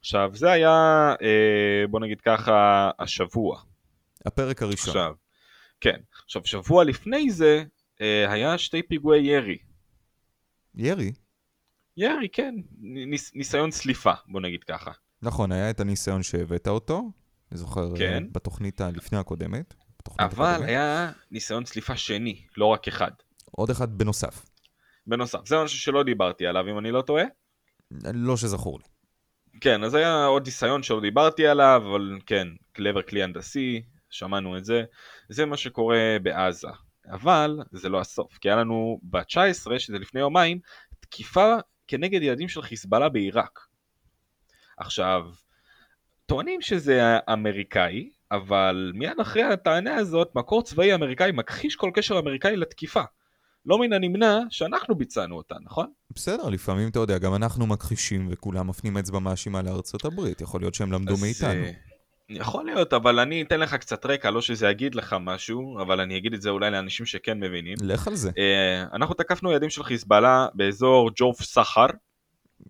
עכשיו, 0.00 0.30
זה 0.34 0.50
היה, 0.50 0.70
אה, 1.22 1.86
בוא 1.90 2.00
נגיד 2.00 2.20
ככה, 2.20 2.90
השבוע. 2.98 3.60
הפרק 4.26 4.62
הראשון. 4.62 4.88
עכשיו, 4.88 5.14
כן. 5.80 6.00
עכשיו, 6.24 6.42
שבוע 6.44 6.84
לפני 6.84 7.30
זה, 7.30 7.64
אה, 8.00 8.32
היה 8.32 8.58
שתי 8.58 8.82
פיגועי 8.82 9.20
ירי. 9.20 9.58
ירי? 10.74 11.12
ירי, 11.96 12.28
כן. 12.32 12.54
ניס, 12.80 13.34
ניסיון 13.34 13.70
סליפה, 13.70 14.12
בוא 14.28 14.40
נגיד 14.40 14.64
ככה. 14.64 14.90
נכון, 15.22 15.52
היה 15.52 15.70
את 15.70 15.80
הניסיון 15.80 16.22
שהבאת 16.22 16.68
אותו, 16.68 17.10
אני 17.52 17.58
זוכר, 17.58 17.96
כן. 17.96 18.24
בתוכנית 18.32 18.80
הלפני 18.80 19.18
הקודמת. 19.18 19.74
אבל 20.18 20.46
הקודמת. 20.46 20.68
היה 20.68 21.12
ניסיון 21.30 21.64
צליפה 21.64 21.96
שני, 21.96 22.42
לא 22.56 22.66
רק 22.66 22.88
אחד. 22.88 23.10
עוד 23.50 23.70
אחד 23.70 23.98
בנוסף. 23.98 24.46
בנוסף. 25.06 25.48
זה 25.48 25.64
משהו 25.64 25.78
שלא 25.78 26.02
דיברתי 26.02 26.46
עליו, 26.46 26.70
אם 26.70 26.78
אני 26.78 26.90
לא 26.90 27.02
טועה. 27.02 27.24
לא 28.14 28.36
שזכור 28.36 28.78
לי. 28.78 28.84
כן, 29.60 29.84
אז 29.84 29.94
היה 29.94 30.24
עוד 30.24 30.46
ניסיון 30.46 30.82
שלא 30.82 31.00
דיברתי 31.00 31.46
עליו, 31.46 31.82
אבל 31.90 32.18
כן, 32.26 32.48
קלבר 32.72 33.02
כלי 33.02 33.22
הנדסי, 33.22 33.82
שמענו 34.10 34.56
את 34.56 34.64
זה. 34.64 34.84
זה 35.28 35.46
מה 35.46 35.56
שקורה 35.56 36.16
בעזה. 36.22 36.68
אבל 37.10 37.58
זה 37.72 37.88
לא 37.88 38.00
הסוף, 38.00 38.38
כי 38.38 38.48
היה 38.48 38.56
לנו 38.56 39.00
ב-19, 39.02 39.78
שזה 39.78 39.98
לפני 39.98 40.20
יומיים, 40.20 40.60
תקיפה 41.00 41.54
כנגד 41.86 42.22
ילדים 42.22 42.48
של 42.48 42.62
חיזבאללה 42.62 43.08
בעיראק. 43.08 43.60
עכשיו, 44.76 45.26
טוענים 46.28 46.60
שזה 46.60 47.18
אמריקאי, 47.32 48.10
אבל 48.32 48.92
מיד 48.94 49.20
אחרי 49.20 49.42
הטענה 49.42 49.94
הזאת, 49.94 50.34
מקור 50.34 50.62
צבאי 50.62 50.94
אמריקאי 50.94 51.32
מכחיש 51.32 51.76
כל 51.76 51.90
קשר 51.94 52.18
אמריקאי 52.18 52.56
לתקיפה. 52.56 53.02
לא 53.66 53.78
מן 53.78 53.92
הנמנע 53.92 54.38
שאנחנו 54.50 54.94
ביצענו 54.94 55.36
אותה, 55.36 55.54
נכון? 55.64 55.86
בסדר, 56.10 56.48
לפעמים 56.48 56.88
אתה 56.88 56.98
יודע, 56.98 57.18
גם 57.18 57.34
אנחנו 57.34 57.66
מכחישים 57.66 58.28
וכולם 58.30 58.66
מפנים 58.66 58.98
אצבע 58.98 59.18
מאשימה 59.18 59.62
לארצות 59.62 60.04
הברית, 60.04 60.40
יכול 60.40 60.60
להיות 60.60 60.74
שהם 60.74 60.92
למדו 60.92 61.12
אז, 61.12 61.20
מאיתנו. 61.20 61.64
אה, 61.64 61.70
יכול 62.28 62.64
להיות, 62.64 62.92
אבל 62.92 63.18
אני 63.18 63.42
אתן 63.42 63.60
לך 63.60 63.74
קצת 63.74 64.06
רקע, 64.06 64.30
לא 64.30 64.40
שזה 64.40 64.68
יגיד 64.68 64.94
לך 64.94 65.16
משהו, 65.20 65.82
אבל 65.82 66.00
אני 66.00 66.16
אגיד 66.16 66.34
את 66.34 66.42
זה 66.42 66.50
אולי 66.50 66.70
לאנשים 66.70 67.06
שכן 67.06 67.40
מבינים. 67.40 67.76
לך 67.80 68.08
על 68.08 68.14
זה. 68.14 68.30
אה, 68.38 68.84
אנחנו 68.92 69.14
תקפנו 69.14 69.52
יעדים 69.52 69.70
של 69.70 69.82
חיזבאללה 69.82 70.46
באזור 70.54 71.10
ג'וף 71.16 71.42
סחר, 71.42 71.86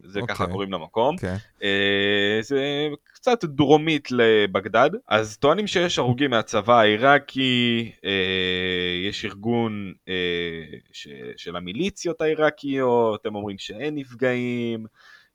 זה 0.04 0.20
ככה 0.28 0.42
אוקיי. 0.42 0.52
קוראים 0.52 0.72
למקום. 0.72 1.16
כן. 1.16 1.36
אה, 1.62 2.38
זה 2.42 2.88
קצת 3.12 3.44
דרומית 3.44 4.08
לבגדד, 4.10 4.90
אז 5.08 5.36
טוענים 5.36 5.66
שיש 5.66 5.98
הרוגים 5.98 6.30
מהצבא 6.30 6.80
העיראקי, 6.80 7.92
אה, 8.04 8.10
יש 9.08 9.24
ארגון 9.24 9.92
אה, 10.08 10.14
של 11.36 11.56
המיליציות 11.56 12.20
העיראקיות, 12.20 13.26
הם 13.26 13.34
אומרים 13.34 13.58
שאין 13.58 13.94
נפגעים, 13.94 14.86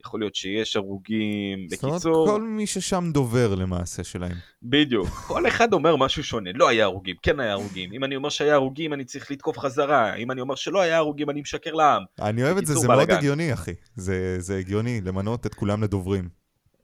יכול 0.06 0.20
להיות 0.20 0.36
שיש 0.36 0.76
הרוגים, 0.76 1.68
זאת 1.70 1.84
אומרת, 1.84 1.95
בקיצור, 1.95 2.28
כל 2.28 2.41
מי 2.41 2.68
ששם 2.68 3.10
דובר 3.14 3.56
למעשה 3.56 4.04
שלהם. 4.04 4.36
בדיוק, 4.64 5.08
כל 5.08 5.47
אחד 5.47 5.74
אומר 5.74 5.95
משהו 5.95 6.24
שונה, 6.24 6.49
לא 6.54 6.68
היה 6.68 6.86
הרוגים, 6.86 7.16
כן 7.22 7.39
היה 7.39 7.51
הרוגים, 7.51 7.93
אם 7.93 8.04
אני 8.04 8.16
אומר 8.16 8.30
שהיה 8.30 8.54
הרוגים 8.54 8.93
אני 8.93 9.06
צריך 9.06 9.32
לתקוף 9.32 9.58
חזרה, 9.60 10.16
אם 10.16 10.32
אני 10.32 10.41
אומר 10.41 10.56
שלא 10.56 10.82
היה 10.82 10.97
הרוגים 10.97 11.30
אני 11.30 11.41
משקר 11.41 11.74
לעם, 11.74 12.04
אני 12.22 12.43
אוהב 12.43 12.58
את 12.58 12.66
זה, 12.66 12.74
בקיצור, 12.74 12.95
זה 12.95 12.97
מאוד. 12.97 13.12
הגיוני, 13.12 13.54
אחי. 13.54 13.74
זה 13.95 14.36
זה 14.39 14.58
הגיוני 14.58 15.01
למנות 15.01 15.45
את 15.45 15.54
כולם 15.54 15.84
לדוברים. 15.84 16.30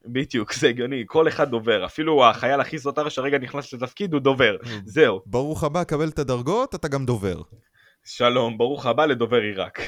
בדיוק, 0.05 0.53
זה 0.53 0.67
הגיוני, 0.67 1.03
כל 1.07 1.27
אחד 1.27 1.49
דובר, 1.49 1.85
אפילו 1.85 2.25
החייל 2.25 2.59
הכי 2.59 2.77
זוטר 2.77 3.09
שהרגע 3.09 3.37
נכנס 3.37 3.73
לתפקיד 3.73 4.13
הוא 4.13 4.21
דובר, 4.21 4.55
זהו. 4.85 5.21
ברוך 5.25 5.63
הבא, 5.63 5.83
קבל 5.83 6.07
את 6.07 6.19
הדרגות, 6.19 6.75
אתה 6.75 6.87
גם 6.87 7.05
דובר. 7.05 7.41
שלום, 8.05 8.57
ברוך 8.57 8.85
הבא 8.85 9.05
לדובר 9.05 9.41
עיראק. 9.41 9.79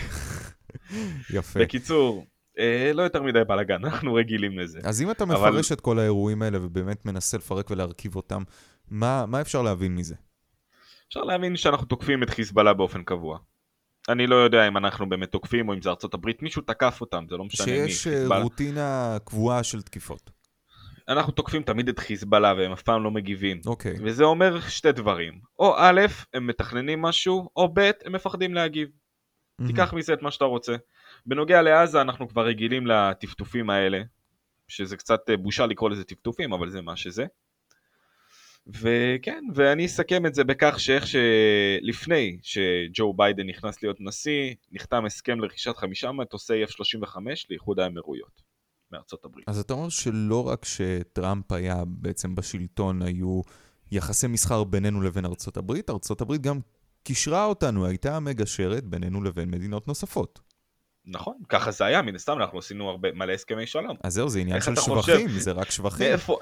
יפה. 1.38 1.60
בקיצור, 1.60 2.26
אה, 2.62 2.92
לא 2.94 3.02
יותר 3.02 3.24
מדי 3.24 3.40
בלאגן, 3.48 3.86
אנחנו 3.86 4.14
רגילים 4.14 4.60
לזה. 4.60 4.80
אז 4.84 5.02
אם 5.02 5.12
אתה 5.12 5.24
אבל- 5.24 5.36
מפרש 5.36 5.72
את 5.72 5.82
כל 5.82 6.00
האירועים 6.00 6.42
האלה 6.42 6.58
ובאמת 6.66 7.06
מנסה 7.06 7.38
לפרק 7.38 7.72
ולהרכיב 7.72 8.16
אותם, 8.16 8.44
מה 8.92 9.26
מה 9.28 9.42
אפשר 9.42 9.62
להבין 9.62 9.96
מזה? 9.96 10.16
אפשר 11.08 11.22
להבין 11.24 11.56
שאנחנו 11.56 11.86
תוקפים 11.86 12.24
את 12.24 12.30
חיזבאללה 12.30 12.74
באופן 12.74 13.04
קבוע. 13.04 13.38
אני 14.10 14.28
לא 14.28 14.36
יודע 14.36 14.68
אם 14.68 14.78
אנחנו 14.78 15.10
באמת 15.10 15.32
תוקפים 15.32 15.70
או 15.70 15.74
אם 15.74 15.82
זה 15.82 15.90
ארצות 15.90 16.14
הברית, 16.14 16.42
מישהו 16.42 16.62
תקף 16.62 16.98
אותם, 17.02 17.26
זה 17.30 17.38
לא 17.38 17.44
משנה 17.46 17.66
מי. 17.68 17.90
שיש 17.90 18.08
אה, 18.08 18.14
חיזבאללה. 18.14 18.44
רוטינה 18.44 19.18
קבועה 19.26 19.64
של 19.64 19.82
תקיפות. 19.82 20.32
אנחנו 21.10 21.32
תוקפים 21.34 21.64
תמיד 21.64 21.90
את 21.90 22.00
חיזבאללה 22.00 22.54
והם 22.58 22.72
אף 22.72 22.82
פעם 22.82 23.04
לא 23.04 23.12
מגיבים. 23.12 23.62
אוקיי. 23.66 23.96
וזה 24.04 24.24
אומר 24.24 24.60
שתי 24.60 24.92
דברים. 24.92 25.34
או 25.60 25.76
א', 25.78 26.02
הם 26.34 26.48
מתכננים 26.48 27.02
משהו, 27.02 27.50
או 27.56 27.74
ב', 27.74 27.92
הם 28.06 28.14
מפחדים 28.16 28.54
להגיב. 28.54 28.88
תיקח 29.68 29.94
מזה 29.94 30.14
את 30.14 30.22
מה 30.22 30.32
שאתה 30.32 30.46
רוצה. 30.46 30.76
בנוגע 31.26 31.62
לעזה, 31.62 32.02
אנחנו 32.02 32.30
כבר 32.30 32.46
רגילים 32.46 32.88
לטפטופים 32.88 33.70
האלה, 33.70 34.02
שזה 34.68 34.98
קצת 34.98 35.30
אה, 35.30 35.38
בושה 35.38 35.66
לקרוא 35.66 35.90
לזה 35.90 36.04
טפטופים, 36.04 36.54
אבל 36.54 36.70
זה 36.70 36.82
מה 36.82 36.96
שזה. 36.96 37.26
וכן, 38.68 39.44
ואני 39.56 39.86
אסכם 39.86 40.26
את 40.26 40.36
זה 40.36 40.44
בכך 40.44 40.80
שאיך 40.80 41.06
שלפני 41.08 42.38
שג'ו 42.42 43.14
ביידן 43.14 43.48
נכנס 43.48 43.84
להיות 43.84 43.98
נשיא, 44.00 44.54
נחתם 44.72 45.06
הסכם 45.06 45.40
לרכישת 45.40 45.78
חמישה 45.78 46.12
מטוסי 46.12 46.64
F-35 46.64 47.16
לאיחוד 47.50 47.80
האמירויות, 47.80 48.42
מארצות 48.92 49.26
הברית. 49.26 49.50
אז 49.50 49.60
אתה 49.60 49.74
אומר 49.74 49.90
שלא 49.90 50.48
רק 50.48 50.66
שטראמפ 50.66 51.52
היה 51.52 51.84
בעצם 51.88 52.36
בשלטון, 52.36 53.02
היו 53.02 53.42
יחסי 53.92 54.28
מסחר 54.28 54.64
בינינו 54.64 55.02
לבין 55.02 55.26
ארצות 55.26 55.58
הברית, 55.58 55.90
ארצות 55.90 56.22
הברית 56.22 56.42
גם 56.42 56.60
קישרה 57.04 57.46
אותנו, 57.46 57.86
הייתה 57.86 58.16
המגשרת 58.16 58.84
בינינו 58.84 59.24
לבין 59.24 59.52
מדינות 59.52 59.88
נוספות. 59.88 60.51
נכון, 61.06 61.34
ככה 61.50 61.72
זה 61.72 61.86
היה, 61.86 62.02
מן 62.02 62.16
הסתם 62.16 62.38
אנחנו 62.38 62.60
עשינו 62.60 62.90
הרבה, 62.90 63.10
מלא 63.14 63.34
הסכמי 63.34 63.68
שלום. 63.68 63.98
אז 64.04 64.14
זהו, 64.14 64.30
זה 64.30 64.40
עניין 64.40 64.62
של 64.62 64.76
שבחים, 64.76 64.96
חושב? 65.28 65.28
זה 65.40 65.52
רק 65.52 65.72
שבחים. 65.72 66.08
מאיפה? 66.10 66.38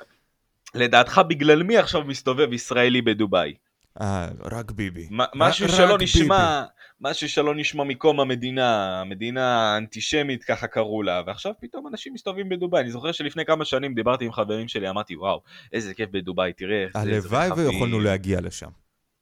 לדעתך 0.75 1.21
בגלל 1.27 1.63
מי 1.63 1.77
עכשיו 1.77 2.03
מסתובב 2.03 2.53
ישראלי 2.53 3.01
בדובאי? 3.01 3.53
אה, 4.01 4.27
רק 4.51 4.71
ביבי. 4.71 5.07
מה- 5.11 5.23
רק- 5.23 5.29
משהו 5.35 5.65
רק 5.65 5.71
שלא 5.71 5.97
ביבי. 5.97 6.03
נשמע, 6.03 6.63
משהו 7.01 7.29
שלא 7.29 7.55
נשמע 7.55 7.83
מקום 7.83 8.19
המדינה, 8.19 9.01
המדינה 9.01 9.73
האנטישמית 9.73 10.43
ככה 10.43 10.67
קראו 10.67 11.03
לה, 11.03 11.21
ועכשיו 11.27 11.53
פתאום 11.61 11.87
אנשים 11.87 12.13
מסתובבים 12.13 12.49
בדובאי. 12.49 12.81
אני 12.81 12.91
זוכר 12.91 13.11
שלפני 13.11 13.45
כמה 13.45 13.65
שנים 13.65 13.93
דיברתי 13.93 14.25
עם 14.25 14.31
חברים 14.31 14.67
שלי, 14.67 14.89
אמרתי 14.89 15.15
וואו, 15.15 15.41
איזה 15.73 15.93
כיף 15.93 16.09
בדובאי, 16.11 16.53
תראה 16.53 16.83
איך 16.83 16.93
זה, 16.93 17.09
איזה 17.09 17.27
הלוואי 17.27 17.49
רכבים." 17.49 17.67
ויכולנו 17.69 17.99
להגיע 17.99 18.41
לשם. 18.41 18.69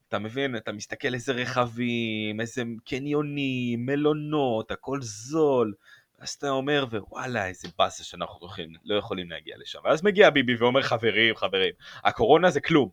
אתה 0.07 0.19
מבין, 0.19 0.55
אתה 0.55 0.71
מסתכל 0.71 1.13
איזה 1.13 1.33
רכבים, 1.33 2.41
איזה 2.41 2.63
קניונים, 2.85 3.85
מלונות, 3.85 4.71
הכל 4.71 5.01
זול. 5.01 5.73
אז 6.19 6.29
אתה 6.29 6.49
אומר, 6.49 6.85
ווואלה, 6.91 7.47
איזה 7.47 7.67
באסה 7.79 8.03
שאנחנו 8.03 8.45
יכולים, 8.45 8.69
לא 8.85 8.95
יכולים 8.95 9.31
להגיע 9.31 9.55
לשם. 9.59 9.79
ואז 9.83 10.03
מגיע 10.03 10.29
ביבי 10.29 10.55
ואומר, 10.55 10.81
חברים, 10.81 11.35
חברים, 11.35 11.73
הקורונה 12.03 12.49
זה 12.49 12.61
כלום. 12.61 12.89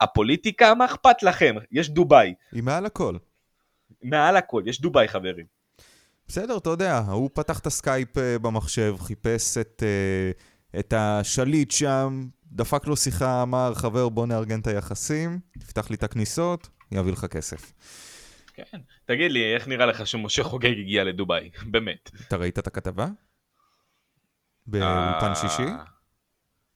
הפוליטיקה, 0.00 0.74
מה 0.74 0.84
אכפת 0.84 1.22
לכם? 1.22 1.54
יש 1.72 1.90
דובאי. 1.90 2.34
היא 2.52 2.62
מעל 2.62 2.86
הכל. 2.86 3.16
מעל 4.02 4.36
הכל, 4.36 4.62
יש 4.66 4.80
דובאי, 4.80 5.08
חברים. 5.08 5.46
בסדר, 6.28 6.56
אתה 6.56 6.70
יודע, 6.70 6.98
הוא 6.98 7.30
פתח 7.34 7.58
את 7.58 7.66
הסקייפ 7.66 8.18
אה, 8.18 8.38
במחשב, 8.38 8.96
חיפש 9.00 9.58
את, 9.58 9.82
אה, 9.86 10.30
את 10.80 10.94
השליט 10.96 11.70
שם, 11.70 12.26
דפק 12.54 12.86
לו 12.86 12.96
שיחה, 12.96 13.42
אמר, 13.42 13.74
חבר, 13.74 14.08
בוא 14.08 14.26
נארגן 14.26 14.60
את 14.60 14.66
היחסים, 14.66 15.38
תפתח 15.58 15.90
לי 15.90 15.96
את 15.96 16.02
הכניסות, 16.02 16.68
יביא 16.92 17.12
לך 17.12 17.24
כסף. 17.24 17.72
כן. 18.54 18.78
תגיד 19.04 19.32
לי, 19.32 19.54
איך 19.54 19.68
נראה 19.68 19.86
לך 19.86 20.06
שמשה 20.06 20.44
חוגג 20.44 20.78
הגיע 20.78 21.04
לדובאי? 21.04 21.50
באמת. 21.72 22.10
אתה 22.28 22.36
ראית 22.36 22.58
את 22.58 22.66
הכתבה? 22.66 23.06
באולפן 24.66 25.28
אה, 25.28 25.34
שישי? 25.34 25.62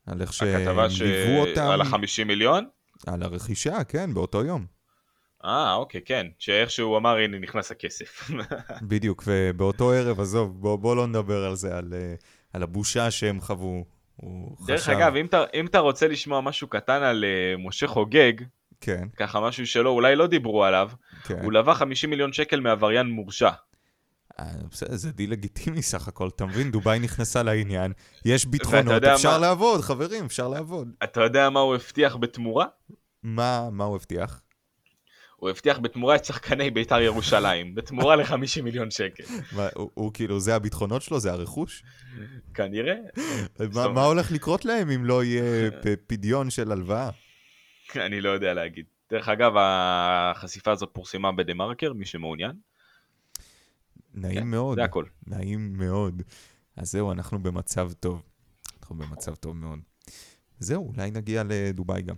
על 0.06 0.22
איך 0.22 0.30
הכתבה 0.42 0.90
ש... 0.90 1.02
אותם, 1.38 1.66
על 1.66 1.80
ה-50 1.80 2.24
מיליון? 2.26 2.68
על 3.06 3.22
הרכישה, 3.22 3.84
כן, 3.84 4.14
באותו 4.14 4.44
יום. 4.44 4.66
אה, 5.44 5.74
אוקיי, 5.74 6.00
כן. 6.04 6.26
שאיכשהו 6.38 6.96
אמר, 6.96 7.16
הנה, 7.16 7.38
נכנס 7.38 7.70
הכסף. 7.70 8.30
בדיוק, 8.88 9.22
ובאותו 9.26 9.92
ערב, 9.92 10.20
עזוב, 10.20 10.60
בוא, 10.60 10.76
בוא 10.76 10.96
לא 10.96 11.06
נדבר 11.06 11.44
על 11.44 11.54
זה, 11.54 11.78
על, 11.78 11.94
אה, 11.94 12.14
על 12.52 12.62
הבושה 12.62 13.10
שהם 13.10 13.40
חוו. 13.40 13.84
דרך 14.66 14.80
חשב, 14.80 14.92
אגב, 14.92 15.16
אם 15.16 15.26
אתה, 15.26 15.44
אם 15.54 15.66
אתה 15.66 15.78
רוצה 15.78 16.08
לשמוע 16.08 16.40
משהו 16.40 16.68
קטן 16.68 17.02
על 17.02 17.24
uh, 17.24 17.60
משה 17.66 17.86
חוגג, 17.86 18.32
כן, 18.80 19.08
ככה 19.16 19.40
משהו 19.40 19.66
שלא, 19.66 19.90
אולי 19.90 20.16
לא 20.16 20.26
דיברו 20.26 20.64
עליו, 20.64 20.90
כן. 21.24 21.40
הוא 21.42 21.52
לווה 21.52 21.74
50 21.74 22.10
מיליון 22.10 22.32
שקל 22.32 22.60
מעבריין 22.60 23.06
מורשע. 23.06 23.50
בסדר, 24.70 24.96
זה 24.96 25.12
די 25.12 25.26
לגיטימי 25.26 25.82
סך 25.82 26.08
הכל, 26.08 26.28
אתה 26.28 26.46
מבין? 26.46 26.70
דובאי 26.70 26.98
נכנסה 26.98 27.42
לעניין, 27.42 27.92
יש 28.24 28.46
ביטחונות, 28.46 29.04
אפשר 29.04 29.30
מה- 29.32 29.38
לעבוד, 29.38 29.80
חברים, 29.80 30.24
אפשר 30.24 30.48
לעבוד. 30.48 30.88
אתה 31.04 31.20
יודע 31.20 31.50
מה 31.50 31.60
הוא 31.60 31.74
הבטיח 31.74 32.16
בתמורה? 32.16 32.66
מה, 33.22 33.68
מה 33.72 33.84
הוא 33.84 33.96
הבטיח? 33.96 34.40
הוא 35.38 35.50
הבטיח 35.50 35.78
בתמורה 35.78 36.16
את 36.16 36.24
שחקני 36.24 36.70
בית"ר 36.70 37.00
ירושלים, 37.00 37.66
בתמורה 37.74 38.16
ל-50 38.16 38.62
מיליון 38.62 38.90
שקל. 38.90 39.24
מה, 39.52 39.68
הוא, 39.74 39.90
הוא 39.94 40.12
כאילו, 40.14 40.40
זה 40.40 40.54
הביטחונות 40.54 41.02
שלו? 41.02 41.20
זה 41.20 41.32
הרכוש? 41.32 41.82
כנראה. 42.54 42.94
מה, 43.74 43.88
מה 43.88 44.04
הולך 44.04 44.32
לקרות 44.32 44.64
להם 44.64 44.90
אם 44.90 45.04
לא 45.04 45.24
יהיה 45.24 45.70
פדיון 46.06 46.50
של 46.50 46.72
הלוואה? 46.72 47.10
אני 47.96 48.20
לא 48.20 48.28
יודע 48.28 48.54
להגיד. 48.54 48.84
דרך 49.10 49.28
אגב, 49.28 49.52
החשיפה 49.58 50.70
הזאת 50.72 50.90
פורסמה 50.92 51.32
בדה 51.32 51.54
מרקר, 51.54 51.92
מי 51.92 52.04
שמעוניין. 52.04 52.52
נעים 54.14 54.40
כן, 54.40 54.46
מאוד. 54.46 54.78
זה 54.78 54.84
הכל. 54.84 55.04
נעים 55.26 55.78
מאוד. 55.78 56.22
אז 56.76 56.92
זהו, 56.92 57.12
אנחנו 57.12 57.42
במצב 57.42 57.90
טוב. 58.00 58.22
אנחנו 58.80 58.96
במצב 58.96 59.34
טוב 59.34 59.56
מאוד. 59.56 59.78
זהו, 60.58 60.92
אולי 60.92 61.10
נגיע 61.10 61.42
לדובאי 61.48 62.02
גם. 62.02 62.14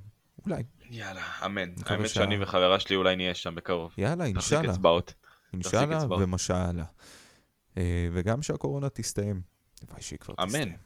אולי. 0.46 0.62
יאללה, 0.90 1.22
אמן. 1.46 1.68
האמת 1.86 2.08
שאני 2.08 2.42
וחברה 2.42 2.80
שלי 2.80 2.96
אולי 2.96 3.16
נהיה 3.16 3.34
שם 3.34 3.54
בקרוב. 3.54 3.94
יאללה, 3.98 4.24
אינשאללה. 4.24 4.70
אצבעות. 4.72 5.14
אינשאללה. 5.52 6.04
ומשאללה. 6.10 6.84
אה, 7.76 8.08
וגם 8.12 8.42
שהקורונה 8.42 8.88
תסתיים. 8.88 9.40
הלוואי 9.82 10.02
שהיא 10.02 10.18
כבר 10.18 10.34
אמן. 10.38 10.48
תסתיים. 10.48 10.76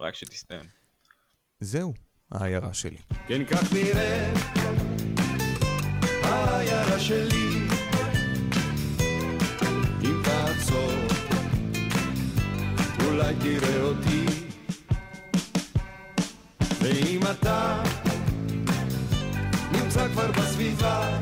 רק 0.00 0.14
שתסתיים. 0.14 0.64
זהו, 1.60 1.94
העיירה 2.32 2.74
שלי. 2.74 2.98
כן 3.26 3.44
כך 3.44 3.72
נראה 3.72 4.32
העיירה 6.22 6.98
שלי 7.00 7.68
אם 10.04 10.22
תעצור 10.24 10.92
אולי 13.04 13.34
תראה 13.40 13.82
אותי 13.82 14.26
ואם 16.80 17.20
אתה 17.30 17.82
כבר 20.18 20.32
בסביבה 20.32 21.18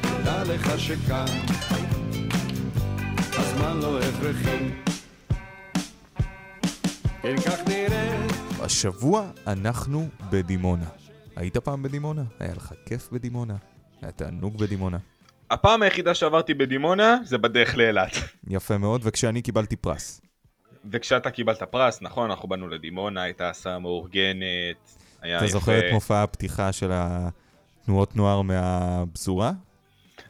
תדע 0.00 0.44
לך 0.44 0.80
שכאן 0.80 1.26
הזמן 3.32 3.78
לא 3.82 4.00
הכרחי 4.00 4.68
כן 7.22 7.36
כך 7.36 7.68
נראה 7.68 8.26
השבוע 8.60 9.30
אנחנו 9.46 10.08
בדימונה. 10.30 10.84
היית 11.36 11.56
פעם 11.56 11.82
בדימונה? 11.82 12.22
היה 12.40 12.54
לך 12.54 12.72
כיף 12.86 13.08
בדימונה? 13.12 13.56
היה 14.02 14.12
תענוג 14.12 14.58
בדימונה? 14.58 14.98
הפעם 15.50 15.82
היחידה 15.82 16.14
שעברתי 16.14 16.54
בדימונה 16.54 17.18
זה 17.24 17.38
בדרך 17.38 17.76
לאילת. 17.76 18.12
יפה 18.48 18.78
מאוד, 18.78 19.00
וכשאני 19.04 19.42
קיבלתי 19.42 19.76
פרס. 19.76 20.20
וכשאתה 20.90 21.30
קיבלת 21.30 21.62
פרס, 21.62 22.02
נכון, 22.02 22.30
אנחנו 22.30 22.48
באנו 22.48 22.68
לדימונה, 22.68 23.22
הייתה 23.22 23.50
הסעה 23.50 23.78
מאורגנת, 23.78 25.00
היה 25.22 25.36
אתה 25.36 25.44
יפה. 25.44 25.52
זוכר 25.52 25.78
את 25.78 25.92
מופע 25.92 26.22
הפתיחה 26.22 26.72
של 26.72 26.90
התנועות 26.94 28.16
נוער 28.16 28.42
מהפזורה? 28.42 29.52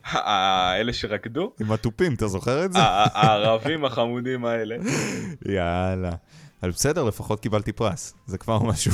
האלה 0.04 0.92
שרקדו? 0.92 1.52
עם 1.60 1.72
התופים, 1.72 2.14
אתה 2.14 2.28
זוכר 2.28 2.64
את 2.64 2.72
זה? 2.72 2.78
הערבים 2.82 3.84
החמודים 3.84 4.44
האלה. 4.44 4.76
יאללה. 5.46 6.10
אבל 6.62 6.70
בסדר, 6.70 7.04
לפחות 7.04 7.40
קיבלתי 7.40 7.72
פרס, 7.72 8.14
זה 8.26 8.38
כבר 8.38 8.58
משהו. 8.62 8.92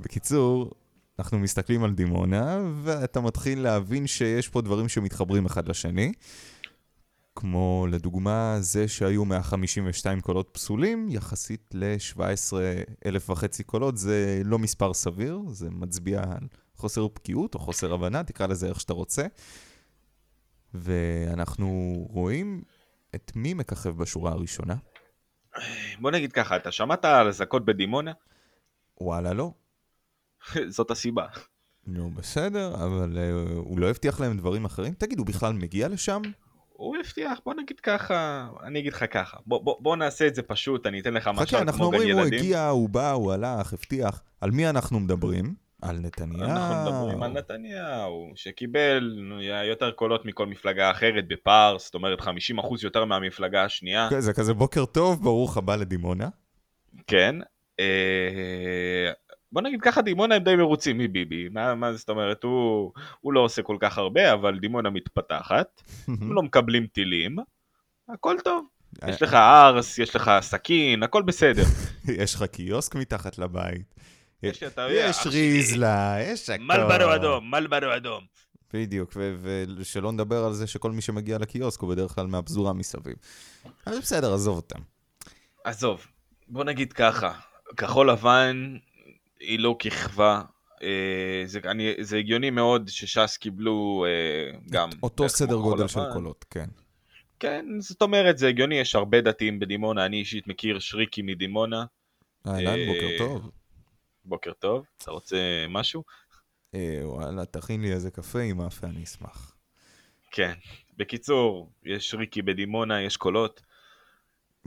בקיצור, 0.00 0.70
אנחנו 1.18 1.38
מסתכלים 1.38 1.84
על 1.84 1.92
דימונה, 1.92 2.58
ואתה 2.82 3.20
מתחיל 3.20 3.60
להבין 3.62 4.06
שיש 4.06 4.48
פה 4.48 4.60
דברים 4.60 4.88
שמתחברים 4.88 5.46
אחד 5.46 5.68
לשני. 5.68 6.12
כמו 7.40 7.86
לדוגמה 7.90 8.56
זה 8.60 8.88
שהיו 8.88 9.24
152 9.24 10.20
קולות 10.20 10.48
פסולים, 10.52 11.08
יחסית 11.10 11.70
ל-17 11.74 12.52
אלף 13.06 13.30
וחצי 13.30 13.64
קולות, 13.64 13.96
זה 13.98 14.42
לא 14.44 14.58
מספר 14.58 14.94
סביר, 14.94 15.40
זה 15.48 15.70
מצביע 15.70 16.22
על 16.22 16.48
חוסר 16.74 17.06
בקיאות 17.06 17.54
או 17.54 17.60
חוסר 17.60 17.94
הבנה, 17.94 18.24
תקרא 18.24 18.46
לזה 18.46 18.68
איך 18.68 18.80
שאתה 18.80 18.92
רוצה. 18.92 19.26
ואנחנו 20.74 21.94
רואים 22.10 22.62
את 23.14 23.32
מי 23.36 23.54
מככב 23.54 23.96
בשורה 23.96 24.32
הראשונה. 24.32 24.76
בוא 26.00 26.10
נגיד 26.10 26.32
ככה, 26.32 26.56
אתה 26.56 26.72
שמעת 26.72 27.04
על 27.04 27.28
אזעקות 27.28 27.64
בדימונה? 27.64 28.12
וואלה 29.00 29.32
לא. 29.32 29.52
זאת 30.76 30.90
הסיבה. 30.90 31.26
נו, 31.86 32.10
בסדר, 32.10 32.74
אבל 32.74 33.16
uh, 33.16 33.52
הוא 33.54 33.78
לא 33.78 33.90
הבטיח 33.90 34.20
להם 34.20 34.38
דברים 34.38 34.64
אחרים? 34.64 34.94
תגיד, 34.94 35.18
הוא 35.18 35.26
בכלל 35.26 35.52
מגיע 35.52 35.88
לשם? 35.88 36.22
הוא 36.78 36.96
הבטיח, 36.96 37.40
בוא 37.44 37.54
נגיד 37.54 37.80
ככה, 37.80 38.48
אני 38.62 38.78
אגיד 38.78 38.92
לך 38.92 39.04
ככה, 39.10 39.36
בוא, 39.46 39.64
בוא, 39.64 39.76
בוא 39.80 39.96
נעשה 39.96 40.26
את 40.26 40.34
זה 40.34 40.42
פשוט, 40.42 40.86
אני 40.86 41.00
אתן 41.00 41.14
לך 41.14 41.28
משל 41.28 41.46
חכה, 41.46 41.58
אנחנו 41.58 41.78
כמו 41.78 41.90
גן 41.90 41.96
אומרים, 41.96 42.16
הוא 42.16 42.24
ילדים. 42.24 42.38
הגיע, 42.38 42.66
הוא 42.66 42.88
בא, 42.88 43.12
הוא 43.12 43.32
הלך, 43.32 43.72
הבטיח. 43.72 44.22
על 44.40 44.50
מי 44.50 44.68
אנחנו 44.68 45.00
מדברים? 45.00 45.54
על 45.82 45.98
נתניהו. 45.98 46.50
אנחנו 46.50 46.84
מדברים 46.84 47.22
על 47.22 47.32
נתניהו, 47.32 48.32
שקיבל 48.34 49.18
יותר 49.68 49.90
קולות 49.90 50.24
מכל 50.24 50.46
מפלגה 50.46 50.90
אחרת 50.90 51.28
בפער, 51.28 51.78
זאת 51.78 51.94
אומרת 51.94 52.20
50% 52.20 52.24
יותר 52.82 53.04
מהמפלגה 53.04 53.64
השנייה, 53.64 54.08
זה 54.18 54.32
כזה 54.32 54.54
בוקר 54.54 54.84
טוב, 54.84 55.22
ברוך 55.22 55.56
הבא 55.56 55.76
לדימונה. 55.76 56.28
כן. 57.06 57.36
אה, 59.48 59.52
בוא 59.52 59.62
נגיד 59.62 59.80
ככה, 59.82 60.02
דימונה 60.02 60.34
הם 60.34 60.44
די 60.44 60.56
מרוצים 60.56 60.98
מביבי, 60.98 61.48
מה, 61.48 61.74
מה 61.74 61.92
זאת 61.92 62.08
אומרת, 62.08 62.44
הוא, 62.44 62.92
הוא 63.20 63.32
לא 63.32 63.40
עושה 63.40 63.62
כל 63.62 63.76
כך 63.80 63.98
הרבה, 63.98 64.32
אבל 64.32 64.58
דימונה 64.58 64.90
מתפתחת, 64.90 65.82
הם 66.08 66.32
לא 66.32 66.42
מקבלים 66.42 66.86
טילים, 66.86 67.36
הכל 68.08 68.36
טוב. 68.44 68.66
יש 69.08 69.22
לך 69.22 69.34
ארס, 69.34 69.98
יש 69.98 70.16
לך 70.16 70.30
סכין, 70.40 71.02
הכל 71.02 71.22
בסדר. 71.22 71.62
יש 72.22 72.34
לך 72.34 72.42
קיוסק 72.42 72.94
מתחת 72.94 73.38
לבית. 73.38 73.94
יש, 74.42 74.62
יש. 74.90 75.26
ריזלה, 75.26 76.16
יש 76.20 76.50
הכל. 76.50 76.62
מלברו 76.62 77.14
אדום, 77.14 77.50
מלברו 77.50 77.96
אדום. 77.96 78.24
בדיוק, 78.72 79.16
ושלא 79.78 80.12
נדבר 80.12 80.44
על 80.44 80.52
זה 80.52 80.66
שכל 80.66 80.90
מי 80.90 81.00
שמגיע 81.02 81.38
לקיוסק 81.38 81.80
הוא 81.80 81.90
בדרך 81.90 82.14
כלל 82.14 82.26
מהפזורה 82.26 82.72
מסביב. 82.72 83.16
אבל 83.86 83.98
בסדר, 83.98 84.34
עזוב 84.34 84.56
אותם. 84.56 84.78
עזוב, 85.64 86.06
בוא 86.48 86.64
נגיד 86.64 86.92
ככה, 86.92 87.32
כחול 87.76 88.10
לבן 88.10 88.76
היא 89.40 89.58
לא 89.58 89.76
כיכבה. 89.78 90.42
אה, 90.82 91.42
זה, 91.46 91.60
אני, 91.64 91.94
זה 92.00 92.16
הגיוני 92.16 92.50
מאוד 92.50 92.88
שש"ס 92.88 93.36
קיבלו 93.36 94.04
אה, 94.08 94.58
גם... 94.70 94.88
אותו 95.02 95.28
סדר 95.28 95.56
גודל. 95.56 95.88
של 95.88 96.00
קולות, 96.12 96.44
כן. 96.50 96.68
כן, 97.40 97.66
זאת 97.80 98.02
אומרת, 98.02 98.38
זה 98.38 98.48
הגיוני, 98.48 98.74
יש 98.74 98.94
הרבה 98.94 99.20
דתיים 99.20 99.58
בדימונה, 99.58 100.06
אני 100.06 100.16
אישית 100.16 100.46
מכיר 100.46 100.78
שריקי 100.78 101.22
מדימונה. 101.22 101.84
אהלן, 102.46 102.66
אה, 102.66 102.86
בוקר 102.86 103.18
טוב. 103.18 103.50
בוקר 104.24 104.52
טוב, 104.52 104.84
אתה 104.96 105.10
רוצה 105.10 105.36
משהו? 105.68 106.02
אה, 106.74 107.00
וואלה, 107.02 107.44
תכין 107.44 107.82
לי 107.82 107.92
איזה 107.92 108.10
קפה 108.10 108.40
עם 108.40 108.56
מאפה, 108.56 108.86
אני 108.86 109.04
אשמח. 109.04 109.54
כן. 110.30 110.52
בקיצור, 110.96 111.70
יש 111.84 112.10
שריקי 112.10 112.42
בדימונה, 112.42 113.02
יש 113.02 113.16
קולות. 113.16 113.62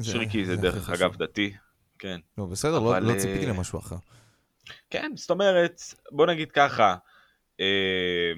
שריקי 0.02 0.46
זה 0.46 0.54
הכי 0.54 0.62
דרך. 0.62 0.90
אגב 0.90 1.16
דתי. 1.16 1.54
כן. 2.00 2.20
לא, 2.38 2.46
בסדר, 2.46 2.80
לא- 2.80 2.92
אבל, 2.92 3.04
לא 3.04 3.14
אה, 3.14 3.20
ציפיתי 3.20 3.46
למשהו 3.46 3.80
אחר. 3.80 3.96
כן, 4.92 5.12
זאת 5.16 5.30
אומרת, 5.30 5.82
בוא 6.12 6.26
נגיד 6.26 6.52
ככה, 6.52 6.96
אה, 7.60 8.34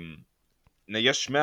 יש 0.90 1.30
100% 1.30 1.34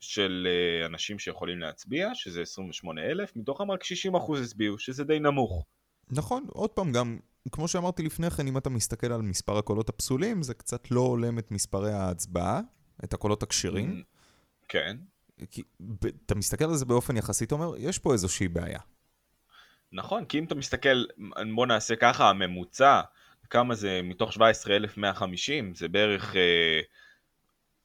של 0.00 0.48
אה, 0.50 0.86
אנשים 0.86 1.18
שיכולים 1.18 1.58
להצביע, 1.58 2.10
שזה 2.14 2.42
28,000, 2.42 3.36
מתוכם 3.36 3.70
רק 3.70 3.84
60% 3.84 4.42
הצביעו, 4.44 4.78
שזה 4.78 5.04
די 5.04 5.18
נמוך. 5.18 5.66
נכון, 6.10 6.46
עוד 6.48 6.70
פעם, 6.70 6.92
גם, 6.92 7.18
כמו 7.52 7.68
שאמרתי 7.68 8.02
לפני 8.02 8.30
כן, 8.30 8.48
אם 8.48 8.58
אתה 8.58 8.70
מסתכל 8.70 9.12
על 9.12 9.22
מספר 9.22 9.58
הקולות 9.58 9.88
הפסולים, 9.88 10.42
זה 10.42 10.54
קצת 10.54 10.90
לא 10.90 11.00
הולם 11.00 11.38
את 11.38 11.50
מספרי 11.50 11.92
ההצבעה, 11.92 12.60
את 13.04 13.14
הקולות 13.14 13.42
הכשרים. 13.42 14.02
כן, 14.68 14.96
כי 15.50 15.62
אתה 16.26 16.34
מסתכל 16.34 16.64
על 16.64 16.76
זה 16.76 16.84
באופן 16.84 17.16
יחסי, 17.16 17.44
אתה 17.44 17.54
אומר, 17.54 17.76
יש 17.78 17.98
פה 17.98 18.12
איזושהי 18.12 18.48
בעיה. 18.48 18.80
נכון, 19.92 20.24
כי 20.24 20.38
אם 20.38 20.44
אתה 20.44 20.54
מסתכל, 20.54 21.04
בוא 21.54 21.66
נעשה 21.66 21.96
ככה, 21.96 22.30
הממוצע, 22.30 23.00
כמה 23.50 23.74
זה 23.74 24.00
מתוך 24.04 24.32
17,150, 24.32 25.74
זה 25.74 25.88
בערך 25.88 26.36
אה, 26.36 26.80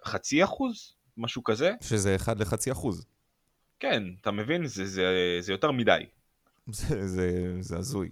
חצי 0.06 0.44
אחוז, 0.44 0.94
משהו 1.18 1.44
כזה. 1.44 1.72
שזה 1.82 2.16
אחד 2.16 2.40
לחצי 2.40 2.72
אחוז. 2.72 3.06
כן, 3.80 4.04
אתה 4.22 4.32
מבין? 4.32 4.68
זה, 4.68 4.86
זה, 4.86 5.38
זה 5.40 5.52
יותר 5.52 5.72
מדי. 5.72 6.06
זה, 6.68 7.08
זה, 7.08 7.56
זה 7.60 7.78
הזוי. 7.78 8.10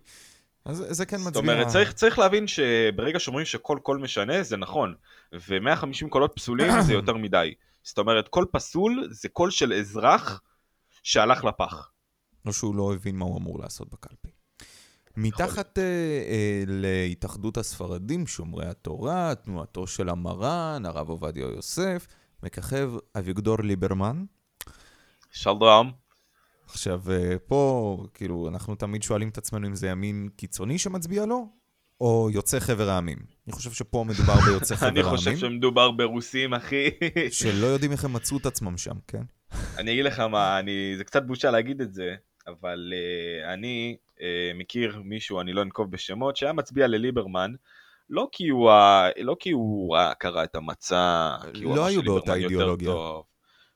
אז 0.65 0.85
זה 0.89 1.05
כן 1.05 1.15
מצביע... 1.15 1.31
זאת 1.31 1.41
אומרת, 1.41 1.67
צריך, 1.67 1.93
צריך 1.93 2.19
להבין 2.19 2.47
שברגע 2.47 3.19
שאומרים 3.19 3.45
שכל 3.45 3.79
קול 3.83 3.97
משנה, 3.97 4.43
זה 4.43 4.57
נכון. 4.57 4.95
ו-150 5.33 6.09
קולות 6.09 6.31
פסולים 6.35 6.71
זה 6.81 6.93
יותר 6.93 7.13
מדי. 7.13 7.53
זאת 7.83 7.97
אומרת, 7.97 8.27
כל 8.27 8.45
פסול 8.51 9.07
זה 9.11 9.29
קול 9.29 9.51
של 9.51 9.73
אזרח 9.73 10.41
שהלך 11.03 11.43
לפח. 11.43 11.91
או 12.45 12.53
שהוא 12.53 12.75
לא 12.75 12.93
הבין 12.93 13.15
מה 13.15 13.25
הוא 13.25 13.37
אמור 13.37 13.59
לעשות 13.59 13.89
בקלפי. 13.89 14.38
מתחת 15.21 15.77
אה, 15.77 15.83
אה, 15.83 16.63
להתאחדות 16.67 17.57
הספרדים, 17.57 18.27
שומרי 18.27 18.65
התורה, 18.65 19.35
תנועתו 19.35 19.87
של 19.87 20.09
המרן, 20.09 20.83
הרב 20.85 21.09
עובדיה 21.09 21.45
יוסף, 21.45 22.07
מככב 22.43 22.91
אביגדור 23.17 23.57
ליברמן. 23.63 24.23
שלום. 25.31 25.91
עכשיו, 26.65 27.01
אה, 27.11 27.35
פה, 27.47 27.97
כאילו, 28.13 28.47
אנחנו 28.49 28.75
תמיד 28.75 29.03
שואלים 29.03 29.29
את 29.29 29.37
עצמנו 29.37 29.67
אם 29.67 29.75
זה 29.75 29.87
ימין 29.87 30.29
קיצוני 30.35 30.77
שמצביע 30.77 31.25
לו, 31.25 31.49
או 32.01 32.29
יוצא 32.33 32.59
חבר 32.59 32.89
העמים. 32.89 33.17
אני 33.47 33.53
חושב 33.53 33.71
שפה 33.71 34.05
מדובר 34.07 34.35
ביוצא 34.45 34.75
חבר 34.75 34.85
העמים. 34.85 35.05
אני 35.05 35.17
חושב 35.17 35.37
שמדובר 35.37 35.91
ברוסים, 35.91 36.53
אחי. 36.53 36.89
שלא 37.31 37.67
יודעים 37.67 37.91
איך 37.95 38.05
הם 38.05 38.13
מצאו 38.13 38.37
את 38.37 38.45
עצמם 38.45 38.77
שם, 38.77 38.95
כן? 39.07 39.23
אני 39.77 39.93
אגיד 39.93 40.05
לך 40.05 40.19
מה, 40.19 40.59
אני, 40.59 40.93
זה 40.97 41.03
קצת 41.03 41.23
בושה 41.23 41.51
להגיד 41.51 41.81
את 41.81 41.93
זה, 41.93 42.15
אבל 42.49 42.93
uh, 42.93 43.53
אני 43.53 43.97
uh, 44.17 44.21
מכיר 44.55 45.01
מישהו, 45.05 45.41
אני 45.41 45.53
לא 45.53 45.61
אנקוב 45.61 45.91
בשמות, 45.91 46.37
שהיה 46.37 46.53
מצביע 46.53 46.87
לליברמן, 46.87 47.53
לא 48.09 48.27
כי 48.31 48.49
הוא, 48.49 48.71
לא 49.17 49.35
כי 49.39 49.51
הוא 49.51 49.97
קרא 50.19 50.43
את 50.43 50.55
המצע, 50.55 51.29
כי 51.53 51.63
הוא 51.63 51.75
לא 51.75 51.85
היו 51.85 52.03
באותה 52.03 52.35
אידיאולוגיה. 52.35 52.93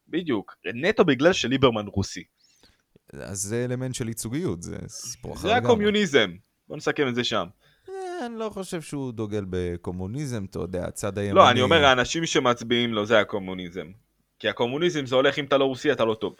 בדיוק, 0.07 0.55
נטו 0.73 1.05
בגלל 1.05 1.33
שליברמן 1.33 1.85
רוסי. 1.87 2.23
אז 3.13 3.37
זה 3.37 3.65
אלמנט 3.65 3.95
של 3.95 4.07
ייצוגיות, 4.07 4.61
זה 4.61 4.77
סיפור 4.87 5.33
אחר 5.33 5.47
לגמרי. 5.47 5.61
זה 5.61 5.67
הקומיוניזם, 5.67 6.31
בוא 6.67 6.77
נסכם 6.77 7.07
את 7.07 7.15
זה 7.15 7.23
שם. 7.23 7.47
אה, 7.89 8.25
אני 8.25 8.39
לא 8.39 8.49
חושב 8.49 8.81
שהוא 8.81 9.11
דוגל 9.11 9.45
בקומוניזם, 9.49 10.45
אתה 10.49 10.59
יודע, 10.59 10.85
הצד 10.85 11.17
הימני... 11.17 11.35
לא, 11.35 11.49
אני 11.51 11.61
אומר, 11.61 11.85
האנשים 11.85 12.25
שמצביעים 12.25 12.93
לו 12.93 13.05
זה 13.05 13.19
הקומוניזם. 13.19 13.87
כי 14.39 14.49
הקומוניזם 14.49 15.05
זה 15.05 15.15
הולך 15.15 15.39
אם 15.39 15.45
אתה 15.45 15.57
לא 15.57 15.65
רוסי, 15.65 15.91
אתה 15.91 16.05
לא 16.05 16.13
טוב. 16.13 16.35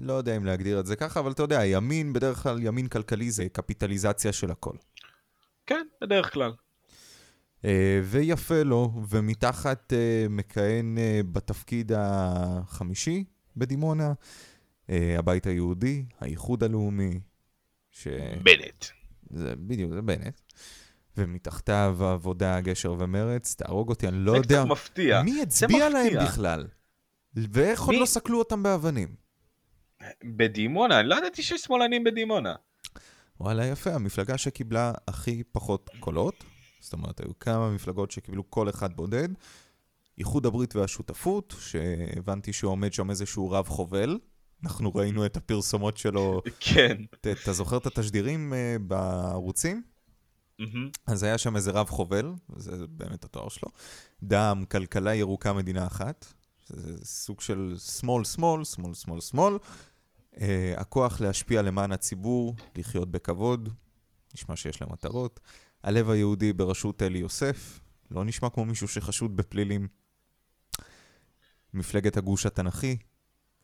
לא 0.00 0.12
יודע 0.12 0.36
אם 0.36 0.44
להגדיר 0.44 0.80
את 0.80 0.86
זה 0.86 0.96
ככה, 0.96 1.20
אבל 1.20 1.32
אתה 1.32 1.42
יודע, 1.42 1.64
ימין, 1.64 2.12
בדרך 2.12 2.42
כלל 2.42 2.58
ימין 2.62 2.88
כלכלי 2.88 3.30
זה 3.30 3.48
קפיטליזציה 3.52 4.32
של 4.32 4.50
הכל. 4.50 4.76
כן, 5.66 5.86
בדרך 6.00 6.32
כלל. 6.32 6.52
אה, 7.64 8.00
ויפה 8.04 8.62
לו, 8.62 8.92
ומתחת 9.08 9.92
אה, 9.92 10.26
מכהן 10.30 10.98
בתפקיד 11.32 11.92
החמישי 11.96 13.24
בדימונה, 13.56 14.12
הבית 14.88 15.46
היהודי, 15.46 16.04
האיחוד 16.20 16.64
הלאומי, 16.64 17.20
ש... 17.90 18.08
בנט. 18.42 18.84
זה 19.30 19.54
בדיוק, 19.56 19.92
זה 19.92 20.02
בנט. 20.02 20.40
ומתחתיו 21.16 21.96
עבודה, 22.00 22.60
גשר 22.60 22.94
ומרץ, 22.98 23.54
תהרוג 23.54 23.88
אותי, 23.88 24.08
אני 24.08 24.18
לא 24.18 24.32
יודע... 24.32 24.48
זה 24.48 24.54
קצת 24.54 24.70
מפתיע. 24.70 25.22
מי 25.22 25.42
הצביע 25.42 25.88
להם 25.88 26.24
בכלל? 26.24 26.66
ואיך 27.34 27.80
מי... 27.80 27.86
עוד 27.86 28.00
לא 28.00 28.06
סקלו 28.06 28.38
אותם 28.38 28.62
באבנים? 28.62 29.25
בדימונה, 30.24 31.00
אני 31.00 31.08
לא 31.08 31.14
ידעתי 31.14 31.42
שיש 31.42 31.60
שמאלנים 31.60 32.04
בדימונה. 32.04 32.54
וואלה, 33.40 33.66
יפה, 33.66 33.94
המפלגה 33.94 34.38
שקיבלה 34.38 34.92
הכי 35.08 35.42
פחות 35.52 35.90
קולות, 36.00 36.44
זאת 36.80 36.92
אומרת, 36.92 37.20
היו 37.20 37.38
כמה 37.38 37.70
מפלגות 37.70 38.10
שקיבלו 38.10 38.44
קול 38.44 38.70
אחד 38.70 38.96
בודד, 38.96 39.28
איחוד 40.18 40.46
הברית 40.46 40.76
והשותפות, 40.76 41.54
שהבנתי 41.60 42.52
שעומד 42.52 42.92
שם 42.92 43.10
איזשהו 43.10 43.50
רב 43.50 43.68
חובל, 43.68 44.18
אנחנו 44.64 44.94
ראינו 44.94 45.26
את 45.26 45.36
הפרסומות 45.36 45.96
שלו. 45.96 46.42
כן. 46.60 46.96
אתה 47.20 47.52
זוכר 47.52 47.76
את 47.76 47.86
התשדירים 47.86 48.52
uh, 48.52 48.78
בערוצים? 48.82 49.82
אז 51.06 51.22
היה 51.22 51.38
שם 51.38 51.56
איזה 51.56 51.70
רב 51.70 51.88
חובל, 51.88 52.32
זה 52.56 52.86
באמת 52.88 53.24
התואר 53.24 53.48
שלו. 53.48 53.68
דם, 54.22 54.64
כלכלה 54.70 55.14
ירוקה, 55.14 55.52
מדינה 55.52 55.86
אחת. 55.86 56.26
זה 56.66 57.04
סוג 57.04 57.40
של 57.40 57.74
שמאל, 57.78 58.24
שמאל, 58.24 58.64
שמאל, 58.64 58.94
שמאל, 58.94 59.20
שמאל. 59.20 59.54
Uh, 60.34 60.38
הכוח 60.76 61.20
להשפיע 61.20 61.62
למען 61.62 61.92
הציבור, 61.92 62.54
לחיות 62.76 63.10
בכבוד, 63.10 63.68
נשמע 64.34 64.56
שיש 64.56 64.80
להם 64.80 64.92
מטרות. 64.92 65.40
הלב 65.82 66.10
היהודי 66.10 66.52
בראשות 66.52 67.02
אלי 67.02 67.18
יוסף, 67.18 67.80
לא 68.10 68.24
נשמע 68.24 68.50
כמו 68.50 68.64
מישהו 68.64 68.88
שחשוד 68.88 69.36
בפלילים. 69.36 69.88
מפלגת 71.74 72.16
הגוש 72.16 72.46
התנ"כי, 72.46 72.96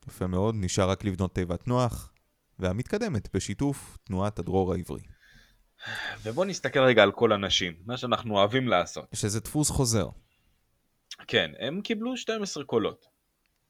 יפה 0.08 0.26
מאוד, 0.26 0.54
נשאר 0.58 0.90
רק 0.90 1.04
לבנות 1.04 1.34
תיבת 1.34 1.68
נוח, 1.68 2.12
והמתקדמת 2.58 3.36
בשיתוף 3.36 3.98
תנועת 4.04 4.38
הדרור 4.38 4.74
העברי. 4.74 5.02
ובוא 6.22 6.44
נסתכל 6.44 6.80
רגע 6.80 7.02
על 7.02 7.12
כל 7.12 7.32
הנשים, 7.32 7.72
מה 7.86 7.96
שאנחנו 7.96 8.34
אוהבים 8.34 8.68
לעשות. 8.68 9.04
שזה 9.12 9.40
דפוס 9.40 9.70
חוזר. 9.70 10.08
כן, 11.26 11.50
הם 11.58 11.80
קיבלו 11.80 12.16
12 12.16 12.64
קולות. 12.64 13.06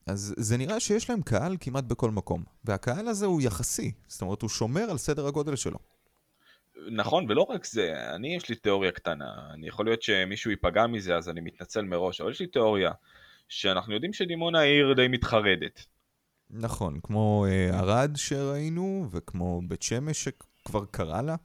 אז 0.07 0.35
זה 0.37 0.57
נראה 0.57 0.81
שיש 0.81 1.11
להם 1.11 1.23
קהל 1.23 1.57
כמעט 1.61 1.85
בכל 1.85 2.11
מקום, 2.11 2.45
והקהל 2.65 3.09
הזה 3.09 3.27
הוא 3.27 3.43
יחסי, 3.43 3.93
זאת 4.07 4.23
אומרת 4.23 4.43
הוא 4.43 4.51
שומר 4.51 4.91
על 4.91 4.99
סדר 4.99 5.27
הגודל 5.27 5.57
שלו. 5.57 5.79
נכון, 6.91 7.31
ולא 7.31 7.43
רק 7.43 7.65
זה, 7.65 7.95
אני 8.15 8.37
יש 8.37 8.49
לי 8.49 8.55
תיאוריה 8.55 8.93
קטנה, 8.93 9.51
אני 9.55 9.69
יכול 9.69 9.87
להיות 9.87 10.03
שמישהו 10.03 10.51
ייפגע 10.51 10.87
מזה 10.87 11.17
אז 11.17 11.29
אני 11.29 11.41
מתנצל 11.41 11.83
מראש, 11.83 12.21
אבל 12.21 12.31
יש 12.31 12.41
לי 12.41 12.47
תיאוריה 12.47 12.93
שאנחנו 13.49 13.95
יודעים 13.95 14.13
שדימונה 14.13 14.59
היא 14.59 14.73
עיר 14.73 14.93
די 14.93 15.09
מתחרדת. 15.09 15.87
נכון, 16.51 17.01
כמו 17.03 17.47
uh, 17.49 17.75
ערד 17.75 18.17
שראינו, 18.17 19.09
וכמו 19.11 19.63
בית 19.69 19.83
שמש 19.83 20.25
שכבר 20.25 20.85
קרה 20.91 21.23
לה. 21.23 21.37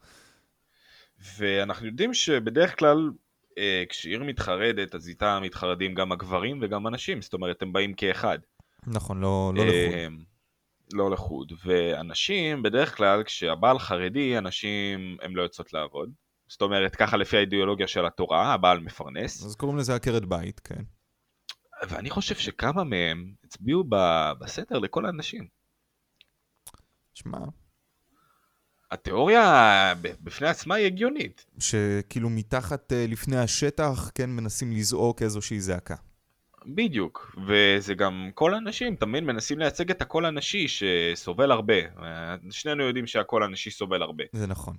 ואנחנו 1.38 1.88
יודעים 1.88 2.14
שבדרך 2.14 2.80
כלל 2.80 3.10
uh, 3.58 3.90
כשעיר 3.90 4.24
מתחרדת, 4.24 4.96
אז 4.96 5.08
איתה 5.08 5.40
מתחרדים 5.40 5.94
גם 5.94 6.12
הגברים 6.12 6.60
וגם 6.62 6.88
הנשים, 6.88 7.22
זאת 7.22 7.34
אומרת, 7.34 7.62
הם 7.62 7.74
באים 7.74 7.94
כאחד. 7.94 8.40
נכון, 8.88 9.20
לא, 9.22 9.52
לא 9.56 9.62
uh, 9.62 9.66
לחוד. 9.66 10.24
לא 10.94 11.12
לחוד. 11.12 11.52
ואנשים, 11.66 12.64
בדרך 12.64 12.98
כלל, 12.98 13.24
כשהבעל 13.24 13.80
חרדי, 13.80 14.38
אנשים, 14.38 15.18
הם 15.22 15.36
לא 15.36 15.42
יוצאות 15.42 15.74
לעבוד. 15.74 16.12
זאת 16.48 16.62
אומרת, 16.62 16.96
ככה 16.96 17.18
לפי 17.18 17.38
האידיאולוגיה 17.38 17.88
של 17.88 18.06
התורה, 18.06 18.54
הבעל 18.54 18.80
מפרנס. 18.80 19.46
אז 19.46 19.56
קוראים 19.56 19.78
לזה 19.78 19.96
עקרת 19.96 20.26
בית, 20.26 20.60
כן. 20.60 20.84
ואני 21.90 22.10
חושב 22.10 22.36
שכמה 22.36 22.84
מהם 22.84 23.34
הצביעו 23.44 23.84
בסתר 24.40 24.80
לכל 24.80 25.06
האנשים. 25.06 25.48
שמע... 27.14 27.38
התיאוריה 28.92 29.94
בפני 30.24 30.48
עצמה 30.48 30.76
היא 30.76 30.86
הגיונית. 30.86 31.46
שכאילו 31.60 32.30
מתחת 32.30 32.94
אה, 32.94 33.06
לפני 33.08 33.38
השטח, 33.38 34.12
כן, 34.16 34.30
מנסים 34.30 34.72
לזעוק 34.72 35.22
איזושהי 35.22 35.60
זעקה. 35.60 35.96
בדיוק, 36.66 37.36
וזה 37.48 37.94
גם 37.94 38.30
כל 38.34 38.54
האנשים, 38.54 38.96
תמיד 38.96 39.24
מנסים 39.24 39.60
לייצג 39.60 39.92
את 39.92 40.02
הקול 40.02 40.26
הנשי 40.26 40.68
שסובל 40.68 41.52
הרבה. 41.52 41.74
שנינו 42.50 42.84
יודעים 42.84 43.08
שהקול 43.08 43.44
הנשי 43.44 43.72
סובל 43.72 44.02
הרבה. 44.02 44.24
זה 44.34 44.48
נכון. 44.48 44.78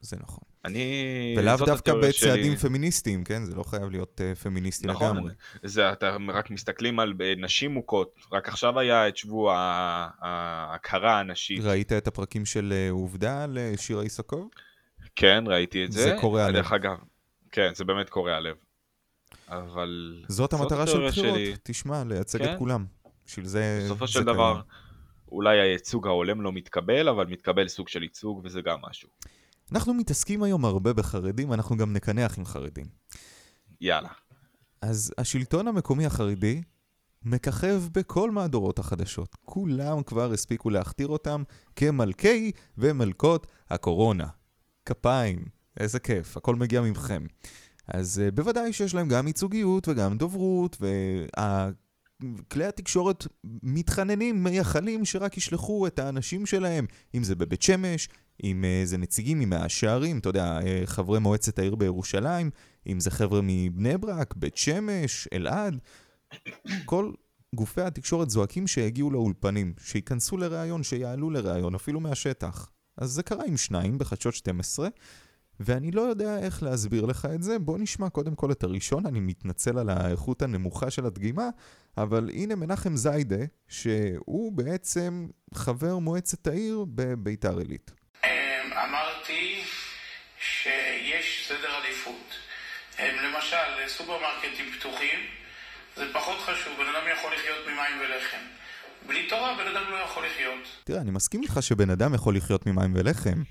זה 0.00 0.16
נכון. 0.20 0.44
אני... 0.66 1.34
ולאו 1.38 1.56
דווקא 1.66 1.94
בצעדים 1.94 2.52
שלי... 2.52 2.56
פמיניסטיים, 2.56 3.24
כן? 3.24 3.44
זה 3.44 3.54
לא 3.54 3.62
חייב 3.62 3.90
להיות 3.90 4.20
uh, 4.20 4.38
פמיניסטי 4.38 4.86
נכון, 4.86 5.16
לגמרי. 5.16 5.32
זה, 5.62 5.92
אתה 5.92 6.16
רק 6.28 6.50
מסתכלים 6.50 7.00
על 7.00 7.14
אה, 7.20 7.32
נשים 7.36 7.70
מוכות. 7.70 8.14
רק 8.32 8.48
עכשיו 8.48 8.78
היה 8.78 9.08
את 9.08 9.16
שבוע 9.16 9.54
ההכרה 10.20 11.20
הנשית. 11.20 11.60
ראית 11.64 11.92
את 11.92 12.06
הפרקים 12.06 12.44
של 12.44 12.72
uh, 12.72 12.92
עובדה 12.92 13.46
לשירה 13.48 14.02
איסקוב? 14.02 14.48
כן, 15.16 15.44
ראיתי 15.46 15.84
את 15.84 15.92
זה. 15.92 16.02
זה 16.02 16.16
קורע 16.20 16.44
הלב. 16.44 16.54
דרך 16.56 16.72
אגב, 16.72 16.96
כן, 17.52 17.74
זה 17.74 17.84
באמת 17.84 18.10
קורע 18.10 18.32
הלב. 18.32 18.56
אבל... 19.48 20.22
זאת 20.28 20.52
המטרה 20.52 20.86
של 20.86 21.08
בחירות, 21.08 21.34
שלי... 21.34 21.54
תשמע, 21.62 22.04
לייצג 22.04 22.38
כן? 22.38 22.52
את 22.52 22.58
כולם. 22.58 22.84
בשביל 23.26 23.46
זה... 23.46 23.80
בסופו 23.84 24.06
של 24.06 24.24
דבר, 24.24 24.60
אולי 25.28 25.60
הייצוג 25.60 26.06
ההולם 26.06 26.40
לא 26.40 26.52
מתקבל, 26.52 27.08
אבל 27.08 27.26
מתקבל 27.26 27.68
סוג 27.68 27.88
של 27.88 28.02
ייצוג, 28.02 28.40
וזה 28.44 28.60
גם 28.60 28.78
משהו. 28.82 29.08
אנחנו 29.72 29.94
מתעסקים 29.94 30.42
היום 30.42 30.64
הרבה 30.64 30.92
בחרדים, 30.92 31.52
אנחנו 31.52 31.76
גם 31.76 31.92
נקנח 31.92 32.38
עם 32.38 32.44
חרדים. 32.44 32.86
יאללה. 33.80 34.08
אז 34.82 35.12
השלטון 35.18 35.68
המקומי 35.68 36.06
החרדי 36.06 36.62
מככב 37.24 37.82
בכל 37.92 38.30
מהדורות 38.30 38.78
החדשות. 38.78 39.36
כולם 39.44 40.02
כבר 40.02 40.32
הספיקו 40.32 40.70
להכתיר 40.70 41.08
אותם 41.08 41.42
כמלכי 41.76 42.50
ומלכות 42.78 43.46
הקורונה. 43.70 44.26
כפיים, 44.86 45.44
איזה 45.80 45.98
כיף, 45.98 46.36
הכל 46.36 46.54
מגיע 46.56 46.80
ממכם. 46.80 47.26
אז 47.88 48.22
uh, 48.28 48.34
בוודאי 48.34 48.72
שיש 48.72 48.94
להם 48.94 49.08
גם 49.08 49.26
ייצוגיות 49.26 49.88
וגם 49.88 50.18
דוברות, 50.18 50.76
וכלי 52.22 52.64
התקשורת 52.64 53.26
מתחננים, 53.62 54.44
מייחלים 54.44 55.04
שרק 55.04 55.36
ישלחו 55.36 55.86
את 55.86 55.98
האנשים 55.98 56.46
שלהם, 56.46 56.86
אם 57.14 57.24
זה 57.24 57.34
בבית 57.34 57.62
שמש, 57.62 58.08
עם 58.42 58.64
איזה 58.64 58.98
נציגים 58.98 59.38
ממאה 59.38 59.68
שערים, 59.68 60.18
אתה 60.18 60.28
יודע, 60.28 60.60
אה, 60.66 60.82
חברי 60.84 61.18
מועצת 61.18 61.58
העיר 61.58 61.74
בירושלים, 61.74 62.50
אם 62.86 63.00
זה 63.00 63.10
חבר'ה 63.10 63.40
מבני 63.42 63.98
ברק, 63.98 64.34
בית 64.36 64.56
שמש, 64.56 65.28
אלעד, 65.32 65.78
כל 66.84 67.12
גופי 67.54 67.80
התקשורת 67.80 68.30
זועקים 68.30 68.66
שיגיעו 68.66 69.10
לאולפנים, 69.10 69.74
שייכנסו 69.84 70.36
לראיון, 70.36 70.82
שיעלו 70.82 71.30
לראיון, 71.30 71.74
אפילו 71.74 72.00
מהשטח. 72.00 72.70
אז 72.98 73.10
זה 73.10 73.22
קרה 73.22 73.44
עם 73.46 73.56
שניים 73.56 73.98
בחדשות 73.98 74.34
12, 74.34 74.88
ואני 75.60 75.90
לא 75.90 76.00
יודע 76.00 76.38
איך 76.38 76.62
להסביר 76.62 77.04
לך 77.04 77.28
את 77.34 77.42
זה. 77.42 77.58
בוא 77.58 77.78
נשמע 77.78 78.08
קודם 78.08 78.34
כל 78.34 78.52
את 78.52 78.62
הראשון, 78.62 79.06
אני 79.06 79.20
מתנצל 79.20 79.78
על 79.78 79.90
האיכות 79.90 80.42
הנמוכה 80.42 80.90
של 80.90 81.06
הדגימה, 81.06 81.48
אבל 81.98 82.30
הנה 82.32 82.54
מנחם 82.54 82.96
זיידה, 82.96 83.44
שהוא 83.68 84.52
בעצם 84.52 85.26
חבר 85.54 85.98
מועצת 85.98 86.46
העיר 86.46 86.84
בביתר 86.88 87.58
עילית. 87.58 87.90
אמרתי 88.88 89.62
שיש 90.38 91.48
סדר 91.48 91.70
עדיפות. 91.82 92.34
למשל, 92.98 93.88
סופרמרקטים 93.88 94.72
פתוחים, 94.78 95.18
זה 95.96 96.04
פחות 96.12 96.38
חשוב, 96.38 96.72
בן 96.78 96.94
אדם 96.94 97.06
יכול 97.18 97.32
לחיות 97.34 97.66
ממים 97.66 98.00
ולחם. 98.00 98.44
בלי 99.06 99.28
תורה 99.28 99.56
בן 99.56 99.76
אדם 99.76 99.90
לא 99.90 99.96
יכול 99.96 100.26
לחיות. 100.26 100.82
תראה, 100.84 101.00
אני 101.00 101.10
מסכים 101.10 101.42
איתך 101.42 101.58
שבן 101.60 101.90
אדם 101.90 102.14
יכול 102.14 102.36
לחיות 102.36 102.66
ממים 102.66 102.92
ולחם, 102.96 103.42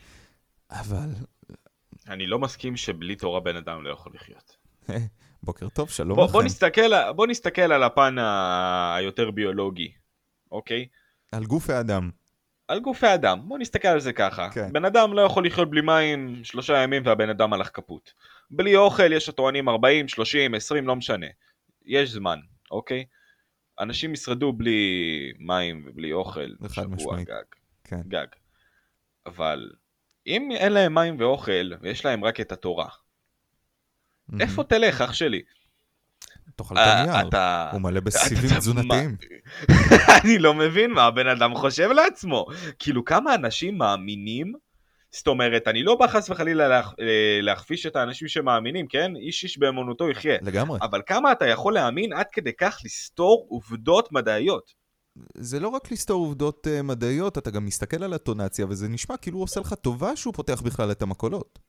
אבל... 0.71 1.09
אני 2.07 2.27
לא 2.27 2.39
מסכים 2.39 2.77
שבלי 2.77 3.15
תורה 3.15 3.39
בן 3.39 3.55
אדם 3.55 3.83
לא 3.83 3.89
יכול 3.89 4.11
לחיות. 4.15 4.57
בוקר 5.43 5.69
טוב, 5.69 5.89
שלום 5.89 6.15
בוא, 6.15 6.23
לכם. 6.23 6.33
בוא, 6.33 6.43
נסתכל, 6.43 7.11
בוא 7.11 7.27
נסתכל 7.27 7.71
על 7.71 7.83
הפן 7.83 8.15
היותר 8.95 9.31
ביולוגי, 9.31 9.91
אוקיי? 10.51 10.87
על 11.31 11.45
גוף 11.45 11.69
האדם. 11.69 12.09
על 12.67 12.79
גופי 12.79 13.13
אדם, 13.13 13.39
בוא 13.47 13.57
נסתכל 13.59 13.87
על 13.87 13.99
זה 13.99 14.13
ככה. 14.13 14.49
כן. 14.49 14.73
בן 14.73 14.85
אדם 14.85 15.13
לא 15.13 15.21
יכול 15.21 15.45
לחיות 15.45 15.69
בלי 15.69 15.81
מים 15.81 16.43
שלושה 16.43 16.77
ימים 16.77 17.01
והבן 17.05 17.29
אדם 17.29 17.53
הלך 17.53 17.69
כפות. 17.73 18.13
בלי 18.51 18.75
אוכל 18.75 19.13
יש 19.13 19.29
הטוענים 19.29 19.69
40, 19.69 20.07
30, 20.07 20.53
20, 20.55 20.87
לא 20.87 20.95
משנה. 20.95 21.27
יש 21.85 22.09
זמן, 22.09 22.39
אוקיי? 22.71 23.05
אנשים 23.79 24.13
ישרדו 24.13 24.53
בלי 24.53 25.33
מים 25.39 25.85
ובלי 25.87 26.13
אוכל 26.13 26.47
שבוע 26.71 26.87
משמעית. 26.87 27.27
גג. 27.27 27.43
כן. 27.83 28.01
גג. 28.07 28.27
אבל 29.25 29.69
אם 30.27 30.49
אין 30.51 30.73
להם 30.73 30.95
מים 30.95 31.15
ואוכל 31.19 31.71
ויש 31.81 32.05
להם 32.05 32.23
רק 32.23 32.39
את 32.39 32.51
התורה, 32.51 32.87
איפה 34.39 34.63
תלך 34.63 35.01
אח 35.01 35.13
שלי? 35.13 35.41
תאכל 36.55 36.77
אה, 36.77 37.03
את 37.03 37.09
הנייר. 37.09 37.27
אתה... 37.27 37.69
הוא 37.71 37.81
מלא 37.81 37.99
בסיבים 37.99 38.57
תזונתיים. 38.57 39.15
אני 40.23 40.39
לא 40.39 40.53
מבין 40.53 40.91
מה 40.91 41.03
הבן 41.03 41.27
אדם 41.27 41.55
חושב 41.55 41.89
לעצמו. 41.89 42.45
כאילו, 42.79 43.05
כמה 43.05 43.35
אנשים 43.35 43.77
מאמינים? 43.77 44.53
זאת 45.11 45.27
אומרת, 45.27 45.67
אני 45.67 45.83
לא 45.83 45.95
בא 45.95 46.07
חס 46.07 46.29
וחלילה 46.29 46.67
להכ... 46.67 46.93
אה, 46.99 47.39
להכפיש 47.41 47.85
את 47.85 47.95
האנשים 47.95 48.27
שמאמינים, 48.27 48.87
כן? 48.87 49.15
איש 49.15 49.43
איש 49.43 49.57
באמונתו 49.57 50.09
יחיה. 50.09 50.37
לגמרי. 50.41 50.79
אבל 50.81 51.01
כמה 51.05 51.31
אתה 51.31 51.47
יכול 51.47 51.73
להאמין 51.73 52.13
עד 52.13 52.25
כדי 52.31 52.53
כך 52.53 52.81
לסתור 52.85 53.45
עובדות 53.49 54.11
מדעיות? 54.11 54.84
זה 55.37 55.59
לא 55.59 55.67
רק 55.67 55.91
לסתור 55.91 56.25
עובדות 56.25 56.67
אה, 56.67 56.81
מדעיות, 56.81 57.37
אתה 57.37 57.51
גם 57.51 57.65
מסתכל 57.65 58.03
על 58.03 58.13
הטונציה, 58.13 58.65
וזה 58.69 58.87
נשמע 58.87 59.17
כאילו 59.17 59.37
הוא 59.37 59.43
עושה 59.43 59.59
לך 59.59 59.73
טובה 59.73 60.15
שהוא 60.15 60.33
פותח 60.33 60.61
בכלל 60.61 60.91
את 60.91 61.01
המקולות. 61.01 61.59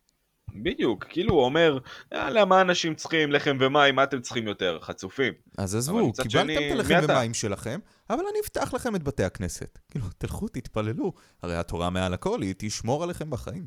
בדיוק, 0.55 1.05
כאילו 1.05 1.35
הוא 1.35 1.45
אומר, 1.45 1.79
יאללה, 2.15 2.45
מה 2.45 2.61
אנשים 2.61 2.95
צריכים? 2.95 3.33
לחם 3.33 3.57
ומים, 3.61 3.95
מה 3.95 4.05
אתם 4.05 4.21
צריכים 4.21 4.47
יותר? 4.47 4.79
חצופים. 4.83 5.33
אז 5.59 5.75
עזבו, 5.75 6.13
קיבלתם 6.13 6.31
שני, 6.31 6.67
את 6.67 6.73
הלחם? 6.73 7.01
ומים 7.09 7.35
שלכם, 7.35 7.79
אבל 8.11 8.23
אני 8.31 8.39
אפתח 8.43 8.75
לכם 8.75 8.97
את 8.97 9.03
בתי 9.03 9.25
הכנסת. 9.25 9.79
כאילו, 9.91 10.07
תלכו, 10.19 10.49
תתפללו. 10.49 11.13
הרי 11.43 11.57
התורה 11.57 11.91
מעל 11.91 12.15
הכל, 12.15 12.43
היא 12.43 12.55
תשמור 12.59 13.03
עליכם 13.03 13.31
בחיים. 13.31 13.67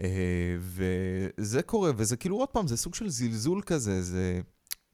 אה, 0.00 0.56
וזה 0.60 1.62
קורה, 1.62 1.90
וזה 1.96 2.16
כאילו, 2.16 2.36
עוד 2.36 2.48
פעם, 2.48 2.66
זה 2.66 2.76
סוג 2.76 2.94
של 2.94 3.08
זלזול 3.08 3.62
כזה, 3.66 4.02
זה... 4.02 4.40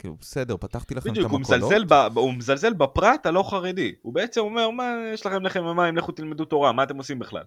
כאילו, 0.05 0.17
בסדר, 0.21 0.57
פתחתי 0.57 0.95
לכם 0.95 1.09
את 1.09 1.13
בדיוק, 1.13 1.31
הוא 1.31 1.39
המקולות. 1.39 1.63
מזלזל, 1.63 1.85
ב... 1.85 2.19
הוא 2.19 2.35
מזלזל 2.35 2.73
בפרט 2.73 3.27
הלא 3.27 3.43
חרדי. 3.43 3.93
הוא 4.03 4.15
בעצם 4.15 4.41
אומר, 4.41 4.71
מה, 4.71 4.85
יש 5.15 5.27
לכם 5.27 5.43
לחם 5.43 5.65
ומים, 5.65 5.97
לכו 5.97 6.13
תלמדו 6.13 6.45
תורה, 6.45 6.73
מה 6.73 6.83
אתם 6.83 6.97
עושים 6.97 7.19
בכלל? 7.19 7.43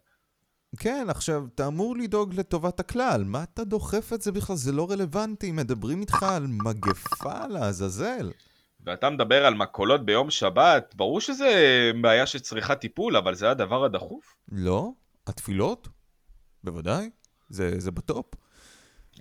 כן, 0.79 1.07
עכשיו, 1.09 1.45
אתה 1.55 1.67
אמור 1.67 1.97
לדאוג 1.97 2.33
לטובת 2.33 2.79
הכלל. 2.79 3.23
מה 3.23 3.43
אתה 3.43 3.63
דוחף 3.63 4.13
את 4.13 4.21
זה 4.21 4.31
בכלל? 4.31 4.55
זה 4.55 4.71
לא 4.71 4.91
רלוונטי. 4.91 5.51
מדברים 5.51 6.01
איתך 6.01 6.23
על 6.23 6.47
מגפה 6.47 7.47
לעזאזל. 7.47 8.31
ואתה 8.85 9.09
מדבר 9.09 9.45
על 9.45 9.53
מכולות 9.53 10.05
ביום 10.05 10.29
שבת, 10.29 10.93
ברור 10.95 11.21
שזה 11.21 11.51
בעיה 12.01 12.25
שצריכה 12.25 12.75
טיפול, 12.75 13.17
אבל 13.17 13.35
זה 13.35 13.51
הדבר 13.51 13.83
הדחוף. 13.85 14.35
לא? 14.51 14.91
התפילות? 15.27 15.87
בוודאי. 16.63 17.09
זה, 17.49 17.79
זה 17.79 17.91
בטופ. 17.91 18.25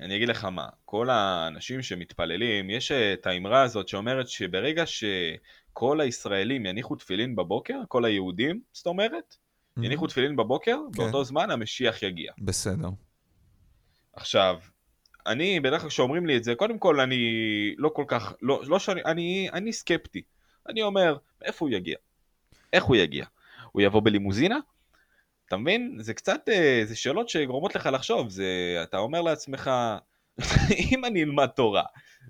אני 0.00 0.16
אגיד 0.16 0.28
לך 0.28 0.44
מה, 0.44 0.68
כל 0.84 1.10
האנשים 1.10 1.82
שמתפללים, 1.82 2.70
יש 2.70 2.92
את 2.92 3.26
האמרה 3.26 3.62
הזאת 3.62 3.88
שאומרת 3.88 4.28
שברגע 4.28 4.84
שכל 4.86 6.00
הישראלים 6.00 6.66
יניחו 6.66 6.96
תפילין 6.96 7.36
בבוקר, 7.36 7.80
כל 7.88 8.04
היהודים, 8.04 8.60
זאת 8.72 8.86
אומרת, 8.86 9.36
יניחו 9.82 10.06
תפילין 10.06 10.36
בבוקר, 10.36 10.76
כן. 10.92 11.02
באותו 11.02 11.24
זמן 11.24 11.50
המשיח 11.50 12.02
יגיע. 12.02 12.32
בסדר. 12.38 12.88
עכשיו, 14.12 14.58
אני, 15.26 15.60
בדרך 15.60 15.80
כלל 15.80 15.90
כשאומרים 15.90 16.26
לי 16.26 16.36
את 16.36 16.44
זה, 16.44 16.54
קודם 16.54 16.78
כל 16.78 17.00
אני 17.00 17.20
לא 17.78 17.88
כל 17.88 18.04
כך, 18.08 18.32
לא, 18.42 18.62
לא 18.66 18.78
שאני, 18.78 19.00
אני, 19.04 19.48
אני 19.52 19.72
סקפטי. 19.72 20.22
אני 20.68 20.82
אומר, 20.82 21.16
מאיפה 21.42 21.66
הוא 21.66 21.74
יגיע? 21.74 21.96
איך 22.72 22.84
הוא 22.84 22.96
יגיע? 22.96 23.26
הוא 23.72 23.82
יבוא 23.82 24.00
בלימוזינה? 24.04 24.58
אתה 25.46 25.56
מבין? 25.56 25.98
זה 26.00 26.14
קצת, 26.14 26.40
אה, 26.48 26.82
זה 26.86 26.96
שאלות 26.96 27.28
שגורמות 27.28 27.74
לך 27.74 27.88
לחשוב, 27.92 28.30
זה, 28.30 28.44
אתה 28.82 28.98
אומר 28.98 29.22
לעצמך, 29.22 29.70
אם 30.92 31.04
אני 31.04 31.22
אלמד 31.22 31.46
תורה, 31.46 31.82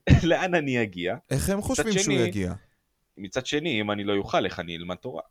לאן 0.29 0.55
אני 0.55 0.83
אגיע? 0.83 1.17
איך 1.31 1.51
הם 1.51 1.61
חושבים 1.63 1.93
שהוא 1.93 2.03
שני- 2.03 2.15
יגיע? 2.15 2.53
מצד 3.17 3.47
שני, 3.47 3.81
אם 3.81 3.91
אני 3.91 4.05
לא 4.05 4.17
אוכל, 4.17 4.45
איך 4.45 4.61
אני 4.61 4.77
אלמד 4.77 4.95
תורה? 4.97 5.23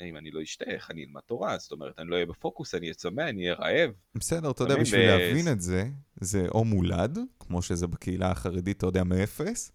אם 0.00 0.16
אני 0.16 0.30
לא 0.30 0.42
אשתה, 0.42 0.64
איך 0.68 0.90
אני 0.90 1.04
אלמד 1.04 1.20
תורה? 1.20 1.58
זאת 1.58 1.72
אומרת, 1.72 1.92
אני 1.98 2.10
לא 2.10 2.14
אהיה 2.14 2.26
בפוקוס, 2.26 2.74
אני 2.74 2.86
אהיה 2.86 2.94
צמא, 2.94 3.22
אני 3.22 3.42
אהיה 3.42 3.54
רעב. 3.54 3.90
בסדר, 4.14 4.50
אתה 4.50 4.62
יודע? 4.62 4.76
בשביל 4.76 5.00
ו- 5.00 5.06
להבין 5.06 5.48
את 5.52 5.60
זה, 5.60 5.84
זה 6.20 6.46
או 6.48 6.64
מולד, 6.64 7.18
כמו 7.40 7.62
שזה 7.62 7.86
בקהילה 7.86 8.30
החרדית, 8.30 8.76
אתה 8.76 8.86
יודע, 8.86 9.04
מאפס, 9.04 9.72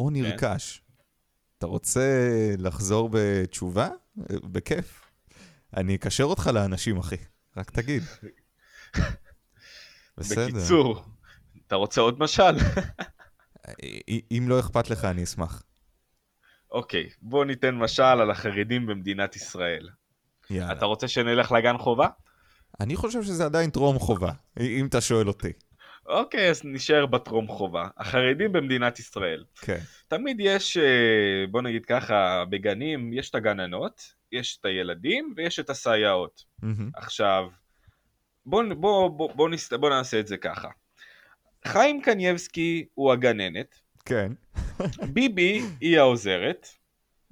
או 0.00 0.10
נרכש. 0.10 0.82
אתה 1.58 1.66
רוצה 1.66 2.28
לחזור 2.58 3.08
בתשובה? 3.12 3.88
אה, 4.30 4.36
בכיף. 4.44 5.05
אני 5.76 5.94
אקשר 5.94 6.24
אותך 6.24 6.50
לאנשים, 6.54 6.98
אחי. 6.98 7.16
רק 7.56 7.70
תגיד. 7.70 8.02
בסדר. 10.18 10.46
בקיצור, 10.46 11.04
אתה 11.66 11.76
רוצה 11.76 12.00
עוד 12.00 12.20
משל? 12.20 12.42
אם 14.30 14.44
לא 14.48 14.60
אכפת 14.60 14.90
לך, 14.90 15.04
אני 15.04 15.24
אשמח. 15.24 15.62
אוקיי, 16.70 17.08
בוא 17.22 17.44
ניתן 17.44 17.74
משל 17.74 18.02
על 18.02 18.30
החרדים 18.30 18.86
במדינת 18.86 19.36
ישראל. 19.36 19.88
יאללה. 20.50 20.72
אתה 20.72 20.84
רוצה 20.84 21.08
שנלך 21.08 21.52
לגן 21.52 21.78
חובה? 21.78 22.08
אני 22.80 22.96
חושב 22.96 23.22
שזה 23.22 23.44
עדיין 23.44 23.70
טרום 23.70 23.98
חובה, 23.98 24.32
אם 24.60 24.86
אתה 24.86 25.00
שואל 25.00 25.28
אותי. 25.28 25.52
אוקיי, 26.06 26.50
אז 26.50 26.60
נשאר 26.64 27.06
בטרום 27.06 27.48
חובה. 27.48 27.88
החרדים 27.98 28.52
במדינת 28.52 28.98
ישראל. 28.98 29.44
כן. 29.60 29.78
תמיד 30.08 30.36
יש, 30.40 30.76
אה, 30.76 31.46
בוא 31.50 31.62
נגיד 31.62 31.86
ככה, 31.86 32.44
בגנים 32.50 33.12
יש 33.12 33.30
את 33.30 33.34
הגננות, 33.34 34.14
יש 34.32 34.58
את 34.60 34.64
הילדים 34.64 35.34
ויש 35.36 35.60
את 35.60 35.70
הסייעות. 35.70 36.44
מהמם. 36.62 36.90
עכשיו, 36.94 37.48
בוא, 38.46 38.62
בוא, 38.76 39.08
בוא, 39.08 39.32
בוא, 39.32 39.48
נס, 39.48 39.72
בוא 39.72 39.90
נעשה 39.90 40.20
את 40.20 40.26
זה 40.26 40.36
ככה. 40.36 40.68
חיים 41.64 42.02
קנייבסקי 42.02 42.86
הוא 42.94 43.12
הגננת, 43.12 43.80
כן. 44.04 44.32
ביבי 45.14 45.62
היא 45.80 45.98
העוזרת, 45.98 46.68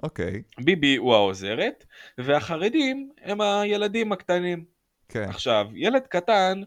אוקיי. 0.03 0.43
ביבי 0.61 0.97
הוא 0.97 1.15
העוזרת, 1.15 1.85
והחרדים 2.19 3.11
הם 3.23 3.41
הילדים 3.41 4.13
הקטנים. 4.13 4.65
כן. 5.09 5.29
עכשיו, 5.29 5.67
ילד 5.75 6.07
קטן 6.07 6.63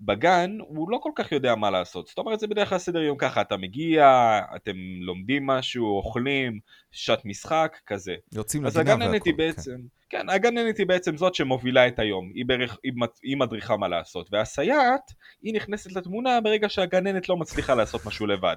בגן, 0.00 0.58
הוא 0.60 0.90
לא 0.90 0.98
כל 1.02 1.10
כך 1.14 1.32
יודע 1.32 1.54
מה 1.54 1.70
לעשות. 1.70 2.06
זאת 2.06 2.18
אומרת, 2.18 2.40
זה 2.40 2.46
בדרך 2.46 2.68
כלל 2.68 2.78
סדר 2.78 3.02
יום 3.02 3.18
ככה, 3.18 3.40
אתה 3.40 3.56
מגיע, 3.56 4.40
אתם 4.56 4.76
לומדים 5.00 5.46
משהו, 5.46 5.96
אוכלים, 5.96 6.60
שעת 6.92 7.24
משחק, 7.24 7.76
כזה. 7.86 8.14
יוצאים 8.32 8.66
אז 8.66 8.76
לגינה 8.76 8.94
והכל. 8.94 9.02
הגננת 9.02 9.24
היא 9.24 9.32
כן. 9.32 9.36
בעצם, 9.36 9.76
כן, 10.08 10.28
הגננת 10.28 10.78
היא 10.78 10.86
בעצם 10.86 11.16
זאת 11.16 11.34
שמובילה 11.34 11.88
את 11.88 11.98
היום, 11.98 12.30
היא, 12.34 12.46
בערך, 12.46 12.78
היא, 12.82 12.92
היא 13.22 13.36
מדריכה 13.36 13.76
מה 13.76 13.88
לעשות, 13.88 14.28
והסייעת, 14.32 15.12
היא 15.42 15.54
נכנסת 15.54 15.92
לתמונה 15.92 16.40
ברגע 16.40 16.68
שהגננת 16.68 17.28
לא 17.28 17.36
מצליחה 17.36 17.74
לעשות 17.74 18.06
משהו 18.06 18.26
לבד. 18.26 18.56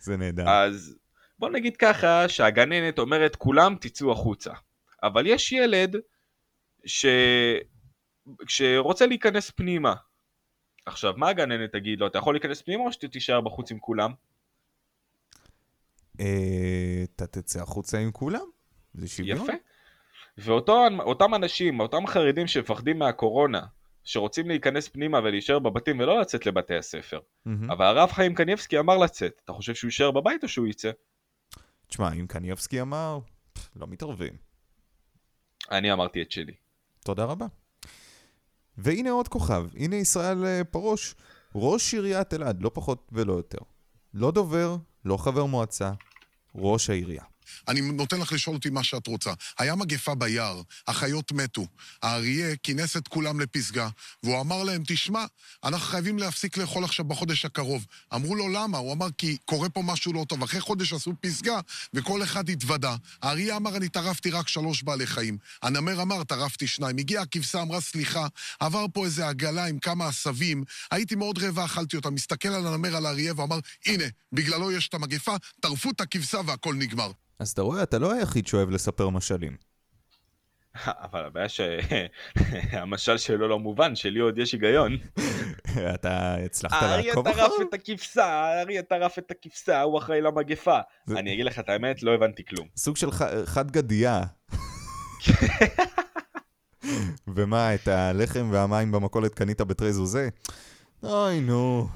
זה 0.00 0.16
נהדר. 0.16 0.48
אז 0.48 0.96
בוא 1.38 1.50
נגיד 1.50 1.76
ככה, 1.76 2.28
שהגננת 2.28 2.98
אומרת 2.98 3.36
כולם 3.36 3.76
תצאו 3.80 4.12
החוצה, 4.12 4.52
אבל 5.02 5.26
יש 5.26 5.52
ילד 5.52 5.96
ש... 6.86 7.06
שרוצה 8.48 9.06
להיכנס 9.06 9.50
פנימה. 9.50 9.94
עכשיו, 10.86 11.14
מה 11.16 11.28
הגננת 11.28 11.72
תגיד 11.72 12.00
לו? 12.00 12.06
אתה 12.06 12.18
יכול 12.18 12.34
להיכנס 12.34 12.62
פנימה 12.62 12.82
או 12.82 12.92
שתישאר 12.92 13.40
בחוץ 13.40 13.70
עם 13.70 13.78
כולם? 13.78 14.12
אה, 16.20 17.04
אתה 17.04 17.26
תצא 17.26 17.62
החוצה 17.62 17.98
עם 17.98 18.12
כולם? 18.12 18.44
זה 18.94 19.08
שוויון? 19.08 19.44
יפה. 19.44 19.52
ואותם 20.38 21.34
אנשים, 21.34 21.80
אותם 21.80 22.06
חרדים 22.06 22.46
שמפחדים 22.46 22.98
מהקורונה, 22.98 23.66
שרוצים 24.04 24.48
להיכנס 24.48 24.88
פנימה 24.88 25.18
ולהישאר 25.18 25.58
בבתים 25.58 26.00
ולא 26.00 26.20
לצאת 26.20 26.46
לבתי 26.46 26.76
הספר. 26.76 27.20
מהמם. 27.44 27.70
אבל 27.70 27.84
הרב 27.86 28.10
חיים 28.12 28.34
קניבסקי 28.34 28.78
אמר 28.78 28.96
לצאת. 28.98 29.40
אתה 29.44 29.52
חושב 29.52 29.74
שהוא 29.74 29.88
יישאר 29.88 30.10
בבית 30.10 30.42
או 30.42 30.48
שהוא 30.48 30.66
יצא? 30.66 30.90
תשמע, 31.88 32.12
אם 32.12 32.26
קניבסקי 32.26 32.80
אמר, 32.80 33.18
לא 33.76 33.86
מתערבים. 33.86 34.32
אני 35.70 35.92
אמרתי 35.92 36.22
את 36.22 36.30
שלי. 36.30 36.54
תודה 37.04 37.24
רבה. 37.24 37.46
והנה 38.78 39.10
עוד 39.10 39.28
כוכב, 39.28 39.66
הנה 39.76 39.96
ישראל 39.96 40.46
אה, 40.46 40.64
פרוש, 40.64 41.14
ראש 41.54 41.94
עיריית 41.94 42.34
אלעד, 42.34 42.62
לא 42.62 42.70
פחות 42.74 43.08
ולא 43.12 43.32
יותר. 43.32 43.58
לא 44.14 44.30
דובר, 44.30 44.76
לא 45.04 45.16
חבר 45.16 45.44
מועצה, 45.44 45.92
ראש 46.54 46.90
העירייה. 46.90 47.24
אני 47.68 47.80
נותן 47.80 48.20
לך 48.20 48.32
לשאול 48.32 48.56
אותי 48.56 48.70
מה 48.70 48.84
שאת 48.84 49.06
רוצה. 49.06 49.32
היה 49.58 49.74
מגפה 49.74 50.14
ביער, 50.14 50.62
החיות 50.88 51.32
מתו. 51.32 51.66
האריה 52.02 52.56
כינס 52.56 52.96
את 52.96 53.08
כולם 53.08 53.40
לפסגה, 53.40 53.88
והוא 54.22 54.40
אמר 54.40 54.62
להם, 54.62 54.82
תשמע, 54.86 55.24
אנחנו 55.64 55.86
חייבים 55.86 56.18
להפסיק 56.18 56.56
לאכול 56.56 56.84
עכשיו 56.84 57.04
בחודש 57.04 57.44
הקרוב. 57.44 57.86
אמרו 58.14 58.34
לו, 58.34 58.48
למה? 58.48 58.78
הוא 58.78 58.92
אמר, 58.92 59.06
כי 59.18 59.36
קורה 59.44 59.68
פה 59.68 59.82
משהו 59.82 60.12
לא 60.12 60.24
טוב. 60.28 60.42
אחרי 60.42 60.60
חודש 60.60 60.92
עשו 60.92 61.12
פסגה, 61.20 61.60
וכל 61.94 62.22
אחד 62.22 62.48
התוודה. 62.48 62.96
האריה 63.22 63.56
אמר, 63.56 63.76
אני 63.76 63.88
טרפתי 63.88 64.30
רק 64.30 64.48
שלוש 64.48 64.82
בעלי 64.82 65.06
חיים. 65.06 65.38
הנמר 65.62 66.02
אמר, 66.02 66.24
טרפתי 66.24 66.66
שניים. 66.66 66.98
הגיעה 66.98 67.22
הכבשה, 67.22 67.62
אמרה, 67.62 67.80
סליחה, 67.80 68.26
עבר 68.60 68.86
פה 68.92 69.04
איזה 69.04 69.28
עגלה 69.28 69.64
עם 69.64 69.78
כמה 69.78 70.08
עשבים, 70.08 70.64
הייתי 70.90 71.14
מאוד 71.14 71.38
רעבה, 71.38 71.64
אכלתי 71.64 71.96
אותה. 71.96 72.10
מסתכל 72.10 72.48
על 72.48 72.66
הנמר, 72.66 72.96
על 72.96 73.06
האריה, 73.06 73.32
ואמר, 73.36 73.58
הנה, 73.86 74.04
בגללו 74.32 74.72
יש 74.72 74.88
את 74.88 74.94
המגפה, 74.94 75.36
טרפו 75.60 75.90
את 75.90 76.00
הכבשה 76.00 76.40
והכל 76.46 76.74
נגמר. 76.74 77.10
אז 77.40 77.50
אתה 77.50 77.62
רואה, 77.62 77.82
אתה 77.82 77.98
לא 77.98 78.12
היחיד 78.12 78.46
שאוהב 78.46 78.70
לספר 78.70 79.08
משלים. 79.08 79.56
אבל 80.86 81.24
הבעיה 81.24 81.48
שהמשל 81.48 83.18
שלו 83.26 83.48
לא 83.48 83.58
מובן, 83.58 83.96
שלי 83.96 84.20
עוד 84.20 84.38
יש 84.38 84.52
היגיון. 84.52 84.96
אתה 85.94 86.34
הצלחת 86.34 86.82
האריה 86.82 87.06
לעקוב 87.06 87.24
טרף 87.24 87.36
אחריו? 87.36 87.62
את 87.68 87.74
הכבשה, 87.74 88.24
האריה 88.24 88.82
טרף 88.82 89.18
את 89.18 89.30
הכבשה, 89.30 89.82
הוא 89.82 89.98
אחראי 89.98 90.20
למגפה. 90.20 90.78
זה- 91.06 91.18
אני 91.18 91.34
אגיד 91.34 91.44
לך 91.46 91.58
את 91.58 91.68
האמת, 91.68 92.02
לא 92.02 92.14
הבנתי 92.14 92.44
כלום. 92.44 92.68
סוג 92.76 92.96
של 92.96 93.10
חד 93.44 93.70
גדיה. 93.70 94.22
ומה, 97.34 97.74
את 97.74 97.88
הלחם 97.88 98.48
והמים 98.52 98.92
במכולת 98.92 99.34
קנית 99.34 99.60
בתרי 99.60 99.92
זוזה? 99.92 100.28
אוי 101.02 101.40
נו. 101.40 101.88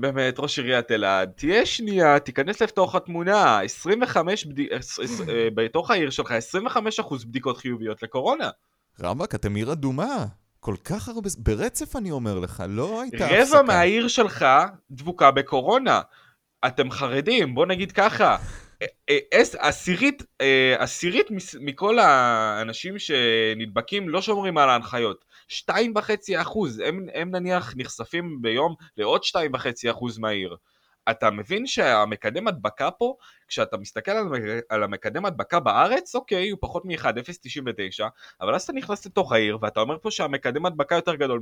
באמת, 0.00 0.34
ראש 0.38 0.58
עיריית 0.58 0.90
אלעד, 0.90 1.30
תהיה 1.36 1.66
שנייה, 1.66 2.18
תיכנס 2.18 2.62
לתוך 2.62 2.94
התמונה, 2.94 3.60
25 3.60 4.46
בדיק... 4.46 4.72
אה, 5.28 5.48
בתוך 5.54 5.90
העיר 5.90 6.10
שלך, 6.10 6.34
25% 7.00 7.26
בדיקות 7.26 7.56
חיוביות 7.56 8.02
לקורונה. 8.02 8.50
רמב"ק, 9.02 9.34
אתם 9.34 9.54
עיר 9.54 9.72
אדומה. 9.72 10.26
כל 10.60 10.74
כך 10.84 11.08
הרבה... 11.08 11.28
ברצף 11.38 11.96
אני 11.96 12.10
אומר 12.10 12.38
לך, 12.38 12.62
לא 12.68 13.02
הייתה 13.02 13.26
הפסקה. 13.26 13.42
רבע 13.58 13.62
מהעיר 13.62 14.08
שלך 14.08 14.46
דבוקה 14.90 15.30
בקורונה. 15.30 16.00
אתם 16.66 16.90
חרדים, 16.90 17.54
בוא 17.54 17.66
נגיד 17.66 17.92
ככה. 17.92 18.36
אה, 18.82 18.86
אה, 19.10 19.18
עש- 19.30 19.54
עשירית, 19.54 20.22
אה, 20.40 20.76
עשירית 20.78 21.26
מכל 21.60 21.98
האנשים 21.98 22.94
שנדבקים 22.98 24.08
לא 24.08 24.22
שומרים 24.22 24.58
על 24.58 24.70
ההנחיות. 24.70 25.24
שתיים 25.50 25.92
וחצי 25.96 26.40
אחוז, 26.40 26.78
הם, 26.78 27.06
הם 27.14 27.30
נניח 27.30 27.74
נחשפים 27.76 28.42
ביום 28.42 28.74
לעוד 28.96 29.24
שתיים 29.24 29.54
וחצי 29.54 29.90
אחוז 29.90 30.18
מהעיר. 30.18 30.56
אתה 31.10 31.30
מבין 31.30 31.66
שהמקדם 31.66 32.48
הדבקה 32.48 32.90
פה, 32.90 33.14
כשאתה 33.48 33.76
מסתכל 33.76 34.10
על, 34.10 34.28
על 34.68 34.82
המקדם 34.82 35.24
הדבקה 35.24 35.60
בארץ, 35.60 36.14
אוקיי, 36.14 36.50
הוא 36.50 36.58
פחות 36.60 36.84
מ-1.099, 36.84 38.04
אבל 38.40 38.54
אז 38.54 38.62
אתה 38.62 38.72
נכנס 38.72 39.06
לתוך 39.06 39.32
העיר, 39.32 39.58
ואתה 39.62 39.80
אומר 39.80 39.96
פה 40.02 40.10
שהמקדם 40.10 40.66
הדבקה 40.66 40.94
יותר 40.94 41.14
גדול 41.14 41.40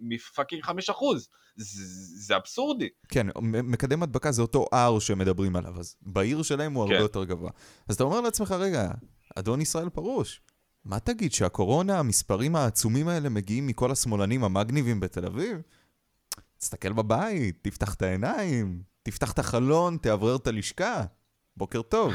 מפאקינג 0.00 0.62
5 0.62 0.90
אחוז. 0.90 1.28
זה, 1.56 1.84
זה 2.26 2.36
אבסורדי. 2.36 2.88
כן, 3.08 3.26
מקדם 3.42 4.02
הדבקה 4.02 4.32
זה 4.32 4.42
אותו 4.42 4.66
R 4.74 5.00
שמדברים 5.00 5.56
עליו, 5.56 5.78
אז 5.78 5.96
בעיר 6.02 6.42
שלהם 6.42 6.72
הוא 6.72 6.82
הרבה 6.82 6.94
כן. 6.96 7.02
יותר 7.02 7.24
גבוה. 7.24 7.50
אז 7.88 7.94
אתה 7.94 8.04
אומר 8.04 8.20
לעצמך, 8.20 8.50
רגע, 8.50 8.90
אדון 9.36 9.60
ישראל 9.60 9.88
פרוש, 9.88 10.40
מה 10.84 11.00
תגיד, 11.00 11.32
שהקורונה, 11.32 11.98
המספרים 11.98 12.56
העצומים 12.56 13.08
האלה 13.08 13.28
מגיעים 13.28 13.66
מכל 13.66 13.92
השמאלנים 13.92 14.44
המגניבים 14.44 15.00
בתל 15.00 15.26
אביב? 15.26 15.58
תסתכל 16.58 16.92
בבית, 16.92 17.58
תפתח 17.62 17.94
את 17.94 18.02
העיניים, 18.02 18.82
תפתח 19.02 19.32
את 19.32 19.38
החלון, 19.38 19.96
תאוורר 19.96 20.36
את 20.36 20.46
הלשכה. 20.46 21.04
בוקר 21.56 21.82
טוב. 21.82 22.12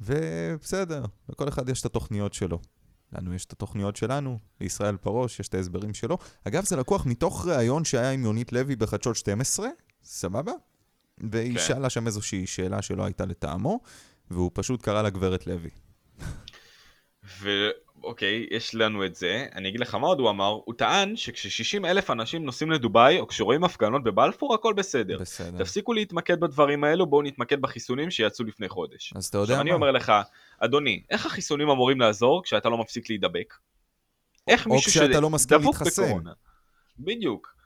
ובסדר, 0.00 1.04
לכל 1.28 1.48
אחד 1.48 1.68
יש 1.68 1.80
את 1.80 1.86
התוכניות 1.86 2.34
שלו. 2.34 2.58
לנו 3.12 3.34
יש 3.34 3.44
את 3.44 3.52
התוכניות 3.52 3.96
שלנו, 3.96 4.38
לישראל 4.60 4.96
פרוש 4.96 5.40
יש 5.40 5.48
את 5.48 5.54
ההסברים 5.54 5.94
שלו. 5.94 6.18
אגב, 6.44 6.64
זה 6.64 6.76
לקוח 6.76 7.06
מתוך 7.06 7.46
ראיון 7.46 7.84
שהיה 7.84 8.10
עם 8.10 8.24
יונית 8.24 8.52
לוי 8.52 8.76
בחדשות 8.76 9.16
12, 9.16 9.68
סבבה? 10.04 10.52
והיא 11.18 11.54
כן. 11.54 11.64
שאלה 11.66 11.90
שם 11.90 12.06
איזושהי 12.06 12.46
שאלה 12.46 12.82
שלא 12.82 13.04
הייתה 13.04 13.24
לטעמו, 13.24 13.80
והוא 14.30 14.50
פשוט 14.54 14.82
קרא 14.82 15.02
לה 15.02 15.10
גברת 15.10 15.46
לוי. 15.46 15.70
ואוקיי, 17.40 18.46
יש 18.50 18.74
לנו 18.74 19.04
את 19.04 19.14
זה. 19.14 19.46
אני 19.54 19.68
אגיד 19.68 19.80
לך 19.80 19.94
מה 19.94 20.06
עוד 20.06 20.20
הוא 20.20 20.30
אמר. 20.30 20.58
הוא 20.64 20.74
טען 20.74 21.16
שכש-60 21.16 21.86
אלף 21.86 22.10
אנשים 22.10 22.44
נוסעים 22.44 22.70
לדובאי, 22.70 23.20
או 23.20 23.26
כשרואים 23.26 23.64
הפגנות 23.64 24.04
בבלפור, 24.04 24.54
הכל 24.54 24.72
בסדר. 24.72 25.18
בסדר. 25.18 25.58
תפסיקו 25.58 25.92
להתמקד 25.92 26.40
בדברים 26.40 26.84
האלו, 26.84 27.06
בואו 27.06 27.22
נתמקד 27.22 27.60
בחיסונים 27.60 28.10
שיצאו 28.10 28.44
לפני 28.44 28.68
חודש. 28.68 29.12
אז 29.16 29.26
אתה 29.26 29.38
יודע 29.38 29.52
עכשיו 29.54 29.60
אני 29.60 29.70
מה? 29.70 29.76
אומר 29.76 29.90
לך, 29.90 30.12
אדוני, 30.58 31.02
איך 31.10 31.26
החיסונים 31.26 31.70
אמורים 31.70 32.00
לעזור 32.00 32.42
כשאתה 32.42 32.68
לא 32.68 32.78
מפסיק 32.78 33.10
להידבק? 33.10 33.54
איך 34.48 34.66
או 34.66 34.72
מישהו 34.74 35.02
לא 35.20 35.38
שדבוק 35.38 35.74
להתחסן. 35.80 36.02
בקורונה? 36.02 36.32
בדיוק. 36.98 37.56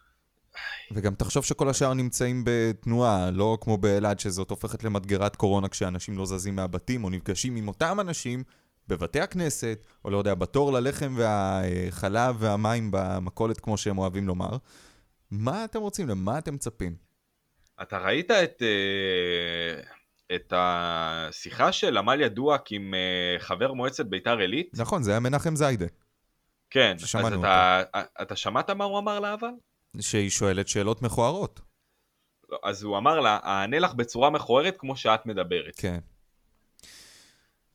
וגם 0.92 1.14
תחשוב 1.14 1.44
שכל 1.44 1.68
השאר 1.68 1.94
נמצאים 1.94 2.42
בתנועה, 2.46 3.30
לא 3.30 3.58
כמו 3.60 3.78
באלעד 3.78 4.20
שזאת 4.20 4.50
הופכת 4.50 4.84
למדגרת 4.84 5.36
קורונה 5.36 5.68
כשאנשים 5.68 6.18
לא 6.18 6.26
זזים 6.26 6.56
מהבתים, 6.56 7.04
או 7.04 7.10
נפגשים 7.10 7.56
עם 7.56 7.68
אותם 7.68 8.00
אנשים 8.00 8.42
בבתי 8.90 9.20
הכנסת, 9.20 9.84
או 10.04 10.10
לא 10.10 10.18
יודע, 10.18 10.34
בתור 10.34 10.72
ללחם 10.72 11.14
והחלב 11.16 12.36
והמים 12.38 12.90
במכולת, 12.92 13.60
כמו 13.60 13.76
שהם 13.76 13.98
אוהבים 13.98 14.26
לומר. 14.26 14.56
מה 15.30 15.64
אתם 15.64 15.80
רוצים? 15.80 16.08
למה 16.08 16.38
אתם 16.38 16.54
מצפים? 16.54 16.96
אתה 17.82 17.98
ראית 17.98 18.30
את, 18.30 18.62
אה, 18.62 19.82
את 20.34 20.52
השיחה 20.56 21.72
של 21.72 21.96
עמליה 21.96 22.28
דואק 22.28 22.72
עם 22.72 22.94
אה, 22.94 23.38
חבר 23.38 23.72
מועצת 23.72 24.06
ביתר 24.06 24.38
עילית? 24.38 24.70
נכון, 24.74 25.02
זה 25.02 25.10
היה 25.10 25.20
מנחם 25.20 25.56
זיידה, 25.56 25.86
כן, 26.70 26.96
אז 27.02 27.34
אתה, 27.34 27.82
אתה 28.22 28.36
שמעת 28.36 28.70
מה 28.70 28.84
הוא 28.84 28.98
אמר 28.98 29.20
לה 29.20 29.34
אבל? 29.34 29.50
שהיא 30.00 30.30
שואלת 30.30 30.68
שאלות 30.68 31.02
מכוערות. 31.02 31.60
לא, 32.48 32.58
אז 32.62 32.82
הוא 32.82 32.98
אמר 32.98 33.20
לה, 33.20 33.38
אענה 33.44 33.78
לך 33.78 33.94
בצורה 33.94 34.30
מכוערת 34.30 34.76
כמו 34.78 34.96
שאת 34.96 35.26
מדברת. 35.26 35.72
כן. 35.76 35.98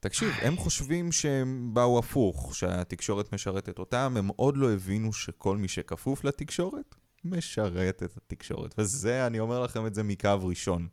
תקשיב, 0.06 0.34
הם 0.42 0.58
חושבים 0.58 1.12
שהם 1.12 1.70
באו 1.74 2.00
הפוך, 2.00 2.56
שהתקשורת 2.56 3.34
משרתת 3.34 3.80
אותם, 3.80 4.14
הם 4.18 4.28
עוד 4.36 4.58
לא 4.58 4.74
הבינו 4.74 5.14
שכל 5.14 5.58
מי 5.58 5.68
שכפוף 5.68 6.24
לתקשורת, 6.24 6.96
משרת 7.24 8.04
את 8.04 8.18
התקשורת. 8.18 8.76
וזה, 8.78 9.28
אני 9.28 9.40
אומר 9.40 9.60
לכם 9.60 9.86
את 9.86 9.96
זה 9.96 10.04
מקו 10.04 10.30
ראשון. 10.42 10.88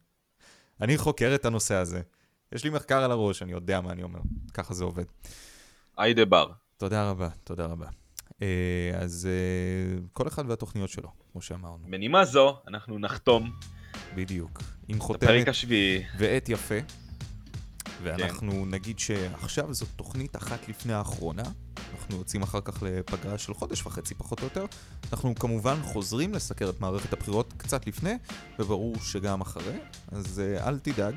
אני 0.81 0.99
חוקר 0.99 1.35
את 1.35 1.45
הנושא 1.45 1.75
הזה. 1.75 2.01
יש 2.53 2.65
לי 2.65 2.71
מחקר 2.71 3.05
על 3.05 3.11
הראש, 3.11 3.43
אני 3.43 3.53
יודע 3.53 3.81
מה 3.81 3.93
אני 3.93 4.03
אומר. 4.03 4.21
ככה 4.55 4.75
זה 4.75 4.85
עובד. 4.85 5.05
היידה 5.97 6.25
בר. 6.25 6.51
תודה 6.77 7.11
רבה, 7.11 7.29
תודה 7.45 7.67
רבה. 7.67 7.87
אה, 8.43 8.91
אז 8.95 9.29
אה, 9.31 9.99
כל 10.13 10.29
אחד 10.29 10.51
והתוכניות 10.51 10.91
שלו, 10.91 11.09
כמו 11.33 11.43
שאמרנו. 11.43 11.87
בנימה 11.91 12.25
זו, 12.25 12.59
אנחנו 12.69 12.99
נחתום 12.99 13.53
בדיוק. 14.15 14.63
עם 14.89 15.01
חותמת 15.01 15.23
הפרק 15.23 15.49
השביעי. 15.49 16.05
ועט 16.19 16.49
יפה. 16.49 17.02
ואנחנו 18.03 18.67
נגיד 18.67 18.99
שעכשיו 18.99 19.75
זאת 19.75 19.89
תוכנית 19.97 20.37
אחת 20.37 20.69
לפני 20.69 20.93
האחרונה. 20.93 21.43
אנחנו 21.95 22.17
יוצאים 22.17 22.43
אחר 22.43 22.61
כך 22.61 22.83
לפגרה 22.83 23.39
של 23.39 23.55
חודש 23.55 23.87
וחצי 23.87 24.15
פחות 24.15 24.41
או 24.41 24.45
יותר. 24.45 24.65
אנחנו 25.13 25.35
כמובן 25.35 25.83
חוזרים 25.83 26.35
לסקר 26.35 26.71
את 26.71 26.81
מערכת 26.81 27.13
הבחירות 27.13 27.53
קצת 27.57 27.87
לפני, 27.87 28.15
וברור 28.59 28.97
שגם 29.03 29.41
אחרי, 29.41 29.79
אז 30.13 30.43
uh, 30.59 30.67
אל 30.67 30.79
תדאג. 30.79 31.15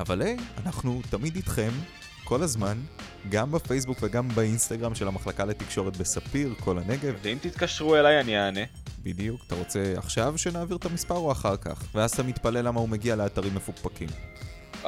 אבל 0.00 0.22
היי, 0.22 0.36
אנחנו 0.66 1.00
תמיד 1.10 1.36
איתכם, 1.36 1.70
כל 2.24 2.42
הזמן, 2.42 2.78
גם 3.28 3.52
בפייסבוק 3.52 3.98
וגם 4.02 4.28
באינסטגרם 4.28 4.94
של 4.94 5.08
המחלקה 5.08 5.44
לתקשורת 5.44 5.96
בספיר, 5.96 6.54
כל 6.60 6.78
הנגב. 6.78 7.14
ואם 7.22 7.38
תתקשרו 7.40 7.96
אליי 7.96 8.20
אני 8.20 8.38
אענה. 8.38 8.60
בדיוק, 9.02 9.42
אתה 9.46 9.54
רוצה 9.54 9.94
עכשיו 9.96 10.38
שנעביר 10.38 10.76
את 10.76 10.84
המספר 10.84 11.16
או 11.16 11.32
אחר 11.32 11.56
כך? 11.56 11.82
ואז 11.94 12.10
אתה 12.10 12.22
מתפלא 12.22 12.60
למה 12.60 12.80
הוא 12.80 12.88
מגיע 12.88 13.16
לאתרים 13.16 13.54
מפוקפקים. 13.54 14.08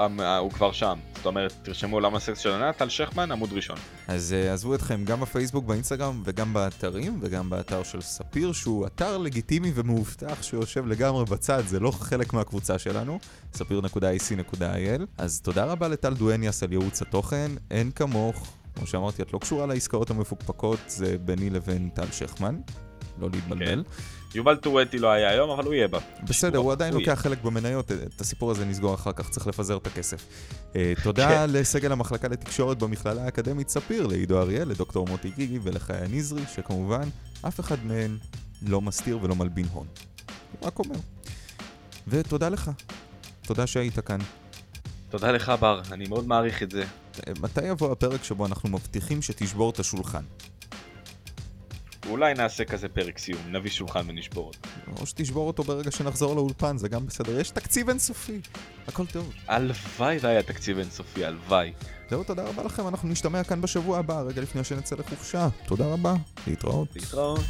אמ, 0.06 0.20
אה, 0.20 0.38
הוא 0.38 0.50
כבר 0.50 0.72
שם. 0.72 0.98
זאת 1.16 1.26
אומרת, 1.26 1.52
תרשמו 1.62 1.96
עולם 1.96 2.14
הסקס 2.14 2.38
של 2.38 2.52
ענת, 2.52 2.76
טל 2.76 2.88
שכמן, 2.88 3.32
עמוד 3.32 3.52
ראשון. 3.52 3.76
אז 4.08 4.34
uh, 4.34 4.52
עזבו 4.52 4.74
אתכם 4.74 5.04
גם 5.04 5.20
בפייסבוק, 5.20 5.64
באינסטגרם 5.64 6.22
וגם 6.24 6.52
באתרים, 6.52 7.18
וגם 7.22 7.50
באתר 7.50 7.82
של 7.82 8.00
ספיר, 8.00 8.52
שהוא 8.52 8.86
אתר 8.86 9.18
לגיטימי 9.18 9.72
ומאובטח 9.74 10.42
שיושב 10.42 10.86
לגמרי 10.86 11.24
בצד, 11.24 11.62
זה 11.66 11.80
לא 11.80 11.90
חלק 11.90 12.32
מהקבוצה 12.32 12.78
שלנו, 12.78 13.18
ספיר.ac.il. 13.54 15.02
אז 15.18 15.40
תודה 15.40 15.64
רבה 15.64 15.88
לטל 15.88 16.14
דואניאס 16.14 16.62
על 16.62 16.72
ייעוץ 16.72 17.02
התוכן, 17.02 17.50
אין 17.70 17.90
כמוך, 17.90 18.52
כמו 18.74 18.86
שאמרתי, 18.86 19.22
את 19.22 19.32
לא 19.32 19.38
קשורה 19.38 19.66
לעסקאות 19.66 20.10
המפוקפקות, 20.10 20.78
זה 20.86 21.16
ביני 21.24 21.50
לבין 21.50 21.88
טל 21.94 22.10
שכמן, 22.12 22.56
לא 23.20 23.28
להתבלבל. 23.32 23.84
יובל 24.34 24.56
טורטי 24.56 24.98
לא 24.98 25.10
היה 25.10 25.30
היום, 25.30 25.50
אבל 25.50 25.64
הוא 25.64 25.74
יהיה 25.74 25.88
בה. 25.88 25.98
בסדר, 26.22 26.58
הוא 26.58 26.72
עדיין 26.72 26.94
לוקח 26.94 27.20
חלק 27.22 27.42
במניות, 27.42 27.92
את 27.92 28.20
הסיפור 28.20 28.50
הזה 28.50 28.64
נסגור 28.64 28.94
אחר 28.94 29.12
כך, 29.12 29.30
צריך 29.30 29.46
לפזר 29.46 29.76
את 29.76 29.86
הכסף. 29.86 30.26
אה, 30.76 30.92
תודה 31.02 31.46
לסגל 31.46 31.92
המחלקה 31.92 32.28
לתקשורת 32.28 32.78
במכללה 32.78 33.24
האקדמית 33.24 33.68
ספיר, 33.68 34.06
לעידו 34.06 34.40
אריאל, 34.40 34.68
לדוקטור 34.68 35.08
מוטי 35.08 35.30
גיגי 35.30 35.58
ולחיה 35.62 36.08
נזרי, 36.08 36.42
שכמובן, 36.54 37.08
אף 37.48 37.60
אחד 37.60 37.76
מהם 37.84 38.18
לא 38.62 38.80
מסתיר 38.80 39.18
ולא 39.22 39.34
מלבין 39.34 39.66
הון. 39.72 39.86
הוא 40.60 40.66
רק 40.66 40.78
אומר. 40.78 40.96
ותודה 42.08 42.48
לך. 42.48 42.70
תודה 43.42 43.66
שהיית 43.66 43.98
כאן. 43.98 44.18
תודה 45.10 45.32
לך 45.32 45.52
בר, 45.60 45.80
אני 45.92 46.08
מאוד 46.08 46.26
מעריך 46.26 46.62
את 46.62 46.70
זה. 46.70 46.84
אה, 47.26 47.32
מתי 47.40 47.64
יבוא 47.64 47.92
הפרק 47.92 48.24
שבו 48.24 48.46
אנחנו 48.46 48.68
מבטיחים 48.68 49.22
שתשבור 49.22 49.70
את 49.70 49.78
השולחן? 49.78 50.22
אולי 52.08 52.34
נעשה 52.34 52.64
כזה 52.64 52.88
פרק 52.88 53.18
סיום, 53.18 53.40
נביא 53.50 53.70
שולחן 53.70 54.00
ונשבור 54.06 54.46
אותו. 54.46 54.68
או 55.00 55.06
שתשבור 55.06 55.46
אותו 55.46 55.62
ברגע 55.62 55.90
שנחזור 55.90 56.34
לאולפן, 56.34 56.78
זה 56.78 56.88
גם 56.88 57.06
בסדר. 57.06 57.40
יש 57.40 57.50
תקציב 57.50 57.88
אינסופי, 57.88 58.40
הכל 58.88 59.06
טוב. 59.06 59.32
הלוואי 59.48 60.18
והיה 60.20 60.42
תקציב 60.42 60.78
אינסופי, 60.78 61.24
הלוואי. 61.24 61.72
זהו, 62.10 62.24
תודה 62.24 62.42
רבה 62.44 62.62
לכם, 62.62 62.88
אנחנו 62.88 63.08
נשתמע 63.08 63.44
כאן 63.44 63.60
בשבוע 63.60 63.98
הבא, 63.98 64.20
רגע 64.20 64.42
לפני 64.42 64.64
שנצא 64.64 64.96
לחופשה. 64.96 65.48
תודה 65.66 65.86
רבה, 65.86 66.14
להתראות. 66.46 66.88
להתראות. 66.96 67.40